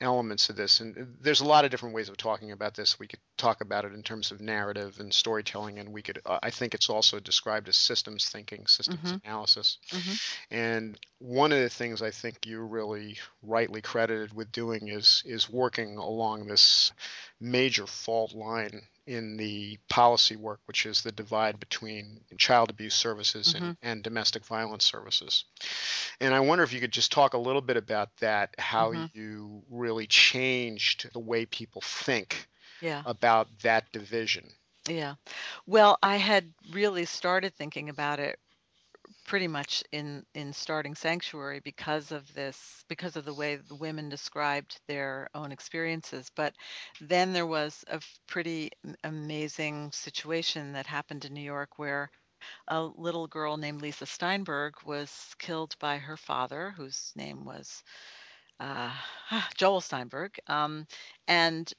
elements 0.00 0.50
of 0.50 0.56
this 0.56 0.80
and 0.80 1.16
there's 1.20 1.40
a 1.40 1.44
lot 1.46 1.64
of 1.64 1.70
different 1.70 1.94
ways 1.94 2.10
of 2.10 2.16
talking 2.18 2.52
about 2.52 2.74
this. 2.74 2.98
We 2.98 3.06
could 3.06 3.20
talk 3.38 3.62
about 3.62 3.86
it 3.86 3.94
in 3.94 4.02
terms 4.02 4.30
of 4.30 4.40
narrative 4.42 5.00
and 5.00 5.12
storytelling 5.12 5.78
and 5.78 5.90
we 5.90 6.02
could 6.02 6.20
uh, 6.26 6.38
i 6.42 6.50
think 6.50 6.74
it's 6.74 6.90
also 6.90 7.18
described 7.18 7.68
as 7.68 7.76
systems 7.76 8.28
thinking 8.28 8.66
systems 8.66 9.10
hmm 9.10 9.16
analysis. 9.24 9.78
Hmm 9.90 10.12
and 10.50 10.98
one 11.18 11.52
of 11.52 11.60
the 11.60 11.70
things 11.70 12.02
I 12.02 12.10
think 12.10 12.46
you're 12.46 12.66
really 12.66 13.18
rightly 13.42 13.80
credited 13.80 14.32
with 14.34 14.52
doing 14.52 14.88
is 14.88 15.22
is 15.26 15.50
working 15.50 15.96
along 15.96 16.46
this 16.46 16.92
major 17.40 17.86
fault 17.86 18.34
line 18.34 18.82
in 19.06 19.36
the 19.36 19.78
policy 19.88 20.36
work, 20.36 20.60
which 20.66 20.86
is 20.86 21.02
the 21.02 21.12
divide 21.12 21.60
between 21.60 22.24
child 22.38 22.70
abuse 22.70 22.94
services 22.94 23.54
and, 23.54 23.64
hmm 23.64 23.72
and 23.82 24.02
domestic 24.02 24.44
violence 24.44 24.84
services. 24.84 25.44
And 26.20 26.34
I 26.34 26.40
wonder 26.40 26.64
if 26.64 26.72
you 26.72 26.80
could 26.80 26.92
just 26.92 27.12
talk 27.12 27.34
a 27.34 27.38
little 27.38 27.62
bit 27.62 27.76
about 27.76 28.16
that, 28.18 28.54
how 28.58 28.92
hmm 28.92 29.06
you 29.12 29.64
really 29.70 30.06
changed 30.06 31.10
the 31.12 31.20
way 31.20 31.46
people 31.46 31.82
think 31.82 32.48
Yeah. 32.80 33.04
about 33.04 33.48
that 33.60 33.92
division. 33.92 34.52
Yeah. 34.88 35.14
Well, 35.66 35.98
I 36.02 36.16
had 36.16 36.52
really 36.70 37.04
started 37.06 37.54
thinking 37.56 37.88
about 37.88 38.20
it 38.20 38.38
pretty 39.26 39.48
much 39.48 39.84
in 39.92 40.24
in 40.34 40.52
starting 40.52 40.94
Sanctuary 40.94 41.60
because 41.60 42.12
of 42.12 42.32
this, 42.34 42.84
because 42.88 43.16
of 43.16 43.24
the 43.24 43.34
way 43.34 43.56
the 43.56 43.74
women 43.74 44.08
described 44.08 44.80
their 44.88 45.28
own 45.34 45.52
experiences. 45.52 46.30
But 46.34 46.54
then 47.00 47.32
there 47.32 47.46
was 47.46 47.84
a 47.88 48.00
pretty 48.26 48.70
amazing 49.04 49.92
situation 49.92 50.72
that 50.72 50.86
happened 50.86 51.24
in 51.24 51.34
New 51.34 51.40
York 51.40 51.78
where 51.78 52.10
a 52.68 52.82
little 52.82 53.26
girl 53.26 53.56
named 53.56 53.82
Lisa 53.82 54.06
Steinberg 54.06 54.74
was 54.84 55.34
killed 55.38 55.74
by 55.80 55.98
her 55.98 56.16
father, 56.16 56.72
whose 56.76 57.12
name 57.16 57.44
was 57.44 57.82
uh, 58.60 58.92
Joel 59.56 59.80
Steinberg. 59.80 60.38
Um, 60.46 60.86
and 61.28 61.72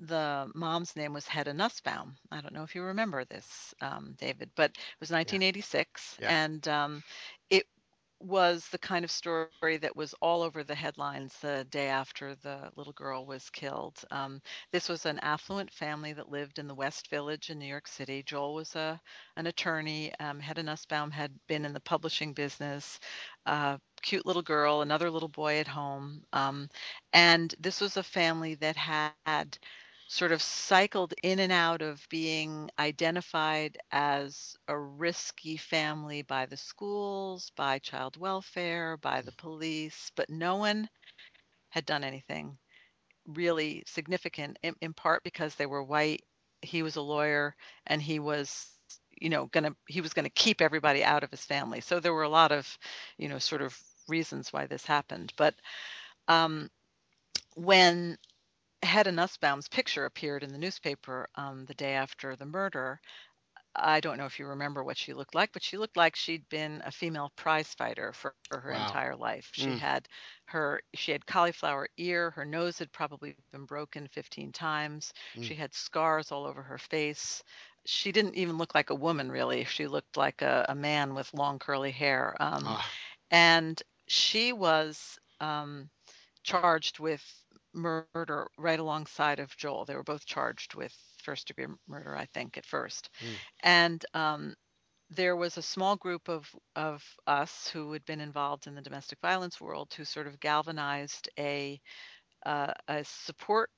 the 0.00 0.50
mom's 0.54 0.96
name 0.96 1.12
was 1.12 1.26
Hedda 1.26 1.54
Nussbaum. 1.54 2.16
I 2.30 2.40
don't 2.40 2.54
know 2.54 2.62
if 2.62 2.74
you 2.74 2.82
remember 2.82 3.24
this, 3.24 3.74
um, 3.80 4.14
David, 4.18 4.50
but 4.56 4.70
it 4.72 4.78
was 5.00 5.10
Yeah, 5.22 5.38
1986, 5.38 6.18
yeah, 6.18 6.32
and 6.32 6.66
um, 6.68 7.02
it 7.50 7.64
was 8.20 8.68
the 8.68 8.78
kind 8.78 9.04
of 9.04 9.10
story 9.10 9.50
that 9.56 9.74
was 9.74 9.92
all 9.98 10.20
over 10.22 10.42
the 10.42 10.52
headlines 10.52 11.12
the 11.18 11.44
day 11.46 11.66
after 11.66 12.18
the 12.20 12.56
little 12.64 12.92
girl 12.92 13.16
was 13.26 13.50
killed. 13.50 13.94
Um, 14.10 14.40
this 14.72 14.88
was 14.88 15.04
an 15.06 15.18
affluent 15.20 15.70
family 15.72 16.12
that 16.12 16.28
lived 16.30 16.58
in 16.58 16.66
the 16.66 16.74
West 16.74 17.08
Village 17.10 17.50
in 17.50 17.58
New 17.58 17.66
York 17.66 17.86
City. 17.86 18.22
Joel 18.22 18.54
was 18.54 18.74
a 18.76 19.00
an 19.36 19.46
attorney. 19.46 20.12
Um, 20.20 20.40
Hedda 20.40 20.62
Nussbaum 20.62 21.10
had 21.10 21.32
been 21.48 21.64
in 21.64 21.72
the 21.74 21.80
publishing 21.80 22.32
business. 22.32 22.98
Uh, 23.46 23.78
cute 24.02 24.26
little 24.26 24.42
girl, 24.42 24.82
another 24.82 25.10
little 25.10 25.28
boy 25.28 25.58
at 25.58 25.68
home, 25.68 26.22
um, 26.32 26.68
and 27.12 27.54
this 27.60 27.80
was 27.80 27.96
a 27.96 28.02
family 28.02 28.54
that 28.56 28.76
had 28.76 29.34
sort 30.08 30.32
of 30.32 30.42
cycled 30.42 31.14
in 31.22 31.38
and 31.40 31.52
out 31.52 31.82
of 31.82 32.06
being 32.10 32.70
identified 32.78 33.78
as 33.92 34.56
a 34.68 34.78
risky 34.78 35.56
family 35.56 36.22
by 36.22 36.46
the 36.46 36.56
schools, 36.56 37.50
by 37.56 37.78
child 37.78 38.16
welfare, 38.16 38.96
by 38.98 39.22
the 39.22 39.32
police, 39.32 40.10
but 40.16 40.30
no 40.30 40.56
one 40.56 40.88
had 41.70 41.86
done 41.86 42.04
anything 42.04 42.58
really 43.26 43.82
significant 43.86 44.58
in, 44.62 44.74
in 44.80 44.92
part 44.94 45.22
because 45.24 45.54
they 45.56 45.66
were 45.66 45.82
white. 45.82 46.22
He 46.62 46.82
was 46.82 46.96
a 46.96 47.02
lawyer 47.02 47.54
and 47.86 48.00
he 48.02 48.18
was 48.20 48.68
you 49.20 49.30
know 49.30 49.46
going 49.46 49.64
to 49.64 49.76
he 49.88 50.00
was 50.00 50.12
going 50.14 50.24
to 50.24 50.30
keep 50.30 50.60
everybody 50.60 51.04
out 51.04 51.24
of 51.24 51.30
his 51.30 51.44
family. 51.44 51.80
So 51.80 52.00
there 52.00 52.14
were 52.14 52.22
a 52.24 52.28
lot 52.28 52.52
of, 52.52 52.78
you 53.18 53.28
know, 53.28 53.38
sort 53.38 53.62
of 53.62 53.78
reasons 54.08 54.52
why 54.52 54.66
this 54.66 54.84
happened. 54.86 55.32
But 55.36 55.54
um 56.28 56.70
when 57.56 58.16
Hedda 58.82 59.12
Nussbaum's 59.12 59.68
picture 59.68 60.04
appeared 60.04 60.42
in 60.42 60.52
the 60.52 60.58
newspaper 60.58 61.28
um, 61.36 61.64
the 61.66 61.74
day 61.74 61.94
after 61.94 62.36
the 62.36 62.46
murder. 62.46 63.00
I 63.74 64.00
don't 64.00 64.16
know 64.18 64.26
if 64.26 64.38
you 64.38 64.46
remember 64.46 64.82
what 64.82 64.96
she 64.98 65.12
looked 65.14 65.34
like, 65.34 65.52
but 65.52 65.62
she 65.62 65.76
looked 65.78 65.96
like 65.96 66.16
she'd 66.16 66.48
been 66.48 66.82
a 66.84 66.90
female 66.92 67.32
prize 67.36 67.74
fighter 67.74 68.12
for, 68.12 68.34
for 68.48 68.60
her 68.60 68.72
wow. 68.72 68.96
entire 68.96 69.16
life. 69.16 69.50
She 69.52 69.74
Mm, 69.74 69.84
had 69.84 70.08
her 70.46 70.80
she 70.94 71.12
had 71.12 71.26
cauliflower 71.26 71.88
ear, 71.98 72.30
her 72.32 72.44
nose 72.44 72.78
had 72.78 72.92
probably 72.92 73.34
been 73.34 73.52
broken 73.52 73.94
15 73.94 74.52
times. 74.52 75.12
mm, 75.34 75.40
She 75.40 75.54
had 75.54 75.74
scars 75.74 76.30
all 76.32 76.44
over 76.46 76.62
her 76.62 76.78
face. 76.78 77.42
She 77.84 78.12
didn't 78.12 78.34
even 78.36 78.56
look 78.58 78.74
like 78.74 78.90
a 78.90 78.94
woman 78.94 79.30
really. 79.30 79.64
She 79.64 79.86
looked 79.86 80.16
like 80.16 80.42
a, 80.42 80.66
a 80.68 80.74
man 80.74 81.14
with 81.14 81.32
long 81.34 81.58
curly 81.58 81.92
hair. 81.92 82.36
Um, 82.40 82.76
ah, 82.76 82.96
and 83.30 83.80
she 84.08 84.52
was 84.52 85.18
um, 85.40 85.90
charged 86.44 86.98
with 86.98 87.22
murder 87.76 88.28
right 88.36 88.56
alongside 88.58 89.16
of 89.18 89.36
Joel. 89.36 89.66
They 89.66 89.76
were 89.76 89.84
both 89.84 90.06
charged 90.06 90.60
with 90.62 90.80
first 91.12 91.38
degree 91.38 91.58
murder, 91.80 92.16
I 92.16 92.24
think, 92.24 92.56
at 92.56 92.64
first. 92.66 93.08
mm, 93.20 93.40
And 93.62 94.04
um, 94.14 94.54
there 95.10 95.36
was 95.36 95.56
a 95.56 95.62
small 95.62 95.96
group 95.96 96.28
of 96.28 96.54
of 96.74 97.04
us 97.26 97.68
who 97.68 97.92
had 97.92 98.04
been 98.06 98.20
involved 98.20 98.66
in 98.66 98.74
the 98.74 98.82
domestic 98.82 99.20
violence 99.20 99.60
world 99.60 99.92
who 99.94 100.04
sort 100.04 100.26
of 100.26 100.40
galvanized 100.40 101.28
a 101.38 101.80
uh, 102.44 102.72
a 102.88 103.04
support. 103.04 103.70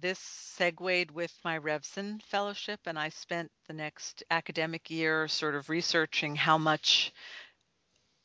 this 0.00 0.18
segued 0.18 1.10
with 1.10 1.32
my 1.44 1.58
Revson 1.58 2.22
fellowship, 2.22 2.80
and 2.86 2.98
I 2.98 3.08
spent 3.10 3.50
the 3.66 3.74
next 3.74 4.22
academic 4.30 4.90
year 4.90 5.28
sort 5.28 5.54
of 5.54 5.68
researching 5.70 6.36
how 6.36 6.58
much 6.58 7.12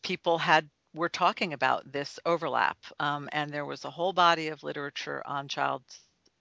people 0.04 0.38
had 0.38 0.70
were 0.94 1.10
talking 1.10 1.54
about 1.54 1.90
this 1.92 2.20
overlap. 2.26 2.78
Um, 3.00 3.30
and 3.32 3.52
there 3.52 3.66
was 3.66 3.86
a 3.86 3.90
whole 3.90 4.14
body 4.14 4.50
of 4.50 4.64
literature 4.64 5.24
on 5.26 5.48
child 5.48 5.84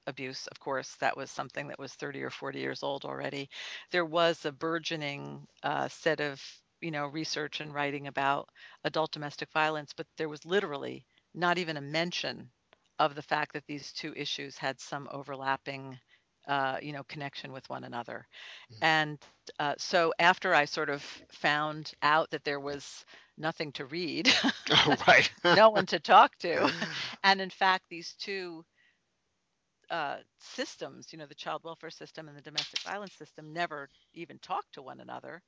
abuse. 0.06 0.46
Of 0.48 0.58
course, 0.60 0.96
that 0.96 1.16
was 1.16 1.30
something 1.30 1.68
that 1.68 1.78
was 1.78 1.94
30 1.94 2.22
or 2.22 2.30
40 2.30 2.58
years 2.58 2.82
old 2.82 3.04
already. 3.04 3.48
There 3.92 4.04
was 4.04 4.44
a 4.44 4.52
burgeoning 4.52 5.46
uh, 5.62 5.88
set 5.88 6.20
of 6.20 6.42
you 6.80 6.90
know 6.90 7.06
research 7.06 7.60
and 7.60 7.72
writing 7.74 8.06
about 8.08 8.48
adult 8.84 9.12
domestic 9.12 9.50
violence, 9.52 9.92
but 9.96 10.06
there 10.16 10.28
was 10.28 10.44
literally 10.44 11.06
not 11.34 11.58
even 11.58 11.76
a 11.76 11.80
mention 11.80 12.50
of 13.00 13.16
the 13.16 13.22
fact 13.22 13.54
that 13.54 13.66
these 13.66 13.92
two 13.92 14.14
issues 14.16 14.58
had 14.58 14.80
some 14.80 15.08
overlapping 15.12 16.00
uh, 16.48 16.78
you 16.82 16.92
know 16.92 17.04
connection 17.04 17.52
with 17.52 17.68
one 17.70 17.84
another 17.84 18.28
Mm. 18.70 18.82
and 18.82 19.18
uh, 19.60 19.74
so 19.78 20.12
after 20.18 20.54
I 20.54 20.64
sort 20.66 20.90
of 20.90 21.02
found 21.32 21.92
out 22.02 22.30
that 22.30 22.44
there 22.44 22.60
was 22.60 23.04
nothing 23.38 23.72
to 23.74 23.86
read, 23.86 24.28
Oh, 24.70 24.96
right. 25.08 25.30
no 25.50 25.70
one 25.70 25.86
to 25.86 26.00
talk 26.00 26.36
to, 26.38 26.72
and 27.24 27.40
in 27.40 27.50
fact, 27.50 27.84
these 27.90 28.14
two 28.14 28.64
uh, 29.90 30.16
systems, 30.38 31.12
you 31.12 31.18
know, 31.18 31.26
the 31.26 31.34
child 31.34 31.62
welfare 31.64 31.90
system 31.90 32.28
and 32.28 32.36
the 32.36 32.42
domestic 32.42 32.80
violence 32.80 33.14
system, 33.14 33.52
never 33.52 33.88
even 34.14 34.38
talked 34.38 34.72
to 34.74 34.82
one 34.82 35.00
another. 35.00 35.42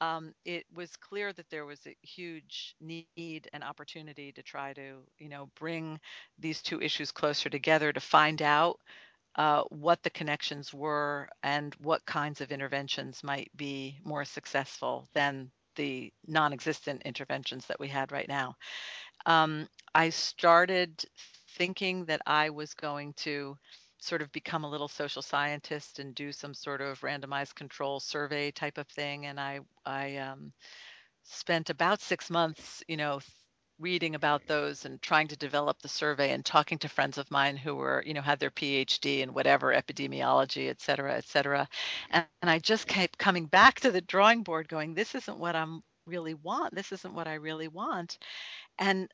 Um, 0.00 0.32
it 0.44 0.64
was 0.74 0.96
clear 0.96 1.32
that 1.32 1.50
there 1.50 1.66
was 1.66 1.80
a 1.86 1.96
huge 2.02 2.76
need 2.80 3.24
and 3.34 3.44
opportunity 3.44 4.14
to 4.14 4.42
try 4.42 4.54
to, 4.74 4.78
you 5.18 5.28
know, 5.28 5.32
bring 5.58 6.00
these 6.38 6.62
two 6.62 6.80
issues 6.80 7.10
closer 7.10 7.48
together 7.48 7.92
to 7.92 8.00
find 8.00 8.42
out 8.42 8.78
uh, 9.36 9.62
what 9.70 10.02
the 10.02 10.10
connections 10.10 10.72
were 10.72 11.28
and 11.42 11.74
what 11.76 12.04
kinds 12.06 12.40
of 12.40 12.50
interventions 12.52 13.22
might 13.24 13.50
be 13.56 13.98
more 14.04 14.24
successful 14.24 15.08
than 15.14 15.50
the 15.76 16.12
non-existent 16.26 17.02
interventions 17.04 17.66
that 17.66 17.78
we 17.80 17.88
had 17.88 18.10
right 18.12 18.28
now. 18.28 18.54
Um, 19.26 19.68
I 19.94 20.10
started 20.10 21.04
thinking 21.56 22.04
that 22.06 22.20
I 22.26 22.50
was 22.50 22.74
going 22.74 23.14
to 23.18 23.56
sort 24.00 24.22
of 24.22 24.32
become 24.32 24.64
a 24.64 24.70
little 24.70 24.88
social 24.88 25.22
scientist 25.22 25.98
and 25.98 26.14
do 26.14 26.32
some 26.32 26.54
sort 26.54 26.80
of 26.80 27.00
randomized 27.00 27.54
control 27.54 28.00
survey 28.00 28.50
type 28.50 28.78
of 28.78 28.86
thing, 28.88 29.26
and 29.26 29.38
I 29.40 29.60
I 29.84 30.16
um, 30.16 30.52
spent 31.24 31.70
about 31.70 32.00
six 32.00 32.30
months, 32.30 32.82
you 32.88 32.96
know, 32.96 33.20
reading 33.80 34.14
about 34.16 34.46
those 34.46 34.84
and 34.84 35.00
trying 35.00 35.28
to 35.28 35.36
develop 35.36 35.80
the 35.80 35.88
survey 35.88 36.32
and 36.32 36.44
talking 36.44 36.78
to 36.78 36.88
friends 36.88 37.18
of 37.18 37.30
mine 37.30 37.56
who 37.56 37.76
were, 37.76 38.02
you 38.04 38.12
know, 38.14 38.22
had 38.22 38.40
their 38.40 38.50
PhD 38.50 39.20
in 39.20 39.34
whatever 39.34 39.72
epidemiology, 39.72 40.68
et 40.68 40.80
cetera, 40.80 41.14
et 41.14 41.24
cetera. 41.26 41.68
And, 42.10 42.26
and 42.42 42.50
I 42.50 42.58
just 42.58 42.88
kept 42.88 43.18
coming 43.18 43.46
back 43.46 43.80
to 43.80 43.92
the 43.92 44.00
drawing 44.00 44.42
board 44.42 44.68
going, 44.68 44.94
this 44.94 45.14
isn't 45.14 45.38
what 45.38 45.54
I'm 45.54 45.82
really 46.06 46.34
want. 46.34 46.74
This 46.74 46.90
isn't 46.90 47.14
what 47.14 47.28
I 47.28 47.34
really 47.34 47.68
want. 47.68 48.18
And 48.78 49.08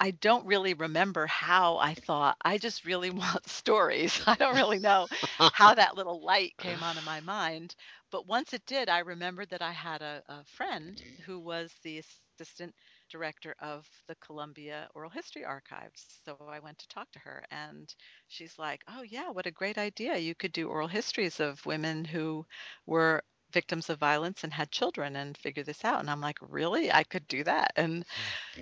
I 0.00 0.12
don't 0.12 0.46
really 0.46 0.74
remember 0.74 1.26
how 1.26 1.78
I 1.78 1.94
thought, 1.94 2.36
I 2.44 2.58
just 2.58 2.84
really 2.86 3.10
want 3.24 3.48
stories. 3.48 4.22
I 4.26 4.36
don't 4.36 4.54
really 4.56 4.80
know 4.80 5.08
how 5.52 5.74
that 5.74 5.96
little 5.96 6.24
light 6.24 6.56
came 6.58 6.82
onto 6.82 7.02
my 7.02 7.20
mind. 7.20 7.76
But 8.10 8.26
once 8.26 8.54
it 8.54 8.66
did, 8.66 8.88
I 8.88 9.00
remembered 9.00 9.50
that 9.50 9.62
I 9.62 9.72
had 9.72 10.02
a, 10.02 10.22
a 10.28 10.44
friend 10.44 11.00
who 11.26 11.40
was 11.40 11.74
the 11.84 11.98
assistant 11.98 12.74
director 13.10 13.54
of 13.60 13.86
the 14.08 14.16
Columbia 14.16 14.88
Oral 14.94 15.10
History 15.10 15.44
Archives. 15.44 16.06
So 16.24 16.38
I 16.40 16.60
went 16.60 16.78
to 16.78 16.88
talk 16.88 17.10
to 17.12 17.20
her, 17.20 17.44
and 17.50 17.94
she's 18.28 18.58
like, 18.58 18.82
Oh, 18.88 19.02
yeah, 19.02 19.30
what 19.30 19.46
a 19.46 19.50
great 19.52 19.78
idea. 19.78 20.16
You 20.16 20.34
could 20.34 20.52
do 20.52 20.68
oral 20.68 20.88
histories 20.88 21.40
of 21.40 21.64
women 21.66 22.04
who 22.04 22.46
were 22.86 23.22
victims 23.52 23.88
of 23.90 23.98
violence 23.98 24.44
and 24.44 24.52
had 24.52 24.70
children 24.70 25.16
and 25.16 25.36
figure 25.36 25.62
this 25.64 25.84
out. 25.84 26.00
And 26.00 26.10
I'm 26.10 26.20
like, 26.20 26.38
Really? 26.40 26.92
I 26.92 27.04
could 27.04 27.26
do 27.28 27.44
that. 27.44 27.72
And 27.76 28.04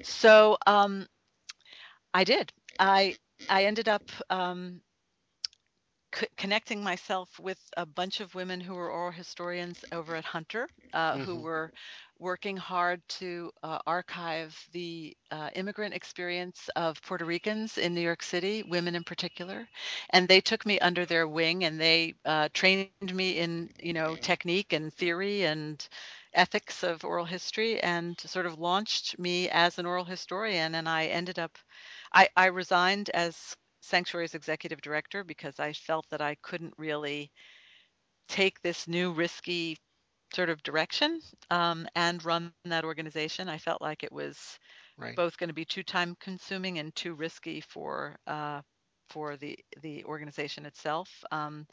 so, 0.02 0.56
um, 0.66 1.06
I 2.14 2.24
did. 2.24 2.52
I 2.78 3.16
I 3.48 3.64
ended 3.64 3.88
up 3.88 4.10
um, 4.30 4.82
c- 6.14 6.26
connecting 6.36 6.82
myself 6.82 7.38
with 7.38 7.58
a 7.76 7.86
bunch 7.86 8.20
of 8.20 8.34
women 8.34 8.60
who 8.60 8.74
were 8.74 8.90
oral 8.90 9.10
historians 9.12 9.84
over 9.92 10.14
at 10.14 10.24
Hunter, 10.24 10.68
uh, 10.92 11.18
who 11.18 11.36
hmm 11.36 11.40
were 11.40 11.72
working 12.18 12.56
hard 12.56 13.02
to 13.08 13.50
uh, 13.62 13.78
archive 13.86 14.56
the 14.72 15.16
uh, 15.30 15.50
immigrant 15.54 15.94
experience 15.94 16.68
of 16.76 17.00
Puerto 17.02 17.24
Ricans 17.24 17.78
in 17.78 17.94
New 17.94 18.00
York 18.00 18.22
City, 18.22 18.62
women 18.62 18.94
in 18.94 19.04
particular, 19.04 19.68
and 20.10 20.28
they 20.28 20.40
took 20.40 20.66
me 20.66 20.78
under 20.80 21.04
their 21.06 21.26
wing 21.28 21.64
and 21.64 21.80
they 21.80 22.14
uh, 22.24 22.48
trained 22.52 22.90
me 22.90 23.12
in 23.12 23.48
you 23.58 23.68
know 23.70 23.92
technique 23.94 24.48
and 24.48 24.72
theory 24.72 25.22
and 25.22 25.68
ethics 26.18 26.68
of 26.68 26.92
oral 26.94 27.24
history 27.24 27.78
and 27.80 28.18
sort 28.18 28.46
of 28.46 28.58
launched 28.58 29.18
me 29.18 29.48
as 29.48 29.78
an 29.78 29.86
oral 29.86 30.04
historian. 30.04 30.74
And 30.74 30.88
I 30.88 31.06
ended 31.06 31.38
up 31.38 31.58
I, 32.12 32.28
I 32.36 32.46
resigned 32.46 33.10
as 33.10 33.56
Sanctuary's 33.82 34.34
executive 34.34 34.80
director 34.80 35.24
because 35.24 35.58
I 35.60 35.72
felt 35.72 36.06
that 36.10 36.20
I 36.20 36.36
couldn't 36.42 36.74
really 36.78 37.30
take 38.28 38.60
this 38.62 38.86
new 38.88 39.12
risky 39.12 39.76
sort 40.34 40.50
of 40.50 40.62
direction 40.62 41.20
um, 41.50 41.86
and 41.94 42.24
run 42.24 42.52
that 42.64 42.84
organization. 42.84 43.48
I 43.48 43.58
felt 43.58 43.80
like 43.82 44.02
it 44.04 44.12
was 44.12 44.58
Right. 44.96 45.16
both 45.16 45.36
going 45.38 45.48
to 45.48 45.54
be 45.54 45.64
too 45.64 45.82
time 45.82 46.16
consuming 46.20 46.78
and 46.78 46.94
too 46.94 47.14
risky 47.14 47.60
for 47.60 48.16
uh, 48.26 48.62
for 49.08 49.36
the 49.36 49.58
the 49.82 50.04
organization 50.04 50.66
itself. 50.66 51.24
Um, 51.30 51.66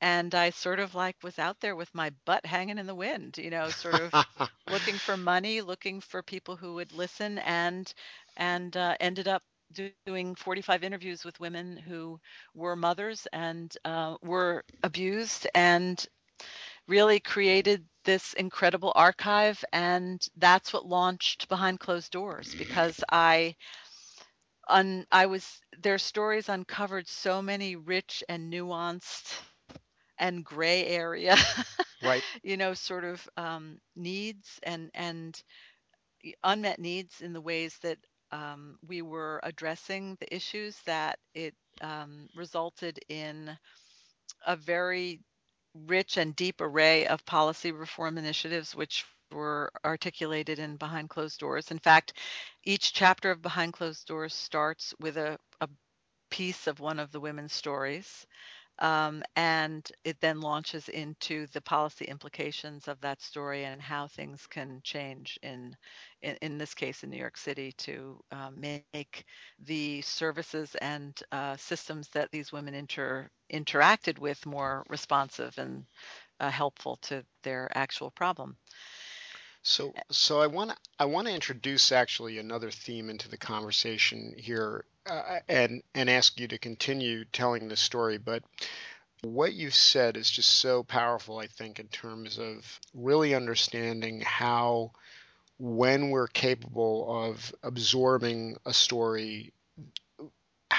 and 0.00 0.34
I 0.34 0.50
sort 0.50 0.80
of 0.80 0.94
like 0.94 1.16
was 1.22 1.38
out 1.38 1.60
there 1.60 1.76
with 1.76 1.94
my 1.94 2.10
butt 2.26 2.46
hanging 2.46 2.78
in 2.78 2.86
the 2.86 2.94
wind, 2.94 3.38
you 3.38 3.50
know, 3.50 3.70
sort 3.70 3.96
of 3.96 4.14
looking 4.66 4.98
for 4.98 5.16
money, 5.16 5.60
looking 5.62 6.00
for 6.00 6.22
people 6.22 6.56
who 6.56 6.74
would 6.74 6.92
listen, 6.92 7.38
and 7.38 7.92
and 8.36 8.76
uh, 8.76 8.96
ended 9.00 9.28
up 9.28 9.42
doing 9.76 10.10
45 10.10 10.56
interviews 10.56 10.98
with 11.00 11.16
women 11.16 11.54
who 11.56 11.96
were 12.36 12.56
mothers 12.56 13.16
and 13.18 13.62
uh, 13.84 14.16
were 14.22 14.64
abused, 14.82 15.46
and 15.54 16.04
really 16.88 17.20
created 17.20 17.84
this 18.04 18.32
incredible 18.34 18.92
archive. 18.94 19.64
And 19.72 20.26
that's 20.36 20.72
what 20.72 20.86
launched 20.86 21.48
Behind 21.48 21.78
Closed 21.80 22.12
Doors 22.12 22.54
because 22.56 23.02
I 23.10 23.56
un, 24.68 25.06
I 25.10 25.26
was 25.26 25.60
their 25.78 25.98
stories 25.98 26.48
uncovered 26.48 27.08
so 27.08 27.42
many 27.42 27.76
rich 27.76 28.22
and 28.28 28.52
nuanced 28.52 29.40
and 30.18 30.44
gray 30.44 30.86
area 30.86 31.36
right. 32.02 32.24
you 32.42 32.56
know 32.56 32.74
sort 32.74 33.04
of 33.04 33.28
um, 33.36 33.78
needs 33.96 34.60
and 34.62 34.90
and 34.94 35.42
unmet 36.44 36.78
needs 36.78 37.20
in 37.20 37.32
the 37.32 37.40
ways 37.40 37.78
that 37.82 37.98
um, 38.32 38.78
we 38.86 39.02
were 39.02 39.40
addressing 39.42 40.16
the 40.20 40.34
issues 40.34 40.78
that 40.86 41.18
it 41.34 41.54
um, 41.80 42.28
resulted 42.36 42.98
in 43.08 43.56
a 44.46 44.56
very 44.56 45.20
rich 45.86 46.16
and 46.16 46.34
deep 46.36 46.60
array 46.60 47.06
of 47.06 47.24
policy 47.26 47.72
reform 47.72 48.18
initiatives 48.18 48.74
which 48.74 49.04
were 49.32 49.70
articulated 49.84 50.58
in 50.58 50.76
behind 50.76 51.10
closed 51.10 51.38
doors. 51.40 51.70
In 51.70 51.78
fact 51.78 52.14
each 52.64 52.92
chapter 52.92 53.30
of 53.30 53.42
behind 53.42 53.72
closed 53.74 54.06
doors 54.06 54.34
starts 54.34 54.94
with 55.00 55.16
a, 55.16 55.38
a 55.60 55.68
piece 56.30 56.66
of 56.66 56.80
one 56.80 56.98
of 56.98 57.12
the 57.12 57.20
women's 57.20 57.52
stories 57.52 58.26
Um, 58.78 59.22
and 59.36 59.90
it 60.04 60.20
then 60.20 60.40
launches 60.40 60.88
into 60.90 61.46
the 61.54 61.62
policy 61.62 62.04
implications 62.04 62.88
of 62.88 63.00
that 63.00 63.22
story 63.22 63.64
and 63.64 63.80
how 63.80 64.06
things 64.06 64.46
can 64.46 64.80
change 64.84 65.38
in, 65.42 65.74
in, 66.20 66.36
in 66.42 66.58
this 66.58 66.74
case, 66.74 67.02
in 67.02 67.10
New 67.10 67.16
York 67.16 67.38
City 67.38 67.72
to 67.78 68.22
um, 68.32 68.60
make 68.60 69.24
the 69.64 70.02
services 70.02 70.74
and 70.82 71.18
uh, 71.32 71.56
systems 71.56 72.08
that 72.08 72.30
these 72.30 72.52
women 72.52 72.74
inter, 72.74 73.30
interacted 73.50 74.18
with 74.18 74.44
more 74.44 74.84
responsive 74.90 75.56
and 75.56 75.86
uh, 76.40 76.50
helpful 76.50 76.96
to 76.96 77.24
their 77.42 77.70
actual 77.74 78.10
problem. 78.10 78.56
So, 79.62 79.92
so 80.12 80.40
I 80.40 80.46
want 80.46 80.78
I 81.00 81.06
want 81.06 81.26
to 81.26 81.34
introduce 81.34 81.90
actually 81.90 82.38
another 82.38 82.70
theme 82.70 83.10
into 83.10 83.28
the 83.28 83.36
conversation 83.36 84.34
here, 84.38 84.84
uh, 85.06 85.40
and 85.48 85.82
and 85.94 86.10
ask 86.10 86.38
you 86.38 86.48
to 86.48 86.58
continue 86.58 87.24
telling 87.26 87.68
the 87.68 87.76
story. 87.76 88.18
But 88.18 88.42
what 89.22 89.54
you've 89.54 89.74
said 89.74 90.16
is 90.16 90.30
just 90.30 90.50
so 90.50 90.82
powerful, 90.82 91.38
I 91.38 91.46
think, 91.46 91.78
in 91.78 91.88
terms 91.88 92.38
of 92.38 92.80
really 92.94 93.34
understanding 93.34 94.20
how 94.20 94.92
when 95.58 96.10
we're 96.10 96.26
capable 96.26 97.24
of 97.24 97.54
absorbing 97.62 98.56
a 98.66 98.72
story, 98.72 99.52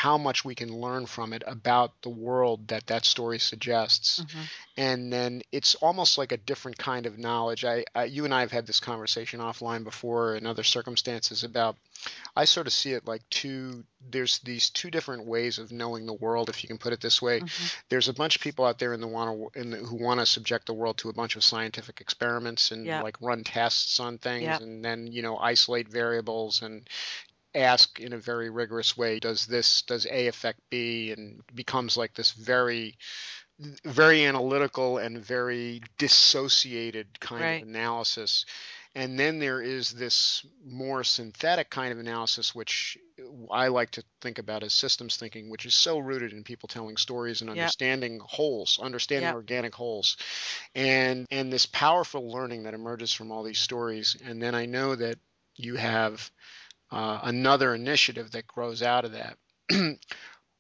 how 0.04 0.18
much 0.18 0.45
we 0.45 0.56
can 0.56 0.70
learn 0.86 1.06
from 1.06 1.34
it 1.34 1.43
about 1.48 1.91
the 2.02 2.10
world 2.28 2.68
that 2.68 2.86
that 2.88 3.04
story 3.06 3.39
suggests 3.39 4.24
hmm 4.32 4.43
and 4.80 5.12
then 5.12 5.41
it's 5.52 5.74
almost 5.76 6.20
like 6.20 6.32
a 6.32 6.38
different 6.38 6.78
kind 6.78 7.08
of 7.08 7.18
knowledge. 7.18 7.66
I, 7.66 7.84
I, 7.95 8.04
you 8.04 8.26
and 8.26 8.34
I 8.34 8.41
have 8.41 8.52
had 8.52 8.68
this 8.68 8.80
conversation 8.80 9.39
offline 9.39 9.84
before 9.84 10.36
in 10.36 10.45
other 10.45 10.64
circumstances 10.64 11.43
about. 11.43 11.76
I 12.36 12.45
sort 12.45 12.68
of 12.68 12.74
see 12.74 12.93
it 12.93 13.08
like 13.08 13.28
two. 13.32 13.84
There's 14.12 14.38
these 14.39 14.70
two 14.70 14.91
different 14.91 15.26
ways 15.26 15.58
of 15.58 15.72
knowing 15.72 16.06
the 16.06 16.14
world, 16.14 16.48
if 16.50 16.64
you 16.64 16.68
can 16.68 16.78
put 16.78 16.93
it 16.93 17.02
this 17.02 17.20
way. 17.22 17.39
hmm 17.39 17.66
There's 17.89 18.08
a 18.08 18.14
bunch 18.14 18.36
of 18.36 18.41
people 18.43 18.66
out 18.66 18.78
there 18.78 18.93
in 18.93 19.02
the 19.02 19.08
want 19.08 19.56
in 19.56 19.72
the, 19.72 19.78
who 19.78 19.95
want 19.95 20.20
to 20.20 20.26
subject 20.28 20.68
the 20.68 20.74
world 20.76 20.98
to 21.00 21.10
a 21.10 21.14
bunch 21.14 21.36
of 21.36 21.43
scientific 21.43 22.00
experiments 22.00 22.70
and 22.72 22.86
Yep. 22.86 23.04
like 23.04 23.18
run 23.20 23.43
tests 23.43 24.00
on 24.00 24.20
things, 24.20 24.43
Yep. 24.43 24.62
and 24.62 24.86
then 24.86 25.08
you 25.08 25.24
know 25.24 25.38
isolate 25.38 25.88
variables 25.88 26.62
and 26.62 26.88
ask 27.56 28.00
in 28.00 28.14
a 28.14 28.18
very 28.18 28.50
rigorous 28.50 28.98
way, 28.98 29.20
does 29.20 29.45
this 29.45 29.82
does 29.84 30.06
A 30.06 30.28
affect 30.28 30.60
B, 30.70 31.12
and 31.12 31.41
becomes 31.54 31.98
like 31.98 32.14
this 32.14 32.32
very 32.32 32.98
very 33.86 34.24
analytical 34.26 35.00
and 35.00 35.18
very 35.24 35.82
dissociated 35.98 37.20
kind 37.20 37.56
of 37.62 37.68
analysis. 37.68 38.45
And 38.93 39.20
then 39.20 39.39
there 39.39 39.62
is 39.62 39.91
this 39.91 40.45
more 40.66 41.04
synthetic 41.04 41.70
kind 41.70 41.91
of 41.91 42.00
analysis, 42.00 42.54
which 42.56 42.98
I 43.52 43.68
like 43.68 43.91
to 43.91 44.04
think 44.22 44.38
about 44.39 44.64
as 44.64 44.74
systems 44.74 45.18
thinking, 45.18 45.50
which 45.50 45.66
is 45.66 45.76
so 45.76 46.00
rooted 46.00 46.34
in 46.34 46.43
people 46.43 46.68
telling 46.68 46.98
stories 46.98 47.41
and 47.41 47.50
Yep. 47.50 47.60
understanding 47.60 48.20
wholes, 48.24 48.80
understanding 48.82 49.30
Yep. 49.30 49.36
organic 49.36 49.74
wholes, 49.76 50.18
and 50.76 51.26
and 51.32 51.52
this 51.52 51.66
powerful 51.66 52.32
learning 52.32 52.64
that 52.64 52.74
emerges 52.74 53.14
from 53.14 53.32
all 53.32 53.43
these 53.43 53.60
stories. 53.60 54.16
And 54.26 54.41
then 54.41 54.56
I 54.56 54.66
know 54.66 54.95
that 54.95 55.18
you 55.56 55.76
have 55.76 56.32
uh, 56.91 57.19
another 57.23 57.73
initiative 57.75 58.31
that 58.31 58.47
grows 58.47 58.81
out 58.81 59.05
of 59.05 59.13
that. 59.13 59.38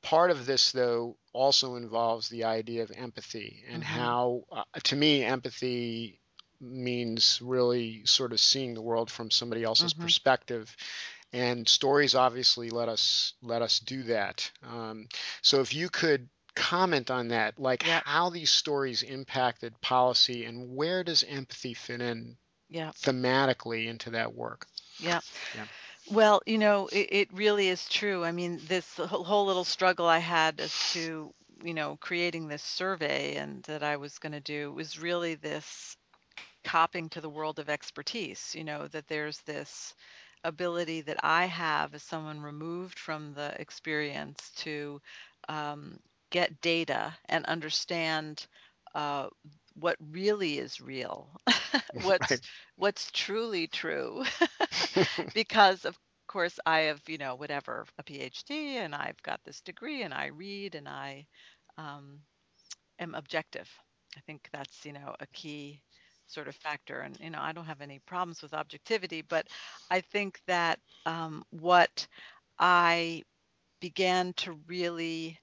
part 0.01 0.31
of 0.31 0.45
this 0.45 0.71
though 0.71 1.17
also 1.33 1.75
involves 1.75 2.29
the 2.29 2.43
idea 2.43 2.83
of 2.83 2.91
empathy 2.91 3.63
and 3.69 3.83
hmm 3.83 3.83
how 3.83 4.43
uh, 4.51 4.63
to 4.83 4.95
me 4.95 5.23
empathy 5.23 6.19
means 6.61 7.39
really 7.43 8.05
sort 8.05 8.31
of 8.31 8.39
seeing 8.39 8.73
the 8.73 8.81
world 8.81 9.09
from 9.11 9.29
somebody 9.29 9.63
else's 9.63 9.93
hmm 9.93 10.01
perspective 10.01 10.75
and 11.33 11.67
stories 11.67 12.15
obviously 12.15 12.69
let 12.69 12.89
us 12.89 13.33
let 13.41 13.61
us 13.61 13.79
do 13.79 14.03
that 14.03 14.49
um, 14.63 15.07
so 15.41 15.61
if 15.61 15.73
you 15.73 15.89
could 15.89 16.29
comment 16.55 17.11
on 17.11 17.27
that 17.29 17.59
like 17.59 17.83
Yep. 17.83 18.03
how 18.05 18.29
these 18.29 18.49
stories 18.49 19.03
impacted 19.03 19.79
policy 19.81 20.45
and 20.45 20.75
where 20.75 21.03
does 21.03 21.23
empathy 21.27 21.73
fit 21.73 22.01
in 22.01 22.37
Yep. 22.69 22.95
thematically 22.95 23.87
into 23.87 24.11
that 24.11 24.33
work 24.33 24.65
Yep. 24.99 25.23
yeah 25.53 25.65
Well, 26.07 26.41
you 26.45 26.57
know, 26.57 26.87
it, 26.87 27.07
it 27.11 27.33
really 27.33 27.67
is 27.69 27.87
true. 27.89 28.23
I 28.23 28.31
mean, 28.31 28.61
this 28.67 28.95
whole 28.97 29.45
little 29.45 29.63
struggle 29.65 30.05
I 30.07 30.19
had 30.19 30.59
as 30.59 30.83
to, 30.93 31.33
you 31.63 31.73
know, 31.73 31.97
creating 31.97 32.47
this 32.47 32.63
survey 32.63 33.35
and 33.35 33.63
that 33.63 33.83
I 33.83 33.97
was 33.97 34.17
going 34.19 34.31
to 34.33 34.39
do 34.39 34.71
was 34.73 34.99
really 34.99 35.35
this 35.35 35.97
copping 36.63 37.09
to 37.09 37.21
the 37.21 37.29
world 37.29 37.59
of 37.59 37.69
expertise, 37.69 38.55
you 38.55 38.63
know, 38.63 38.87
that 38.89 39.07
there's 39.07 39.39
this 39.41 39.95
ability 40.43 41.01
that 41.01 41.17
I 41.23 41.45
have 41.45 41.93
as 41.95 42.03
someone 42.03 42.41
removed 42.41 42.99
from 42.99 43.33
the 43.33 43.59
experience 43.61 44.51
to 44.57 45.01
um, 45.49 45.99
get 46.31 46.61
data 46.61 47.15
and 47.27 47.45
understand 47.45 48.47
uh, 48.95 49.29
what 49.79 49.97
really 50.11 50.57
is 50.59 50.81
real, 50.81 51.29
what's 51.93 52.31
right 52.31 52.41
what's 52.75 53.11
truly 53.11 53.67
true, 53.67 54.23
because 55.33 55.85
of 55.85 55.97
course 56.27 56.59
I 56.65 56.81
have, 56.81 57.01
you 57.07 57.17
know, 57.17 57.35
whatever, 57.35 57.85
a 57.99 58.03
PhD 58.03 58.75
and 58.77 58.95
I've 58.95 59.21
got 59.23 59.39
this 59.45 59.61
degree 59.61 60.03
and 60.03 60.13
I 60.13 60.27
read 60.27 60.75
and 60.75 60.87
I 60.87 61.25
um, 61.77 62.19
am 62.99 63.15
objective. 63.15 63.69
I 64.17 64.21
think 64.21 64.49
that's, 64.51 64.85
you 64.85 64.93
know, 64.93 65.15
a 65.19 65.27
key 65.27 65.81
sort 66.27 66.47
of 66.47 66.55
factor. 66.55 66.99
And, 67.01 67.17
you 67.19 67.29
know, 67.29 67.39
I 67.41 67.53
don't 67.53 67.65
have 67.65 67.81
any 67.81 67.99
problems 67.99 68.41
with 68.41 68.53
objectivity, 68.53 69.21
but 69.21 69.47
I 69.89 70.01
think 70.01 70.39
that 70.47 70.79
um, 71.05 71.43
what 71.51 72.07
I 72.59 73.23
began 73.79 74.33
to 74.37 74.53
really 74.67 75.39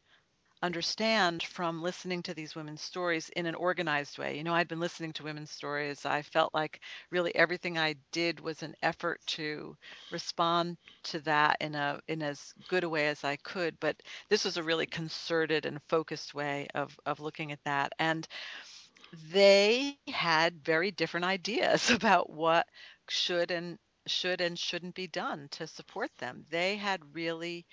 understand 0.65 1.43
from 1.43 1.83
listening 1.83 2.23
to 2.25 2.35
these 2.35 2.55
women's 2.57 2.83
stories 2.83 3.29
in 3.31 3.47
an 3.47 3.55
organized 3.55 4.19
way. 4.19 4.37
You 4.37 4.45
know, 4.45 4.55
I'd 4.55 4.69
been 4.69 4.81
listening 4.81 5.13
to 5.15 5.25
women's 5.25 5.51
stories. 5.51 6.07
I 6.07 6.23
felt 6.23 6.55
like 6.55 6.81
really 7.11 7.35
everything 7.35 7.79
I 7.79 7.97
did 8.13 8.41
was 8.41 8.63
an 8.63 8.75
effort 8.83 9.21
to 9.29 9.77
respond 10.13 10.79
to 11.05 11.21
that 11.21 11.59
in 11.61 11.75
a 11.75 12.01
in 12.09 12.23
as 12.23 12.55
good 12.69 12.85
a 12.85 12.89
way 12.89 13.09
as 13.09 13.25
I 13.25 13.37
could. 13.37 13.79
But 13.81 13.97
this 14.31 14.45
was 14.45 14.57
a 14.57 14.63
really 14.63 14.87
concerted 14.87 15.67
and 15.67 15.81
focused 15.89 16.35
way 16.35 16.69
of 16.75 16.99
of 17.07 17.21
looking 17.21 17.53
at 17.53 17.65
that. 17.65 17.93
And 17.99 18.27
they 19.33 19.99
had 20.09 20.65
very 20.65 20.91
different 20.91 21.27
ideas 21.27 21.91
about 21.91 22.31
what 22.31 22.67
should 23.09 23.51
and 23.51 23.79
should 24.07 24.41
and 24.41 24.59
shouldn't 24.59 24.95
be 24.95 25.07
done 25.07 25.49
to 25.51 25.67
support 25.67 26.11
them. 26.19 26.45
They 26.51 26.77
had 26.77 27.01
really 27.15 27.67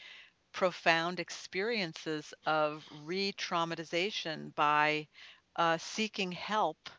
profound 0.51 1.19
experiences 1.19 2.33
of 2.45 2.85
re-traumatization 2.91 4.53
by 4.55 5.07
uh, 5.55 5.77
seeking 5.77 6.31
help 6.31 6.89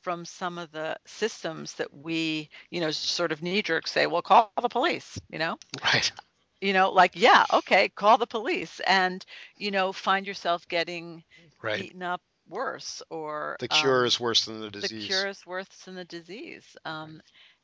from 0.00 0.24
some 0.24 0.58
of 0.58 0.70
the 0.72 0.96
systems 1.06 1.74
that 1.74 1.92
we, 1.94 2.50
you 2.70 2.80
know, 2.80 2.90
sort 2.90 3.32
of 3.32 3.42
knee-jerk 3.42 3.86
say, 3.86 4.06
well, 4.06 4.22
call 4.22 4.44
the 4.44 4.52
police, 4.52 5.02
you 5.12 5.22
know? 5.22 5.40
right 5.84 6.10
You 6.46 6.72
know, 6.72 6.90
like, 6.90 7.00
yeah, 7.14 7.44
okay, 7.52 7.88
call 7.88 8.16
the 8.18 8.26
police 8.26 8.80
and, 8.80 9.24
you 9.56 9.70
know, 9.70 9.92
find 9.92 10.26
yourself 10.26 10.66
getting 10.68 11.24
right 11.62 11.72
beaten 11.72 12.02
up 12.02 12.22
worse 12.48 13.02
or 13.10 13.58
the 13.58 13.68
cure 13.68 14.04
um, 14.04 14.06
is 14.06 14.20
worse 14.20 14.44
than 14.44 14.60
the 14.60 14.70
disease. 14.70 14.82
the 14.82 14.90
cure 14.90 15.26
is 15.26 15.46
worse 15.46 15.68
than 15.84 15.94
the 15.94 16.04
disease. 16.04 16.76
right 16.82 16.82
Um, 16.84 17.20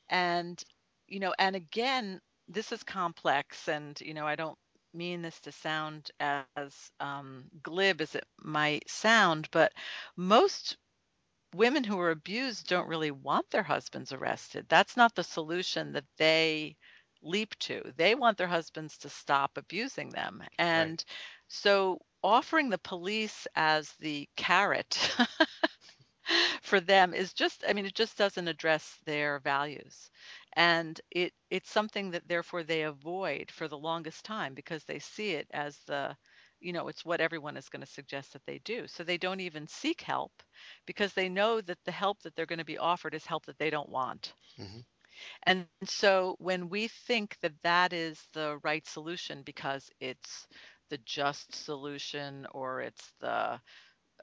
and, 0.08 0.62
you 1.06 1.20
know, 1.20 1.34
and 1.38 1.56
again, 1.56 2.20
this 2.48 2.72
is 2.72 2.82
complex, 2.82 3.68
and, 3.68 4.00
you 4.00 4.14
know, 4.14 4.26
I 4.26 4.36
don't 4.36 4.58
mean 4.98 5.22
this 5.22 5.40
to 5.42 5.52
sound 5.52 6.12
as 6.20 6.92
um, 7.00 7.50
glib 7.62 8.00
as 8.02 8.16
it 8.16 8.26
might 8.42 8.90
sound, 8.90 9.48
but 9.52 9.72
most 10.16 10.78
women 11.54 11.84
who 11.84 11.98
are 12.00 12.10
abused 12.10 12.68
don't 12.68 12.88
really 12.88 13.10
want 13.12 13.50
their 13.50 13.62
husbands 13.62 14.12
arrested. 14.12 14.66
That's 14.68 14.96
not 14.96 15.14
the 15.14 15.24
solution 15.24 15.92
that 15.92 16.06
they 16.18 16.76
leap 17.22 17.56
to. 17.60 17.92
They 17.96 18.14
want 18.14 18.38
their 18.38 18.48
husbands 18.48 18.98
to 18.98 19.10
stop 19.10 19.56
abusing 19.56 20.10
them. 20.10 20.42
right 20.74 20.92
And 20.92 21.04
so 21.48 22.00
offering 22.22 22.70
the 22.70 22.78
police 22.78 23.46
as 23.54 23.92
the 24.00 24.28
carrot 24.36 25.16
for 26.62 26.80
them 26.80 27.14
is 27.14 27.34
just 27.34 27.64
I 27.68 27.74
mean, 27.74 27.86
it 27.86 27.94
just 27.94 28.18
doesn't 28.18 28.48
address 28.48 28.98
their 29.06 29.40
values. 29.40 30.10
And 30.58 31.00
it 31.10 31.34
it's 31.50 31.70
something 31.70 32.10
that 32.12 32.28
therefore 32.28 32.62
they 32.64 32.82
avoid 32.82 33.50
for 33.50 33.68
the 33.68 33.78
longest 33.78 34.26
time 34.26 34.54
because 34.54 34.84
they 34.84 35.00
see 35.00 35.32
it 35.32 35.48
as 35.52 35.78
the 35.86 36.18
you 36.60 36.72
know, 36.74 36.88
it's 36.88 37.04
what 37.06 37.20
everyone 37.22 37.56
is 37.56 37.70
going 37.70 37.80
to 37.82 37.86
suggest 37.86 38.34
that 38.34 38.44
they 38.46 38.58
do. 38.60 38.86
So 38.88 39.04
they 39.04 39.18
don't 39.18 39.40
even 39.40 39.66
seek 39.68 40.02
help 40.02 40.42
because 40.86 41.14
they 41.14 41.28
know 41.30 41.60
that 41.62 41.78
the 41.84 41.92
help 41.92 42.22
that 42.22 42.36
they're 42.36 42.46
going 42.46 42.58
to 42.60 42.64
be 42.66 42.78
offered 42.78 43.14
is 43.14 43.26
help 43.26 43.46
that 43.46 43.58
they 43.58 43.70
don't 43.70 43.90
want. 43.90 44.34
hmm 44.56 44.80
And 45.46 45.68
so 45.84 46.36
when 46.38 46.68
we 46.68 46.88
think 46.88 47.38
that 47.40 47.62
that 47.62 47.92
is 47.92 48.28
the 48.32 48.58
right 48.62 48.86
solution 48.86 49.42
because 49.42 49.90
it's 50.00 50.46
the 50.90 50.98
just 50.98 51.54
solution 51.54 52.46
or 52.52 52.80
it's 52.82 53.12
the 53.20 53.60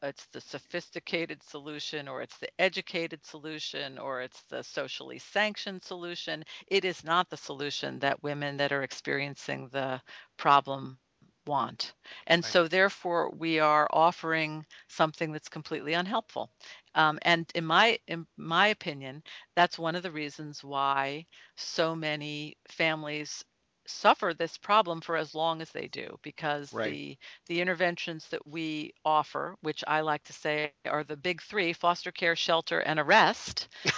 it's 0.03 0.25
the 0.27 0.41
sophisticated 0.41 1.41
solution 1.43 2.07
or 2.07 2.21
it's 2.21 2.37
the 2.37 2.49
educated 2.59 3.25
solution 3.25 3.97
or 3.97 4.21
it's 4.21 4.43
the 4.43 4.63
socially 4.63 5.19
sanctioned 5.19 5.83
solution. 5.83 6.43
It 6.67 6.85
is 6.85 7.03
not 7.03 7.29
the 7.29 7.37
solution 7.37 7.99
that 7.99 8.23
women 8.23 8.57
that 8.57 8.71
are 8.71 8.83
experiencing 8.83 9.69
the 9.69 10.01
problem 10.37 10.99
want. 11.45 11.93
And 12.27 12.43
Right. 12.43 12.45
so, 12.45 12.67
therefore, 12.67 13.29
we 13.31 13.59
are 13.59 13.87
offering 13.91 14.65
something 14.87 15.31
that's 15.31 15.49
completely 15.49 15.93
unhelpful. 15.93 16.51
Um, 16.95 17.19
and 17.21 17.49
in 17.55 17.65
my 17.65 17.99
in 18.07 18.25
my 18.37 18.67
opinion, 18.67 19.23
that's 19.55 19.77
one 19.79 19.95
of 19.95 20.03
the 20.03 20.11
reasons 20.11 20.63
why 20.63 21.25
so 21.55 21.95
many 21.95 22.57
families 22.67 23.43
suffer 23.87 24.33
this 24.33 24.57
problem 24.57 25.01
for 25.01 25.15
as 25.17 25.35
long 25.35 25.61
as 25.61 25.71
they 25.71 25.87
do 25.87 26.17
because 26.23 26.75
Right. 26.75 26.99
the 26.99 27.17
the 27.47 27.61
interventions 27.61 28.27
that 28.29 28.45
we 28.47 28.93
offer 29.05 29.55
which 29.61 29.83
i 29.87 30.01
like 30.01 30.23
to 30.23 30.33
say 30.33 30.63
are 30.65 30.81
the 30.81 30.93
big 30.93 31.23
3 31.23 31.51
foster 31.51 31.87
care 31.87 32.13
shelter 32.13 32.57
and 32.59 32.79
arrest 32.79 33.51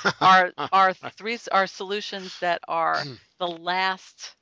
are 0.07 0.41
are 0.71 0.93
three 0.93 1.37
are 1.51 1.67
solutions 1.67 2.37
that 2.39 2.59
are 2.67 3.07
the 3.39 3.47
last 3.47 4.35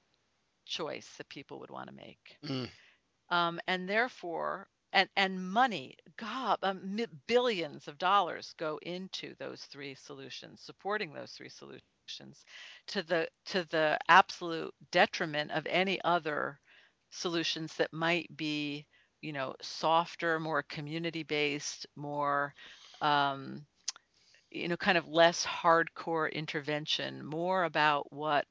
choice 0.65 1.15
that 1.17 1.29
people 1.29 1.59
would 1.59 1.69
want 1.69 1.87
to 1.89 1.95
make. 1.95 2.37
Mm, 2.43 2.67
um, 3.29 3.59
and 3.67 3.87
therefore 3.89 4.67
and 4.93 5.09
and 5.15 5.51
money 5.51 5.95
god 6.17 6.57
um, 6.63 6.97
billions 7.27 7.87
of 7.87 7.97
dollars 7.97 8.53
go 8.57 8.77
into 8.81 9.35
those 9.39 9.63
three 9.63 9.95
solutions 9.95 10.61
supporting 10.61 11.13
those 11.13 11.31
three 11.33 11.49
solutions 11.49 11.94
to 12.87 13.03
the 13.03 13.27
to 13.45 13.65
the 13.71 13.97
absolute 14.09 14.73
detriment 14.91 15.51
of 15.51 15.65
any 15.69 15.99
other 16.03 16.59
solutions 17.11 17.73
that 17.77 17.93
might 17.93 18.35
be 18.35 18.85
you 19.21 19.33
know 19.33 19.55
softer 19.61 20.39
more 20.39 20.63
community 20.63 21.23
based 21.23 21.85
more 21.95 22.53
um, 23.01 23.65
you 24.51 24.67
know 24.67 24.77
kind 24.77 24.97
of 24.97 25.07
less 25.07 25.45
hardcore 25.45 26.31
intervention 26.31 27.25
more 27.25 27.63
about 27.65 28.11
what 28.11 28.45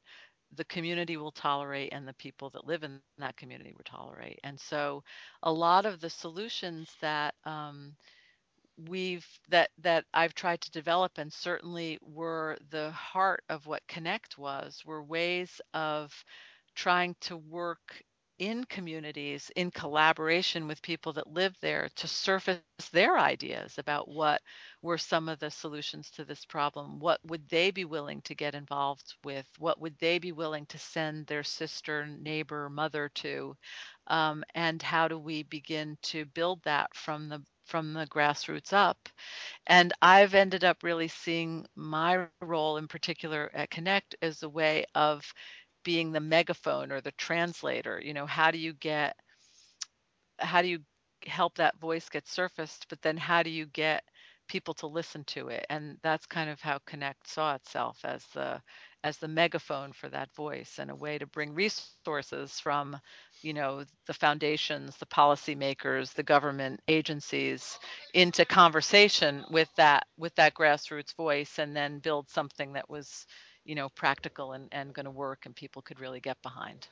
the 0.56 0.64
community 0.66 1.16
will 1.16 1.32
tolerate 1.32 1.92
and 1.92 2.06
the 2.06 2.14
people 2.14 2.50
that 2.50 2.66
live 2.66 2.84
in 2.84 3.00
that 3.18 3.36
community 3.36 3.72
will 3.76 3.84
tolerate. 3.84 4.38
And 4.44 4.58
so 4.60 5.02
a 5.42 5.52
lot 5.52 5.86
of 5.86 6.00
the 6.00 6.10
solutions 6.10 6.90
that 7.00 7.34
um, 7.44 7.94
we've 8.76 9.26
that 9.50 9.70
that 9.78 10.04
I've 10.14 10.34
tried 10.34 10.60
to 10.62 10.70
develop 10.70 11.18
and 11.18 11.32
certainly 11.32 11.98
were 12.02 12.58
the 12.70 12.90
heart 12.92 13.44
of 13.48 13.66
what 13.66 13.86
Connect 13.88 14.38
was 14.38 14.82
were 14.84 15.02
ways 15.02 15.60
of 15.74 16.12
trying 16.74 17.16
to 17.22 17.36
work 17.36 18.02
in 18.38 18.64
communities 18.64 19.50
in 19.56 19.70
collaboration 19.70 20.66
with 20.68 20.82
people 20.82 21.12
that 21.14 21.28
live 21.32 21.56
there 21.60 21.88
to 21.96 22.08
surface 22.08 22.60
their 22.92 23.18
ideas 23.18 23.78
about 23.78 24.08
what 24.08 24.42
were 24.82 24.98
some 24.98 25.28
of 25.28 25.38
the 25.38 25.50
solutions 25.50 26.10
to 26.10 26.24
this 26.24 26.44
problem. 26.44 26.98
What 26.98 27.20
would 27.24 27.48
they 27.48 27.70
be 27.70 27.84
willing 27.84 28.22
to 28.22 28.34
get 28.34 28.54
involved 28.54 29.14
with? 29.24 29.46
What 29.58 29.80
would 29.80 29.96
they 30.00 30.18
be 30.18 30.32
willing 30.32 30.66
to 30.66 30.78
send 30.78 31.26
their 31.26 31.44
sister 31.44 32.06
neighbor 32.06 32.68
mother 32.68 33.10
to? 33.16 33.56
Um, 34.08 34.44
and 34.54 34.82
how 34.82 35.08
do 35.08 35.18
we 35.18 35.44
begin 35.44 35.96
to 36.04 36.24
build 36.26 36.62
that 36.64 36.94
from 36.94 37.28
the 37.28 37.42
from 37.64 37.92
the 37.94 38.06
grassroots 38.06 38.72
up. 38.72 39.08
And 39.66 39.92
i've 40.02 40.34
ended 40.34 40.64
up 40.64 40.82
really 40.82 41.08
seeing 41.08 41.66
my 41.76 42.26
role 42.40 42.76
in 42.78 42.88
particular 42.88 43.50
at 43.54 43.70
connect 43.70 44.16
as 44.22 44.42
a 44.42 44.48
way 44.48 44.84
of 44.94 45.24
being 45.84 46.12
the 46.12 46.20
megaphone 46.20 46.92
or 46.92 47.00
the 47.00 47.12
translator. 47.12 48.00
You 48.02 48.14
know 48.14 48.26
how 48.26 48.50
do 48.50 48.58
you 48.58 48.72
get 48.74 49.16
how 50.38 50.62
do 50.62 50.68
you 50.68 50.80
help 51.26 51.56
that 51.56 51.78
voice 51.80 52.08
get 52.08 52.26
surfaced 52.28 52.86
but 52.88 53.00
then 53.02 53.16
how 53.16 53.42
do 53.42 53.50
you 53.50 53.66
get 53.66 54.04
people 54.48 54.74
to 54.74 54.86
listen 54.86 55.24
to 55.24 55.48
it? 55.48 55.64
And 55.70 55.96
that's 56.02 56.26
kind 56.26 56.50
of 56.50 56.60
how 56.60 56.78
connect 56.86 57.28
saw 57.28 57.54
itself 57.54 58.00
as 58.04 58.24
the 58.34 58.60
as 59.02 59.18
the 59.18 59.28
megaphone 59.28 59.92
for 59.92 60.08
that 60.10 60.34
voice 60.34 60.78
and 60.78 60.90
a 60.90 60.94
way 60.96 61.18
to 61.18 61.26
bring 61.26 61.54
resources 61.54 62.58
from 62.60 62.96
you 63.44 63.52
know 63.52 63.84
the 64.06 64.14
foundations 64.14 64.96
the 64.96 65.06
policymakers 65.06 66.14
the 66.14 66.22
government 66.22 66.80
agencies 66.88 67.78
into 68.14 68.44
conversation 68.44 69.44
with 69.50 69.68
that 69.76 70.06
with 70.16 70.34
that 70.36 70.54
grassroots 70.54 71.14
voice 71.14 71.58
and 71.58 71.76
then 71.76 71.98
build 71.98 72.28
something 72.30 72.72
that 72.72 72.88
was 72.88 73.26
you 73.64 73.74
know 73.74 73.88
practical 73.90 74.52
and, 74.52 74.68
and 74.72 74.94
going 74.94 75.04
to 75.04 75.10
work 75.10 75.46
and 75.46 75.54
people 75.54 75.82
could 75.82 76.00
really 76.00 76.20
get 76.20 76.40
behind 76.42 76.88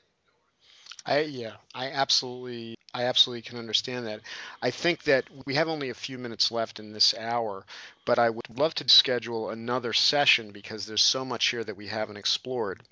I 1.05 1.21
yeah, 1.21 1.55
I 1.75 1.91
absolutely 1.91 2.77
I 2.95 3.05
absolutely 3.05 3.43
can 3.43 3.59
understand 3.59 4.07
that. 4.07 4.21
I 4.61 4.71
think 4.71 5.05
that 5.05 5.25
we 5.47 5.55
have 5.55 5.69
only 5.69 5.91
a 5.91 5.95
few 5.95 6.19
minutes 6.19 6.53
left 6.53 6.79
in 6.79 6.93
this 6.93 7.15
hour, 7.17 7.65
but 8.05 8.19
I 8.19 8.29
would 8.31 8.59
love 8.59 8.75
to 8.77 8.89
schedule 8.89 9.51
another 9.51 9.93
session 9.93 10.53
because 10.53 10.85
there's 10.87 11.03
so 11.03 11.25
much 11.25 11.49
here 11.49 11.65
that 11.65 11.77
we 11.77 11.87
haven't 11.89 12.19
explored, 12.19 12.83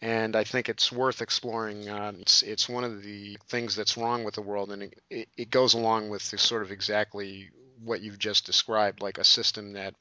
and 0.00 0.34
I 0.34 0.44
think 0.44 0.68
it's 0.68 0.90
worth 0.90 1.20
exploring. 1.22 1.88
Um, 1.88 2.16
it's 2.20 2.42
it's 2.42 2.68
one 2.68 2.84
of 2.84 3.02
the 3.02 3.38
things 3.48 3.76
that's 3.76 3.96
wrong 3.96 4.24
with 4.24 4.34
the 4.34 4.42
world, 4.42 4.72
and 4.72 4.84
it, 4.84 4.98
it, 5.10 5.28
it 5.36 5.50
goes 5.50 5.74
along 5.74 6.08
with 6.08 6.30
the 6.30 6.38
sort 6.38 6.62
of 6.62 6.72
exactly 6.72 7.50
what 7.84 8.00
you've 8.00 8.18
just 8.18 8.46
described, 8.46 9.02
like 9.02 9.18
a 9.18 9.24
system 9.24 9.72
that 9.74 9.94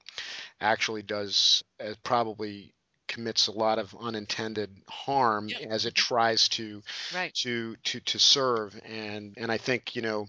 actually 0.62 1.01
does 1.01 1.64
uh, 1.84 1.93
probably 2.03 2.74
commits 3.12 3.47
a 3.47 3.51
lot 3.51 3.78
of 3.78 3.93
unintended 3.99 4.70
harm 4.89 5.49
Yeah. 5.49 5.68
as 5.70 5.86
it 5.86 5.93
tries 5.95 6.47
to 6.49 6.82
right 7.14 7.34
to 7.43 7.76
to 7.84 7.99
to 7.99 8.18
serve 8.20 8.80
and 8.86 9.34
and 9.38 9.51
I 9.51 9.57
think 9.57 9.95
you 9.95 10.01
know 10.01 10.28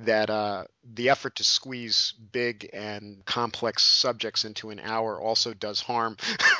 that 0.00 0.30
uh, 0.30 0.64
the 0.94 1.10
effort 1.10 1.36
to 1.36 1.44
squeeze 1.44 2.12
big 2.32 2.68
and 2.72 3.24
complex 3.26 3.82
subjects 3.84 4.44
into 4.44 4.70
an 4.70 4.80
hour 4.80 5.20
also 5.20 5.54
does 5.54 5.80
harm. 5.80 6.16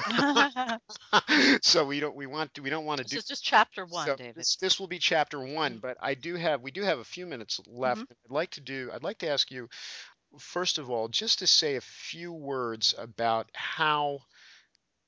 so 1.62 1.84
we 1.84 2.00
don't 2.00 2.14
we 2.14 2.26
want 2.26 2.54
to, 2.54 2.62
we 2.62 2.70
don't 2.70 2.84
want 2.84 2.98
to 2.98 3.04
this 3.04 3.10
do 3.10 3.18
is 3.18 3.24
just 3.24 3.44
chapter 3.44 3.84
one 3.86 4.06
so 4.06 4.16
david 4.16 4.34
this 4.36 4.56
this 4.56 4.78
will 4.78 4.86
be 4.86 4.98
chapter 4.98 5.40
one, 5.40 5.78
but 5.80 5.96
I 6.00 6.14
do 6.14 6.36
have 6.36 6.60
we 6.62 6.70
do 6.70 6.82
have 6.82 6.98
a 6.98 7.04
few 7.04 7.26
minutes 7.26 7.60
left. 7.66 8.02
Mhm. 8.02 8.10
I'd 8.26 8.30
like 8.34 8.50
to 8.52 8.60
do 8.60 8.90
I'd 8.92 9.02
like 9.02 9.18
to 9.18 9.28
ask 9.28 9.50
you 9.50 9.68
first 10.38 10.78
of 10.78 10.90
all 10.90 11.08
just 11.08 11.38
to 11.40 11.46
say 11.46 11.76
a 11.76 11.80
few 11.80 12.32
words 12.32 12.94
about 12.98 13.48
how 13.54 14.18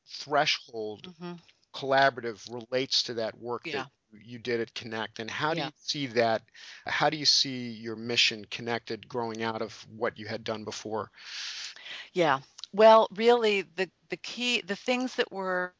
threshold 0.06 1.10
Mhm. 1.10 1.38
collaborative 1.74 2.50
relates 2.52 3.02
to 3.04 3.14
that 3.14 3.38
work 3.38 3.68
that 3.70 3.84
you 4.12 4.38
did 4.38 4.60
at 4.60 4.74
Connect, 4.74 5.18
and 5.20 5.30
how 5.30 5.54
do 5.54 5.60
Yeah. 5.60 5.62
you 5.62 5.72
see 5.76 6.06
that? 6.08 6.42
How 6.86 7.10
do 7.10 7.16
you 7.16 7.26
see 7.26 7.70
your 7.70 7.96
mission 7.96 8.44
connected 8.46 9.08
growing 9.08 9.42
out 9.42 9.62
of 9.62 9.86
what 9.88 10.18
you 10.18 10.26
had 10.26 10.44
done 10.44 10.64
before? 10.64 11.10
Yeah. 12.12 12.40
Well, 12.72 13.08
really 13.14 13.62
the 13.62 13.90
the 14.10 14.16
key 14.16 14.60
the 14.62 14.76
things 14.76 15.16
that 15.16 15.32
were 15.32 15.72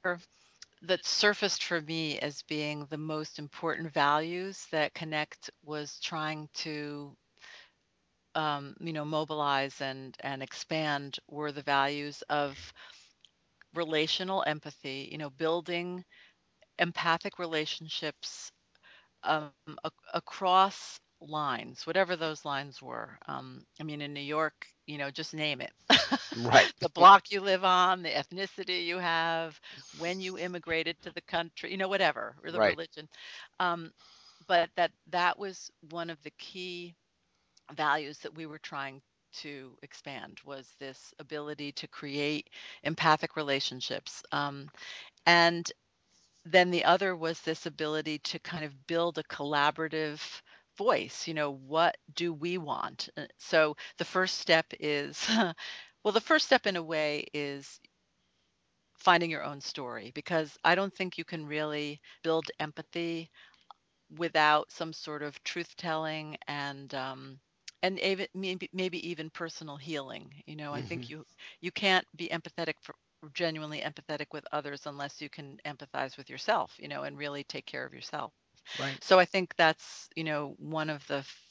that 0.62 0.82
surfaced 0.82 1.40
for 1.64 1.80
me 1.80 2.18
as 2.18 2.42
being 2.42 2.66
the 2.66 2.76
most 2.98 3.38
important 3.38 3.92
values 3.92 4.66
that 4.70 4.94
Connect 4.94 5.50
was 5.62 5.98
trying 6.00 6.48
to 6.54 7.16
um, 8.34 8.76
you 8.80 8.92
know 8.92 9.04
mobilize 9.04 9.80
and 9.80 10.16
and 10.20 10.42
expand 10.42 11.18
were 11.28 11.52
the 11.52 11.62
values 11.62 12.22
of 12.28 12.72
relational 13.76 14.44
empathy, 14.46 15.08
you 15.12 15.18
know, 15.18 15.30
building 15.30 16.04
empathic 16.78 17.38
relationships 17.38 18.52
um, 19.24 19.52
ac- 19.62 19.72
across 20.14 20.78
lines, 21.20 21.86
whatever 21.86 22.16
those 22.16 22.44
lines 22.44 22.82
were. 22.82 23.18
Um, 23.26 23.64
I 23.80 23.84
mean, 23.84 24.00
in 24.00 24.12
New 24.12 24.20
York, 24.20 24.66
you 24.86 24.98
know, 24.98 25.10
just 25.10 25.34
name 25.34 25.60
it. 25.60 25.72
Right, 26.34 26.72
the 26.80 26.88
block 26.90 27.30
you 27.30 27.40
live 27.40 27.64
on, 27.64 28.02
the 28.02 28.10
ethnicity 28.10 28.84
you 28.86 28.98
have, 28.98 29.60
when 29.96 30.20
you 30.20 30.38
immigrated 30.38 30.96
to 31.02 31.12
the 31.12 31.22
country, 31.22 31.70
you 31.70 31.78
know, 31.78 31.88
whatever, 31.88 32.36
or 32.44 32.50
the 32.52 32.60
right. 32.60 32.78
religion. 32.78 33.08
Um, 33.60 33.92
but 34.46 34.70
that 34.76 34.92
that 35.10 35.38
was 35.38 35.70
one 35.90 36.10
of 36.10 36.22
the 36.22 36.32
key 36.38 36.94
values 37.74 38.18
that 38.20 38.34
we 38.36 38.46
were 38.46 38.58
trying 38.58 39.00
to 39.32 39.76
expand 39.82 40.40
was 40.44 40.68
this 40.78 41.12
ability 41.18 41.72
to 41.72 41.88
create 41.88 42.50
empathic 42.82 43.36
relationships 43.36 44.22
um, 44.32 44.68
and 45.26 45.72
then 46.44 46.70
the 46.70 46.84
other 46.84 47.14
was 47.16 47.40
this 47.42 47.66
ability 47.66 48.18
to 48.20 48.38
kind 48.38 48.64
of 48.64 48.86
build 48.86 49.18
a 49.18 49.22
collaborative 49.24 50.20
voice. 50.78 51.26
You 51.28 51.34
know, 51.34 51.50
what 51.52 51.96
do 52.14 52.32
we 52.32 52.58
want? 52.58 53.08
Uh, 53.16 53.26
So 53.38 53.76
the 53.98 54.04
first 54.04 54.38
step 54.38 54.66
is, 54.80 55.26
well, 56.04 56.12
the 56.12 56.20
first 56.20 56.46
step 56.46 56.66
in 56.66 56.76
a 56.76 56.82
way 56.82 57.26
is 57.34 57.80
finding 58.98 59.30
your 59.30 59.44
own 59.44 59.60
story 59.60 60.10
because 60.14 60.56
I 60.64 60.74
don't 60.74 60.92
think 60.94 61.18
you 61.18 61.24
can 61.24 61.46
really 61.46 62.00
build 62.22 62.50
empathy 62.58 63.30
without 64.16 64.70
some 64.72 64.92
sort 64.92 65.22
of 65.22 65.42
truth 65.44 65.76
telling 65.76 66.36
and 66.48 66.94
um, 66.94 67.40
and 67.87 68.01
even 68.01 68.26
maybe 68.34 68.70
maybe 68.72 69.09
even 69.11 69.30
personal 69.30 69.76
healing. 69.76 70.32
You 70.47 70.57
know, 70.57 70.74
I 70.74 70.82
think 70.82 71.03
hmm 71.03 71.11
you 71.11 71.24
you 71.61 71.72
can't 71.72 72.07
be 72.16 72.28
empathetic 72.28 72.74
for 72.82 72.95
genuinely 73.34 73.80
empathetic 73.80 74.26
with 74.32 74.45
others 74.53 74.87
unless 74.87 75.20
you 75.22 75.30
can 75.30 75.59
empathize 75.66 76.16
with 76.16 76.30
yourself, 76.30 76.74
you 76.78 76.89
know, 76.89 77.05
and 77.05 77.18
really 77.18 77.45
take 77.45 77.66
care 77.66 77.87
of 77.87 77.95
yourself. 77.95 78.32
Right. 78.76 79.01
So 79.01 79.18
I 79.18 79.24
think 79.26 79.55
that's, 79.57 80.09
you 80.16 80.24
know, 80.24 80.55
one 80.59 80.91
of 80.91 81.07
the 81.09 81.18
f- 81.18 81.43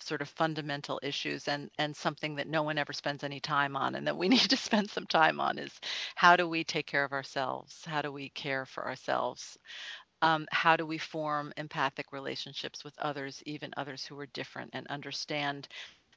sort 0.00 0.22
of 0.22 0.28
fundamental 0.28 1.00
issues 1.02 1.48
and 1.48 1.70
and 1.78 1.96
something 1.96 2.36
that 2.36 2.48
no 2.48 2.62
one 2.62 2.78
ever 2.78 2.92
spends 2.92 3.24
any 3.24 3.40
time 3.40 3.76
on 3.76 3.94
and 3.96 4.06
that 4.06 4.16
we 4.16 4.28
need 4.34 4.50
to 4.50 4.56
spend 4.56 4.90
some 4.90 5.06
time 5.06 5.40
on 5.40 5.58
is 5.58 5.80
how 6.16 6.36
do 6.36 6.48
we 6.48 6.64
take 6.64 6.86
care 6.86 7.04
of 7.04 7.12
ourselves? 7.12 7.84
How 7.86 8.02
do 8.02 8.12
we 8.12 8.30
care 8.30 8.66
for 8.66 8.86
ourselves? 8.86 9.58
Um, 10.22 10.46
how 10.52 10.76
do 10.76 10.86
we 10.86 10.98
form 10.98 11.52
empathic 11.58 12.12
relationships 12.12 12.84
with 12.84 12.98
others, 12.98 13.42
even 13.46 13.72
others 13.76 14.04
who 14.06 14.18
are 14.20 14.26
different, 14.26 14.70
and 14.74 14.86
understand 14.88 15.68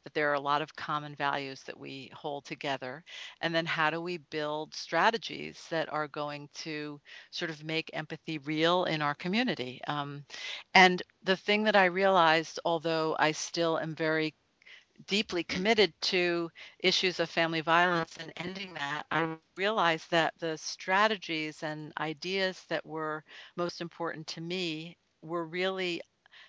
that 0.03 0.13
there 0.13 0.29
are 0.31 0.35
a 0.35 0.39
lot 0.39 0.61
of 0.61 0.75
common 0.75 1.15
values 1.15 1.63
that 1.63 1.79
we 1.79 2.11
hold 2.13 2.45
together. 2.45 3.03
And 3.41 3.53
then 3.55 3.65
how 3.65 3.89
do 3.89 4.01
we 4.01 4.17
build 4.17 4.73
strategies 4.75 5.59
that 5.71 5.91
are 5.91 6.07
going 6.07 6.49
to 6.65 7.01
sort 7.31 7.51
of 7.51 7.63
make 7.63 7.89
empathy 7.93 8.37
real 8.39 8.85
in 8.85 9.01
our 9.01 9.15
community? 9.15 9.81
Um, 9.87 10.25
and 10.75 11.01
the 11.23 11.35
thing 11.37 11.63
that 11.63 11.75
I 11.75 11.85
realized, 11.85 12.59
although 12.65 13.15
I 13.19 13.31
still 13.31 13.79
am 13.79 13.95
very 13.95 14.35
deeply 15.07 15.43
committed 15.43 15.93
to 16.01 16.49
issues 16.79 17.19
of 17.19 17.29
family 17.29 17.61
violence 17.61 18.17
and 18.19 18.31
ending 18.37 18.73
that, 18.75 19.05
I 19.11 19.37
realized 19.57 20.11
that 20.11 20.33
the 20.39 20.57
strategies 20.57 21.63
and 21.63 21.93
ideas 21.99 22.63
that 22.69 22.85
were 22.85 23.23
most 23.55 23.81
important 23.81 24.27
to 24.27 24.41
me 24.41 24.97
were 25.21 25.45
really 25.45 26.01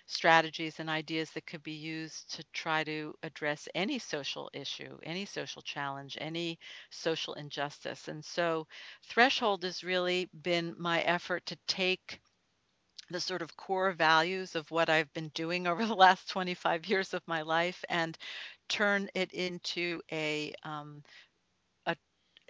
strategies 0.07 0.79
and 0.79 0.89
ideas 0.89 1.31
that 1.31 1.45
could 1.45 1.63
be 1.63 1.73
used 1.73 2.33
to 2.35 2.43
try 2.53 2.83
to 2.83 3.13
address 3.23 3.67
any 3.75 3.99
social 3.99 4.49
issue, 4.53 4.97
any 5.03 5.25
social 5.25 5.61
challenge, 5.61 6.17
any 6.19 6.59
social 6.89 7.33
injustice. 7.35 8.07
And 8.07 8.23
so, 8.23 8.67
Threshold 9.03 9.63
has 9.63 9.83
really 9.83 10.29
been 10.41 10.75
my 10.77 11.01
effort 11.01 11.45
to 11.47 11.57
take 11.67 12.19
the 13.11 13.19
sort 13.21 13.41
of 13.41 13.55
core 13.57 13.91
values 13.93 14.55
of 14.55 14.71
what 14.71 14.89
I've 14.89 15.13
been 15.13 15.29
doing 15.29 15.67
over 15.67 15.85
the 15.87 15.95
last 15.95 16.29
25 16.29 16.87
years 16.87 17.13
of 17.13 17.23
my 17.27 17.41
life 17.43 17.83
and 17.89 18.17
turn 18.69 19.09
it 19.15 19.33
into 19.33 20.01
a 20.11 20.53
um, 20.63 21.03
a 21.87 21.95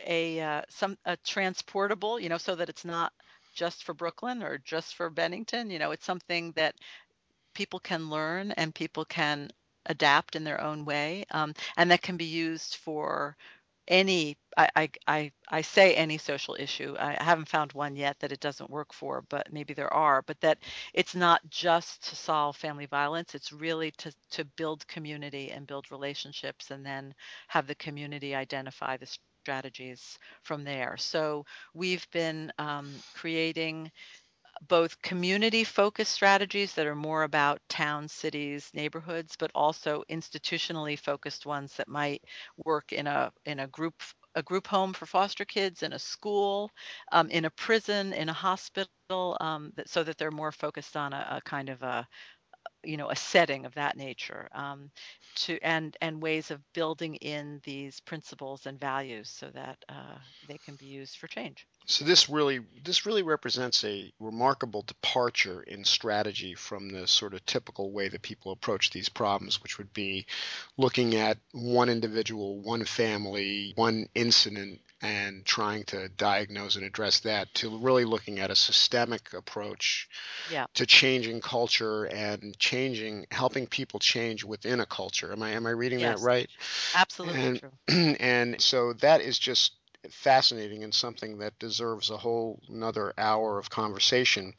a 0.08 0.42
uh, 0.42 0.64
some 0.70 0.98
a 1.06 1.18
transportable, 1.18 2.20
you 2.20 2.30
know, 2.30 2.40
so 2.40 2.56
that 2.56 2.70
it's 2.70 2.86
not 2.86 3.14
just 3.56 3.86
for 3.86 3.94
Brooklyn 3.96 4.44
or 4.44 4.60
just 4.60 4.96
for 4.96 5.10
Bennington. 5.12 5.72
You 5.72 5.80
know, 5.80 5.92
it's 5.92 6.06
something 6.06 6.54
that 6.54 6.76
people 7.56 7.80
can 7.80 8.10
learn 8.10 8.52
and 8.54 8.76
people 8.76 9.06
can 9.06 9.50
adapt 9.88 10.36
in 10.38 10.44
their 10.46 10.62
own 10.62 10.86
way, 10.86 11.26
um, 11.32 11.54
and 11.78 11.92
that 11.92 12.02
can 12.04 12.18
be 12.18 12.26
used 12.26 12.78
for 12.78 13.38
any 13.88 14.38
I, 14.58 14.70
I 14.76 14.90
I 15.08 15.32
I 15.50 15.62
say 15.62 15.96
any 15.96 16.18
social 16.18 16.56
issue. 16.60 16.96
I 17.00 17.22
haven't 17.24 17.48
found 17.50 17.74
one 17.74 17.96
yet 17.96 18.20
that 18.20 18.32
it 18.32 18.40
doesn't 18.40 18.70
work 18.70 18.94
for, 18.94 19.22
but 19.30 19.52
maybe 19.54 19.74
there 19.74 19.94
are. 19.94 20.22
But 20.24 20.40
that 20.42 20.60
it's 20.94 21.16
not 21.16 21.42
just 21.50 22.08
to 22.10 22.16
solve 22.16 22.58
family 22.58 22.86
violence. 22.88 23.36
It's 23.36 23.52
really 23.52 23.92
to 23.92 24.12
to 24.32 24.46
build 24.46 24.88
community 24.88 25.52
and 25.52 25.68
build 25.68 25.92
relationships, 25.92 26.72
and 26.72 26.86
then 26.86 27.14
have 27.48 27.68
the 27.68 27.76
community 27.76 28.36
identify 28.36 28.98
the 28.98 29.08
strategies 29.44 30.18
from 30.44 30.64
there. 30.64 30.98
So 30.98 31.46
we've 31.74 32.08
been 32.12 32.52
um, 32.60 33.04
creating 33.14 33.92
both 34.68 35.02
community 35.02 35.64
focused 35.64 36.12
strategies 36.14 36.74
that 36.74 36.88
are 36.88 36.96
more 36.96 37.24
about 37.24 37.60
towns, 37.70 38.14
cities, 38.14 38.70
neighborhoods, 38.74 39.36
but 39.38 39.52
also 39.56 40.04
institutionally 40.10 41.00
focused 41.00 41.46
ones 41.46 41.74
that 41.76 41.88
might 41.88 42.24
work 42.66 42.92
in 42.94 43.08
a 43.08 43.32
in 43.46 43.60
a 43.60 43.68
group 43.68 43.96
a 44.36 44.44
group 44.44 44.68
home 44.68 44.94
for 44.94 45.08
foster 45.08 45.46
kids, 45.46 45.82
in 45.84 45.94
a 45.94 46.00
school, 46.00 46.70
um, 47.12 47.30
in 47.32 47.46
a 47.46 47.50
prison, 47.52 48.14
in 48.14 48.30
a 48.30 48.34
hospital, 48.34 49.38
um, 49.42 49.72
that, 49.76 49.90
so 49.90 50.04
that 50.04 50.18
they're 50.18 50.32
more 50.32 50.52
focused 50.52 50.96
on 50.96 51.12
a, 51.14 51.28
a, 51.38 51.42
kind 51.42 51.70
of 51.70 51.82
a 51.82 52.08
you 52.84 52.98
know 52.98 53.10
a 53.10 53.16
setting 53.16 53.66
of 53.66 53.74
that 53.76 53.98
nature 53.98 54.50
um, 54.54 54.92
to 55.36 55.58
and 55.64 55.98
and 56.02 56.22
ways 56.22 56.52
of 56.52 56.62
building 56.74 57.16
in 57.16 57.60
these 57.64 58.00
principles 58.02 58.66
and 58.66 58.80
values 58.80 59.30
so 59.30 59.50
that 59.54 59.78
uh, 59.90 60.18
they 60.48 60.58
can 60.60 60.76
be 60.76 60.86
used 60.86 61.18
for 61.18 61.28
change. 61.28 61.66
So 61.88 62.04
this 62.04 62.28
really 62.30 62.60
this 62.84 63.06
really 63.06 63.24
represents 63.24 63.84
a 63.86 64.12
remarkable 64.20 64.82
departure 64.82 65.64
in 65.64 65.86
strategy 65.86 66.54
from 66.54 66.90
the 66.90 67.08
sort 67.08 67.34
of 67.34 67.46
typical 67.46 67.92
way 67.94 68.10
that 68.10 68.22
people 68.22 68.52
approach 68.52 68.90
these 68.92 69.10
problems, 69.10 69.64
which 69.64 69.78
would 69.78 69.94
be 69.94 70.26
looking 70.78 71.16
at 71.16 71.38
one 71.54 71.90
individual, 71.90 72.60
one 72.62 72.84
family, 72.86 73.72
one 73.76 74.08
incident 74.16 74.82
and 75.02 75.46
trying 75.46 75.84
to 75.86 76.10
diagnose 76.10 76.76
and 76.76 76.84
address 76.84 77.20
that 77.22 77.54
to 77.54 77.78
really 77.78 78.04
looking 78.04 78.40
at 78.40 78.52
a 78.52 78.56
systemic 78.56 79.34
approach 79.34 80.10
Yeah. 80.50 80.66
to 80.74 80.86
changing 80.86 81.40
culture 81.42 82.06
and 82.06 82.58
changing 82.60 83.26
helping 83.32 83.68
people 83.68 84.00
change 84.00 84.44
within 84.44 84.80
a 84.80 84.86
culture. 84.86 85.32
Am 85.32 85.42
I 85.44 85.52
am 85.52 85.66
I 85.68 85.72
reading 85.72 86.02
that 86.02 86.20
right? 86.20 86.50
Absolutely 86.94 87.42
And 87.42 87.60
true. 87.60 87.72
and 88.20 88.62
so 88.62 88.94
that 88.94 89.22
is 89.22 89.38
just 89.40 89.77
fascinating 90.12 90.84
and 90.84 90.94
something 90.94 91.38
that 91.40 91.60
deserves 91.60 92.10
a 92.10 92.18
whole 92.18 92.62
another 92.70 93.14
hour 93.18 93.58
of 93.60 93.70
conversation. 93.70 94.54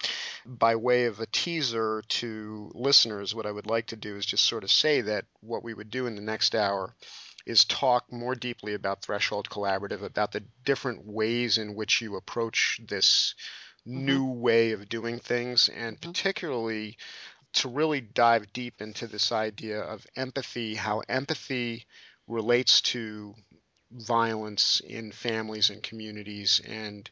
By 0.46 0.76
way 0.76 1.06
of 1.06 1.20
a 1.20 1.26
teaser 1.26 2.02
to 2.08 2.70
listeners, 2.74 3.34
what 3.34 3.46
I 3.46 3.52
would 3.52 3.66
like 3.66 3.86
to 3.88 3.96
do 3.96 4.16
is 4.16 4.26
just 4.26 4.44
sort 4.44 4.64
of 4.64 4.70
say 4.70 5.00
that 5.02 5.26
what 5.40 5.62
we 5.62 5.74
would 5.74 5.90
do 5.90 6.06
in 6.06 6.16
the 6.16 6.22
next 6.22 6.54
hour 6.54 6.94
is 7.46 7.64
talk 7.64 8.12
more 8.12 8.34
deeply 8.34 8.74
about 8.74 9.02
Threshold 9.02 9.48
Collaborative, 9.48 10.02
about 10.02 10.32
the 10.32 10.44
different 10.64 11.06
ways 11.06 11.58
in 11.58 11.74
which 11.74 12.00
you 12.00 12.16
approach 12.16 12.80
this 12.86 13.34
hmm 13.94 14.00
new 14.00 14.26
way 14.26 14.72
of 14.72 14.88
doing 14.88 15.18
things, 15.18 15.68
and 15.68 16.00
hmm 16.02 16.12
particularly 16.12 16.96
to 17.54 17.68
really 17.68 18.00
dive 18.00 18.52
deep 18.52 18.80
into 18.80 19.06
this 19.06 19.32
idea 19.32 19.80
of 19.80 20.06
empathy, 20.16 20.74
how 20.74 21.00
empathy 21.08 21.86
relates 22.26 22.80
to 22.82 23.34
violence 23.92 24.80
in 24.80 25.12
families 25.12 25.70
and 25.70 25.82
communities. 25.82 26.60
And 26.66 27.08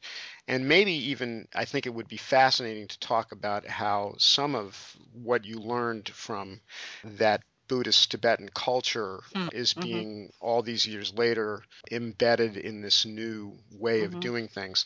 and 0.48 0.68
maybe 0.68 0.92
even 0.92 1.48
I 1.54 1.64
think 1.64 1.86
it 1.86 1.94
would 1.94 2.08
be 2.08 2.16
fascinating 2.16 2.88
to 2.88 2.98
talk 2.98 3.32
about 3.32 3.66
how 3.66 4.14
some 4.18 4.54
of 4.54 4.96
what 5.12 5.44
you 5.44 5.58
learned 5.58 6.08
from 6.08 6.60
that 7.04 7.42
Buddhist 7.68 8.10
Tibetan 8.10 8.48
culture 8.54 9.20
is 9.52 9.74
hmm 9.74 9.82
being 9.82 10.32
all 10.40 10.62
these 10.62 10.86
years 10.86 11.12
later 11.14 11.62
embedded 11.90 12.56
in 12.56 12.80
this 12.80 13.04
new 13.04 13.58
way 13.72 14.02
of 14.04 14.12
hmm 14.12 14.20
doing 14.20 14.48
things. 14.48 14.84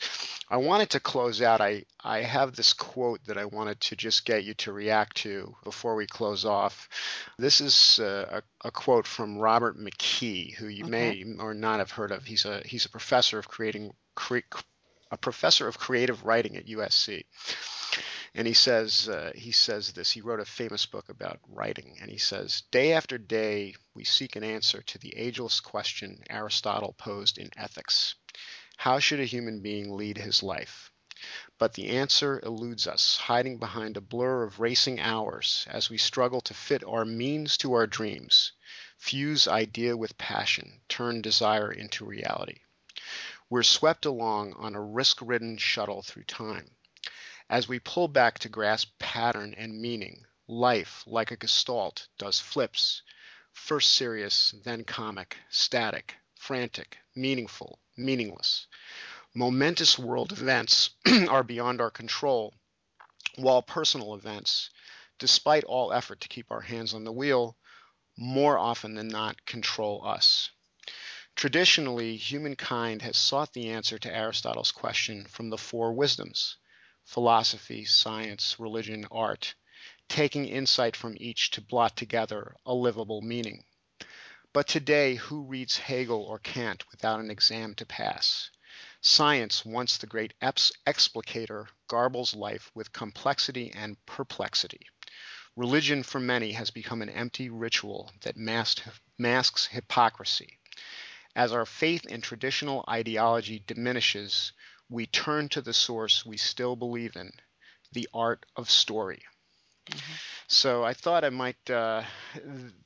I 0.49 0.57
wanted 0.59 0.91
to 0.91 1.01
close 1.01 1.41
out. 1.43 1.61
I, 1.61 1.85
I 2.03 2.23
have 2.23 2.55
this 2.57 2.73
quote 2.73 3.25
that 3.27 3.39
I 3.39 3.45
wanted 3.47 3.81
to 3.83 3.97
just 3.97 4.25
get 4.25 4.45
you 4.45 4.55
to 4.55 4.73
react 4.73 5.17
to 5.19 5.55
before 5.65 5.95
we 5.95 6.07
close 6.07 6.45
off. 6.45 6.89
This 7.39 7.61
is 7.61 7.99
uh, 8.01 8.41
a, 8.63 8.69
a 8.69 8.71
quote 8.71 9.07
from 9.07 9.39
Robert 9.39 9.77
McKee, 9.79 10.55
who 10.55 10.69
you 10.69 10.85
Okay. 10.85 10.91
may 10.91 11.25
or 11.39 11.55
not 11.55 11.79
have 11.79 11.91
heard 11.93 12.13
of. 12.13 12.25
He's 12.25 12.45
a 12.45 12.63
he's 12.65 12.87
a 12.87 12.91
professor 12.91 13.39
of 13.39 13.49
creating 13.49 13.93
cre- 14.15 14.39
a 15.11 15.17
professor 15.17 15.67
of 15.67 15.79
creative 15.79 16.25
writing 16.25 16.57
at 16.57 16.67
USC. 16.67 17.25
And 18.33 18.47
he 18.47 18.55
says 18.55 19.09
uh, 19.09 19.33
he 19.35 19.51
says 19.51 19.93
this. 19.93 20.13
He 20.13 20.21
wrote 20.21 20.39
a 20.39 20.45
famous 20.45 20.87
book 20.87 21.09
about 21.09 21.41
writing, 21.49 21.99
and 22.01 22.09
he 22.09 22.19
says, 22.19 22.63
"Day 22.71 22.93
after 22.93 23.19
day, 23.19 23.75
we 23.93 24.05
seek 24.05 24.37
an 24.37 24.45
answer 24.45 24.83
to 24.83 24.99
the 24.99 25.17
ageless 25.17 25.59
question 25.59 26.23
Aristotle 26.31 26.93
posed 26.93 27.39
in 27.39 27.51
Ethics: 27.57 28.15
How 28.77 29.01
should 29.01 29.19
a 29.19 29.25
human 29.25 29.61
being 29.61 29.97
lead 29.97 30.17
his 30.17 30.45
life?" 30.45 30.93
But 31.59 31.75
the 31.75 31.89
answer 31.89 32.39
eludes 32.45 32.87
us, 32.87 33.17
hiding 33.17 33.59
behind 33.59 33.97
a 33.97 34.01
blur 34.01 34.45
of 34.45 34.61
racing 34.61 35.01
hours 35.01 35.67
as 35.69 35.91
we 35.91 35.99
struggle 35.99 36.41
to 36.43 36.55
fit 36.55 36.85
our 36.85 37.05
means 37.05 37.57
to 37.59 37.73
our 37.73 37.87
dreams, 37.89 38.53
fuse 38.97 39.49
idea 39.49 39.97
with 39.97 40.17
passion, 40.17 40.81
turn 40.89 41.21
desire 41.21 41.73
into 41.73 42.05
reality. 42.05 42.61
We're 43.51 43.65
swept 43.65 44.07
along 44.07 44.53
on 44.53 44.77
a 44.77 44.81
risk-ridden 44.81 45.59
shuttle 45.59 46.03
through 46.03 46.23
time. 46.23 46.77
As 47.49 47.67
we 47.67 47.81
pull 47.81 48.07
back 48.07 48.39
to 48.39 48.49
grasp 48.49 48.97
pattern 49.01 49.55
and 49.55 49.83
meaning, 49.83 50.25
life, 50.47 51.03
like 51.05 51.33
a 51.33 51.37
gestalt, 51.37 52.07
does 52.17 52.39
flips, 52.39 53.03
first 53.53 53.93
serious, 53.93 54.55
then 54.63 54.85
comic, 54.85 55.37
static, 55.49 56.15
frantic, 56.37 56.99
meaningful, 57.17 57.81
meaningless. 57.97 58.69
Momentous 59.35 59.99
world 59.99 60.31
events 60.31 60.91
are 61.29 61.43
beyond 61.43 61.81
our 61.81 61.91
control, 61.91 62.55
while 63.35 63.63
personal 63.63 64.15
events, 64.15 64.71
despite 65.19 65.65
all 65.65 65.93
effort 65.93 66.21
to 66.21 66.29
keep 66.29 66.53
our 66.53 66.61
hands 66.61 66.95
on 66.95 67.03
the 67.03 67.11
wheel, 67.11 67.57
more 68.17 68.57
often 68.57 68.95
than 68.95 69.09
not 69.09 69.45
control 69.45 70.07
us. 70.07 70.51
Traditionally, 71.41 72.19
humankind 72.19 73.01
has 73.01 73.17
sought 73.17 73.55
the 73.55 73.71
answer 73.71 73.99
to 73.99 74.15
Aristotle's 74.15 74.73
question 74.73 75.25
from 75.25 75.49
the 75.49 75.57
four 75.57 75.91
wisdoms 75.95 76.59
philosophy, 77.03 77.87
science, 77.87 78.61
religion, 78.61 79.07
art, 79.11 79.55
taking 80.07 80.47
insight 80.47 80.95
from 80.95 81.17
each 81.19 81.51
to 81.53 81.63
blot 81.63 81.97
together 81.97 82.55
a 82.67 82.75
livable 82.75 83.23
meaning. 83.23 83.65
But 84.53 84.69
today, 84.69 85.15
who 85.15 85.45
reads 85.45 85.79
Hegel 85.79 86.23
or 86.25 86.39
Kant 86.39 86.85
without 86.91 87.21
an 87.21 87.31
exam 87.31 87.75
to 87.77 87.87
pass? 87.87 88.51
Science, 89.01 89.65
once 89.65 89.97
the 89.97 90.07
great 90.07 90.35
explicator, 90.43 91.69
garbles 91.89 92.37
life 92.37 92.71
with 92.75 92.93
complexity 92.93 93.73
and 93.73 93.97
perplexity. 94.05 94.87
Religion 95.57 96.03
for 96.03 96.21
many 96.21 96.53
has 96.53 96.71
become 96.71 97.01
an 97.01 97.09
empty 97.09 97.49
ritual 97.49 98.13
that 98.21 98.37
masks 98.37 99.67
hypocrisy. 99.69 100.59
As 101.37 101.53
our 101.53 101.67
faith 101.67 102.07
in 102.07 102.21
traditional 102.21 102.85
ideology 102.89 103.63
diminishes, 103.67 104.53
we 104.89 105.07
turn 105.07 105.49
to 105.51 105.61
the 105.61 105.73
source 105.73 106.27
we 106.27 106.37
still 106.37 106.75
believe 106.75 107.17
in, 107.17 107.31
the 107.93 108.09
art 108.13 108.45
of 108.57 108.69
story. 108.69 109.23
Mm-hmm. 109.89 110.13
So 110.49 110.85
I 110.85 110.95
thought 110.95 111.25
I 111.25 111.31
might, 111.31 111.71
uh, 111.71 112.03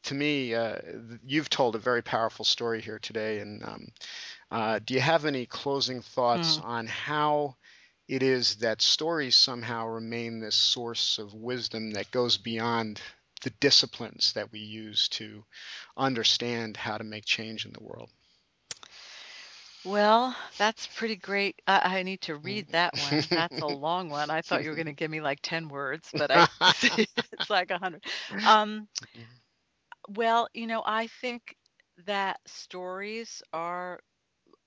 to 0.02 0.14
me, 0.14 0.54
uh, 0.54 0.76
you've 1.24 1.48
told 1.48 1.74
a 1.74 1.78
very 1.78 2.02
powerful 2.02 2.44
story 2.44 2.82
here 2.82 2.98
today. 2.98 3.40
And 3.40 3.64
um, 3.64 3.88
uh, 4.50 4.80
do 4.84 4.94
you 4.94 5.00
have 5.00 5.24
any 5.24 5.46
closing 5.46 6.02
thoughts 6.02 6.58
mm. 6.58 6.64
on 6.64 6.86
how 6.86 7.56
it 8.06 8.22
is 8.22 8.56
that 8.56 8.82
stories 8.82 9.36
somehow 9.36 9.86
remain 9.86 10.40
this 10.40 10.54
source 10.54 11.18
of 11.18 11.32
wisdom 11.32 11.92
that 11.92 12.10
goes 12.10 12.36
beyond 12.36 13.00
the 13.42 13.50
disciplines 13.60 14.34
that 14.34 14.52
we 14.52 14.58
use 14.58 15.08
to 15.08 15.44
understand 15.96 16.76
how 16.76 16.98
to 16.98 17.04
make 17.04 17.24
change 17.24 17.64
in 17.64 17.72
the 17.72 17.82
world? 17.82 18.10
Well, 19.84 20.36
that's 20.58 20.88
pretty 20.88 21.16
great. 21.16 21.62
I, 21.66 21.98
I 21.98 22.02
need 22.02 22.22
to 22.22 22.36
read 22.36 22.68
that 22.72 22.96
one. 22.98 23.30
That's 23.32 23.60
a 23.60 23.66
long 23.68 24.10
one. 24.10 24.30
I 24.30 24.42
thought 24.42 24.64
you 24.64 24.70
were 24.70 24.76
going 24.76 24.86
to 24.86 24.92
give 24.92 25.10
me 25.10 25.20
like 25.20 25.40
10 25.42 25.68
words, 25.68 26.12
but 26.16 26.30
I 26.32 26.46
it's 27.32 27.50
like 27.50 27.70
a 27.70 27.74
100. 27.74 28.02
Um, 28.44 28.88
well, 30.08 30.48
you 30.54 30.66
know, 30.66 30.82
I 30.84 31.06
think 31.08 31.56
that 32.06 32.38
stories 32.46 33.42
are 33.52 34.00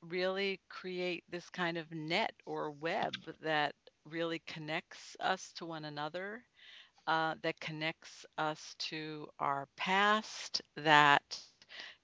really 0.02 0.60
create 0.70 1.24
this 1.30 1.50
kind 1.50 1.78
of 1.78 1.92
net 1.92 2.32
or 2.46 2.72
web 2.72 3.14
that 3.42 3.74
really 4.06 4.42
connects 4.48 5.16
us 5.20 5.52
to 5.54 5.66
one 5.66 5.86
another, 5.86 6.44
uh, 7.08 7.36
that 7.44 7.60
connects 7.60 8.26
us 8.38 8.76
to 8.80 9.28
our 9.40 9.68
past, 9.78 10.62
that 10.78 11.40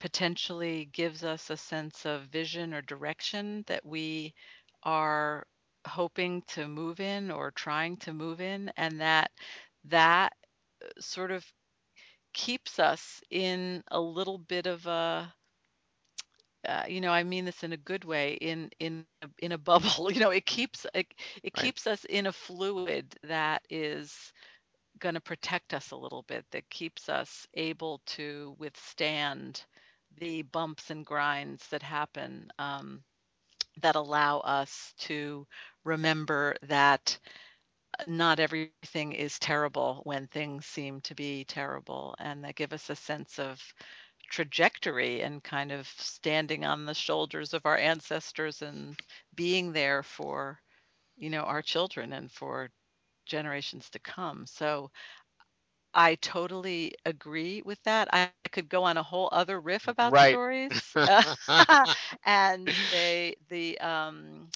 potentially 0.03 0.89
gives 0.91 1.23
us 1.23 1.49
a 1.49 1.55
sense 1.55 2.05
of 2.05 2.23
vision 2.23 2.73
or 2.73 2.81
direction 2.81 3.63
that 3.67 3.85
we 3.85 4.33
are 4.83 5.47
hoping 5.87 6.43
to 6.45 6.67
move 6.67 6.99
in 6.99 7.31
or 7.31 7.51
trying 7.51 7.95
to 7.95 8.11
move 8.11 8.41
in 8.41 8.69
and 8.75 8.99
that 8.99 9.31
that 9.85 10.33
uh, 10.83 10.89
sort 10.99 11.31
of 11.31 11.45
keeps 12.33 12.79
us 12.79 13.21
in 13.31 13.81
a 13.91 13.99
little 14.01 14.37
bit 14.39 14.67
of 14.67 14.85
a 14.87 15.33
uh, 16.67 16.83
you 16.85 16.99
know 16.99 17.11
i 17.11 17.23
mean 17.23 17.45
this 17.45 17.63
in 17.63 17.71
a 17.71 17.77
good 17.77 18.03
way 18.03 18.33
in 18.33 18.69
in 18.81 19.05
in 19.39 19.53
a 19.53 19.57
bubble 19.69 20.11
you 20.11 20.19
know 20.19 20.31
it 20.31 20.45
keeps 20.45 20.85
it, 20.93 21.07
it 21.43 21.53
right. 21.55 21.63
keeps 21.63 21.87
us 21.87 22.03
in 22.09 22.27
a 22.27 22.33
fluid 22.33 23.15
that 23.23 23.61
is 23.69 24.33
going 24.99 25.15
to 25.15 25.21
protect 25.21 25.73
us 25.73 25.91
a 25.91 25.95
little 25.97 26.23
bit 26.27 26.45
that 26.51 26.69
keeps 26.69 27.07
us 27.07 27.47
able 27.53 28.01
to 28.05 28.53
withstand 28.59 29.63
the 30.19 30.43
bumps 30.43 30.89
and 30.91 31.05
grinds 31.05 31.67
that 31.69 31.83
happen 31.83 32.49
um, 32.59 33.03
that 33.81 33.95
allow 33.95 34.39
us 34.39 34.93
to 34.99 35.47
remember 35.83 36.55
that 36.63 37.17
uh, 37.99 38.03
not 38.07 38.39
everything 38.39 39.13
is 39.13 39.39
terrible 39.39 40.01
when 40.05 40.27
things 40.27 40.65
seem 40.65 41.01
to 41.01 41.15
be 41.15 41.45
terrible 41.45 42.15
and 42.19 42.43
that 42.43 42.55
give 42.55 42.73
us 42.73 42.89
a 42.89 42.95
sense 42.95 43.39
of 43.39 43.61
trajectory 44.29 45.21
and 45.21 45.43
kind 45.43 45.71
of 45.71 45.87
standing 45.87 46.65
on 46.65 46.85
the 46.85 46.93
shoulders 46.93 47.53
of 47.53 47.65
our 47.65 47.77
ancestors 47.77 48.61
and 48.61 48.99
being 49.35 49.73
there 49.73 50.03
for 50.03 50.59
you 51.17 51.29
know 51.29 51.41
our 51.41 51.61
children 51.61 52.13
and 52.13 52.31
for 52.31 52.69
generations 53.25 53.89
to 53.91 53.99
come. 53.99 54.45
So 54.47 54.91
I 55.95 56.15
totally 56.15 56.93
agree 57.05 57.61
with 57.63 57.81
that. 57.83 58.09
I 58.13 58.25
could 58.27 58.45
go 58.45 58.61
on 58.63 58.75
a 58.97 59.03
whole 59.03 59.29
other 59.31 59.39
riff 59.39 59.87
about 59.87 59.97
right. 59.99 60.17
stories 60.17 60.81
and 62.25 62.73
they 62.89 63.35
the 63.49 63.77
um 63.79 64.49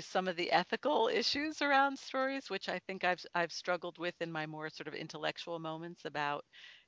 some 0.00 0.28
of 0.28 0.36
the 0.36 0.50
ethical 0.52 1.08
issues 1.08 1.60
around 1.62 1.98
stories, 1.98 2.50
which 2.50 2.68
I 2.68 2.78
think 2.80 3.04
I've 3.04 3.24
I've 3.34 3.52
struggled 3.52 3.98
with 3.98 4.14
in 4.20 4.30
my 4.32 4.46
more 4.46 4.68
sort 4.70 4.88
of 4.88 4.94
intellectual 4.94 5.58
moments 5.58 6.04
about, 6.04 6.44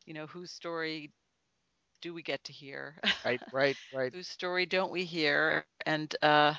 you 0.06 0.14
know, 0.14 0.26
whose 0.26 0.52
story 0.52 1.10
do 2.02 2.14
we 2.14 2.22
get 2.22 2.44
to 2.44 2.52
hear? 2.52 2.98
Right, 3.24 3.42
right, 3.52 3.78
right. 3.92 4.12
whose 4.12 4.28
story 4.28 4.66
don't 4.66 4.92
we 4.92 5.04
hear? 5.04 5.64
And 5.86 6.14
uh, 6.22 6.54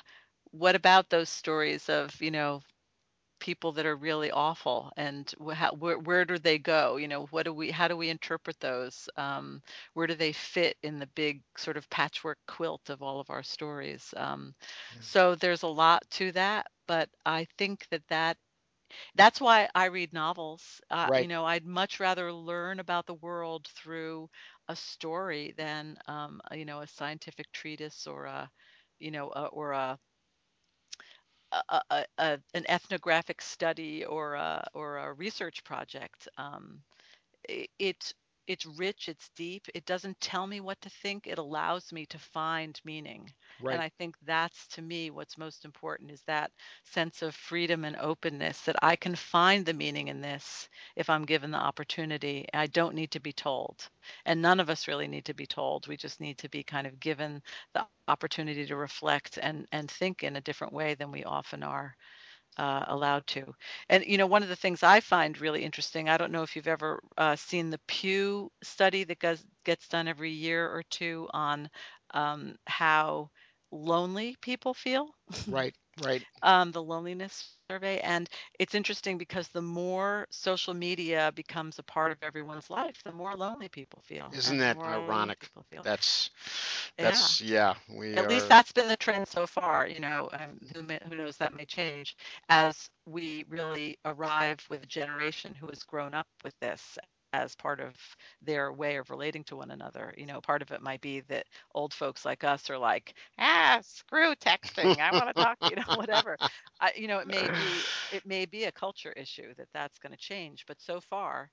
what 0.50 0.74
about 0.74 1.10
those 1.10 1.28
stories 1.30 1.88
of, 1.88 2.20
you 2.20 2.30
know, 2.30 2.62
people 3.40 3.72
that 3.72 3.86
are 3.86 3.96
really 3.96 4.30
awful 4.30 4.92
and 4.96 5.32
how, 5.54 5.72
where, 5.74 5.98
where 5.98 6.24
do 6.24 6.38
they 6.38 6.58
go 6.58 6.96
you 6.96 7.08
know 7.08 7.26
what 7.30 7.44
do 7.44 7.52
we 7.52 7.70
how 7.70 7.88
do 7.88 7.96
we 7.96 8.08
interpret 8.08 8.58
those 8.60 9.08
um, 9.16 9.60
where 9.94 10.06
do 10.06 10.14
they 10.14 10.32
fit 10.32 10.76
in 10.82 10.98
the 10.98 11.06
big 11.14 11.42
sort 11.56 11.76
of 11.76 11.88
patchwork 11.90 12.38
quilt 12.46 12.90
of 12.90 13.02
all 13.02 13.20
of 13.20 13.30
our 13.30 13.42
stories 13.42 14.14
um, 14.16 14.54
yeah. 14.90 15.00
so 15.00 15.34
there's 15.36 15.62
a 15.62 15.68
lot 15.68 16.02
to 16.10 16.32
that 16.32 16.66
but 16.86 17.08
i 17.26 17.46
think 17.58 17.86
that 17.90 18.02
that 18.08 18.36
that's 19.14 19.40
why 19.40 19.68
i 19.74 19.86
read 19.86 20.12
novels 20.12 20.80
uh, 20.90 21.08
right. 21.08 21.18
you 21.18 21.28
know 21.28 21.44
i'd 21.46 21.64
much 21.66 22.00
rather 22.00 22.32
learn 22.32 22.80
about 22.80 23.06
the 23.06 23.14
world 23.14 23.66
through 23.68 24.28
a 24.68 24.76
story 24.76 25.54
than 25.56 25.96
um, 26.06 26.40
you 26.52 26.64
know 26.64 26.80
a 26.80 26.86
scientific 26.86 27.50
treatise 27.52 28.06
or 28.06 28.24
a 28.26 28.50
you 28.98 29.10
know 29.10 29.30
a, 29.34 29.46
or 29.46 29.72
a 29.72 29.98
a, 31.52 32.04
a, 32.18 32.38
an 32.54 32.64
ethnographic 32.68 33.40
study 33.42 34.04
or 34.04 34.34
a, 34.34 34.68
or 34.74 34.98
a 34.98 35.12
research 35.12 35.64
project. 35.64 36.28
Um, 36.36 36.82
it 37.78 38.14
it's 38.48 38.66
rich, 38.66 39.08
it's 39.08 39.30
deep. 39.36 39.68
It 39.74 39.86
doesn't 39.86 40.20
tell 40.20 40.46
me 40.46 40.60
what 40.60 40.80
to 40.82 40.90
think. 40.90 41.26
It 41.28 41.38
allows 41.38 41.92
me 41.92 42.06
to 42.06 42.18
find 42.18 42.80
meaning. 42.84 43.32
Right. 43.60 43.70
And 43.70 43.80
I 43.82 43.90
think 43.90 44.16
that's 44.26 44.66
to 44.68 44.82
me 44.82 45.10
what's 45.10 45.38
most 45.38 45.64
important 45.64 46.10
is 46.10 46.22
that 46.26 46.52
sense 46.84 47.22
of 47.22 47.34
freedom 47.34 47.84
and 47.84 47.96
openness 47.96 48.62
that 48.62 48.76
I 48.82 48.96
can 48.96 49.14
find 49.14 49.66
the 49.66 49.74
meaning 49.74 50.08
in 50.08 50.20
this 50.20 50.68
if 50.96 51.08
I'm 51.10 51.24
given 51.26 51.50
the 51.52 51.58
opportunity. 51.58 52.46
I 52.54 52.66
don't 52.66 52.94
need 52.94 53.12
to 53.12 53.20
be 53.20 53.32
told. 53.32 53.88
And 54.24 54.42
none 54.42 54.60
of 54.60 54.70
us 54.70 54.88
really 54.88 55.08
need 55.08 55.26
to 55.26 55.34
be 55.34 55.46
told. 55.46 55.86
We 55.88 55.96
just 55.96 56.20
need 56.20 56.38
to 56.38 56.48
be 56.48 56.64
kind 56.64 56.86
of 56.86 57.00
given 57.00 57.42
the 57.74 57.86
opportunity 57.86 58.66
to 58.66 58.76
reflect 58.76 59.38
and 59.40 59.66
and 59.72 59.90
think 59.90 60.22
in 60.24 60.36
a 60.36 60.40
different 60.40 60.50
way 60.74 60.94
than 60.94 61.12
we 61.12 61.24
often 61.24 61.62
are 61.62 61.94
uh, 62.58 62.84
allowed 62.88 63.26
to. 63.28 63.54
And 63.88 64.04
you 64.06 64.18
know, 64.18 64.26
one 64.26 64.42
of 64.42 64.48
the 64.48 64.56
things 64.56 64.82
I 64.82 65.00
find 65.00 65.40
really 65.40 65.64
interesting, 65.64 66.08
I 66.08 66.16
don't 66.18 66.32
know 66.32 66.42
if 66.42 66.56
you've 66.56 66.68
ever 66.68 67.02
uh, 67.16 67.36
seen 67.36 67.70
the 67.70 67.80
Pew 67.86 68.50
study 68.62 69.04
that 69.04 69.18
goes, 69.20 69.44
gets 69.64 69.88
done 69.88 70.08
every 70.08 70.30
year 70.30 70.68
or 70.68 70.82
two 70.82 71.28
on 71.32 71.70
um, 72.12 72.56
how 72.66 73.30
lonely 73.70 74.36
people 74.40 74.74
feel. 74.74 75.08
Right, 75.46 75.74
right. 76.04 76.22
um, 76.42 76.72
the 76.72 76.82
loneliness 76.82 77.56
survey. 77.70 77.98
And 78.00 78.28
it's 78.58 78.74
interesting 78.74 79.18
because 79.18 79.48
the 79.48 79.62
more 79.62 80.26
social 80.30 80.74
media 80.74 81.32
becomes 81.34 81.78
a 81.78 81.82
part 81.82 82.12
of 82.12 82.18
everyone's 82.22 82.70
life, 82.70 83.02
the 83.04 83.12
more 83.12 83.34
lonely 83.34 83.68
people 83.68 84.02
feel. 84.04 84.30
Isn't 84.34 84.58
that 84.58 84.78
ironic? 84.78 85.48
That's 85.82 86.30
that's 86.96 87.40
yeah. 87.40 87.74
yeah 87.88 87.96
we 87.98 88.14
At 88.14 88.24
are... 88.24 88.28
least 88.28 88.48
that's 88.48 88.72
been 88.72 88.88
the 88.88 88.96
trend 88.96 89.28
so 89.28 89.46
far. 89.46 89.86
You 89.86 90.00
know, 90.00 90.28
um, 90.32 90.58
who 90.74 90.82
may, 90.82 90.98
who 91.08 91.16
knows 91.16 91.36
that 91.38 91.54
may 91.56 91.64
change 91.64 92.16
as 92.48 92.90
we 93.06 93.44
really 93.48 93.98
arrive 94.04 94.64
with 94.70 94.82
a 94.82 94.86
generation 94.86 95.54
who 95.54 95.66
has 95.68 95.82
grown 95.82 96.14
up 96.14 96.26
with 96.44 96.54
this 96.60 96.98
as 97.32 97.54
part 97.54 97.80
of 97.80 97.94
their 98.42 98.72
way 98.72 98.96
of 98.96 99.10
relating 99.10 99.44
to 99.44 99.56
one 99.56 99.70
another. 99.70 100.14
You 100.16 100.26
know, 100.26 100.40
part 100.40 100.62
of 100.62 100.70
it 100.70 100.82
might 100.82 101.00
be 101.00 101.20
that 101.22 101.46
old 101.74 101.92
folks 101.94 102.24
like 102.24 102.44
us 102.44 102.70
are 102.70 102.78
like, 102.78 103.14
ah, 103.38 103.78
screw 103.82 104.34
texting. 104.34 104.98
I 105.00 105.12
want 105.12 105.28
to 105.28 105.34
talk. 105.34 105.58
You 105.64 105.76
know, 105.76 105.82
whatever. 105.94 106.38
I, 106.80 106.92
you 106.96 107.08
know, 107.08 107.18
it 107.18 107.28
may 107.28 107.48
be 107.48 107.86
it 108.10 108.24
may 108.26 108.46
be 108.46 108.64
a 108.64 108.72
culture 108.72 109.12
issue 109.12 109.54
that 109.56 109.68
that's 109.72 109.98
going 109.98 110.12
to 110.12 110.18
change. 110.18 110.64
But 110.66 110.80
so 110.80 111.00
far, 111.00 111.50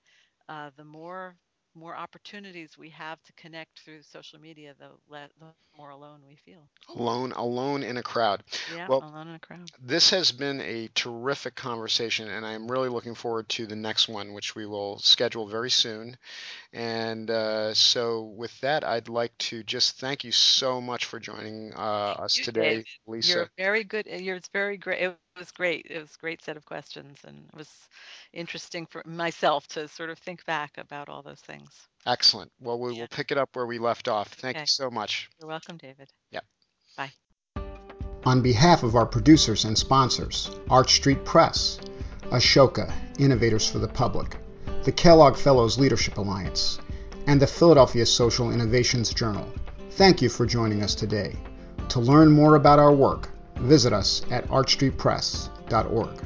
uh, 0.50 0.72
the 0.78 0.84
more 0.86 1.36
more 1.76 1.96
opportunities 1.96 2.78
we 2.78 2.90
have 2.90 3.22
to 3.24 3.34
connect 3.34 3.80
through 3.80 4.02
social 4.02 4.40
media, 4.40 4.74
the, 4.80 4.90
le- 5.10 5.30
the 5.40 5.48
more 5.78 5.90
alone 5.90 6.22
we 6.28 6.36
feel. 6.36 6.68
Alone, 6.96 7.32
alone 7.34 7.84
in 7.84 7.98
a 7.98 8.04
crowd. 8.04 8.44
Yeah, 8.74 8.88
well, 8.88 9.00
alone 9.02 9.28
in 9.28 9.36
a 9.36 9.40
crowd. 9.40 9.72
This 9.82 10.10
has 10.12 10.32
been 10.32 10.62
a 10.62 10.88
terrific 10.96 11.56
conversation, 11.56 12.30
and 12.30 12.46
I'm 12.46 12.72
really 12.72 12.90
looking 12.90 13.16
forward 13.16 13.50
to 13.50 13.66
the 13.66 13.76
next 13.76 14.08
one, 14.08 14.34
which 14.34 14.56
we 14.56 14.66
will 14.66 15.00
schedule 15.00 15.48
very 15.48 15.70
soon. 15.70 16.18
And 16.74 17.30
uh, 17.30 17.74
so, 17.74 18.24
with 18.24 18.60
that, 18.62 18.84
I'd 18.84 19.10
like 19.10 19.38
to 19.50 19.64
just 19.64 20.00
thank 20.00 20.24
you 20.24 20.32
so 20.32 20.80
much 20.82 21.06
for 21.06 21.20
joining 21.20 21.74
uh, 21.76 22.16
us 22.20 22.38
you, 22.38 22.44
today, 22.44 22.62
David. 22.70 22.86
Lisa. 23.08 23.30
You're 23.30 23.50
very 23.58 23.84
good. 23.84 24.06
You're 24.08 24.40
very 24.54 24.78
great. 24.78 25.02
It 25.02 25.18
was 25.38 25.52
great. 25.52 25.88
It 25.90 26.00
was 26.00 26.16
a 26.16 26.20
great 26.20 26.44
set 26.44 26.58
of 26.58 26.66
questions, 26.66 27.20
and 27.26 27.46
it 27.52 27.58
was 27.58 27.70
interesting 28.34 28.86
for 28.86 29.04
myself 29.06 29.68
to 29.70 29.88
sort 29.88 30.10
of 30.10 30.18
think 30.20 30.46
back 30.46 30.78
about 30.78 31.10
all 31.10 31.22
those 31.22 31.42
things. 31.42 31.70
Excellent. 32.06 32.52
Well, 32.60 32.80
we 32.80 32.94
yeah. 32.94 33.02
will 33.02 33.08
pick 33.08 33.32
it 33.32 33.38
up 33.38 33.50
where 33.54 33.66
we 33.66 33.80
left 33.80 34.08
off. 34.08 34.30
Thank 34.30 34.56
okay. 34.56 34.64
you 34.64 34.68
so 34.68 34.90
much. 34.90 35.30
You're 35.40 35.50
welcome, 35.50 35.78
David. 35.78 36.10
Yep. 36.32 36.46
Bye. 36.98 37.12
On 38.26 38.42
behalf 38.42 38.84
of 38.84 38.96
our 38.96 39.06
producers 39.06 39.66
and 39.66 39.78
sponsors, 39.78 40.50
Arch 40.70 40.96
Street 40.96 41.24
Press, 41.26 41.80
Ashoka, 42.32 42.92
Innovators 43.20 43.70
for 43.70 43.80
the 43.80 43.88
Public, 43.88 44.38
the 44.84 44.92
Kellogg 44.92 45.36
Fellows 45.36 45.78
Leadership 45.78 46.18
Alliance, 46.18 46.80
and 47.28 47.42
the 47.42 47.48
Philadelphia 47.48 48.06
Social 48.06 48.52
Innovations 48.52 49.14
Journal, 49.14 49.48
thank 49.92 50.22
you 50.22 50.30
for 50.30 50.46
joining 50.46 50.82
us 50.82 50.96
today. 50.96 51.36
To 51.90 52.00
learn 52.00 52.32
more 52.32 52.56
about 52.56 52.80
our 52.80 52.94
work, 52.94 53.30
visit 53.60 53.94
us 53.94 54.22
at 54.32 54.48
archstreetpress.org. 54.50 56.26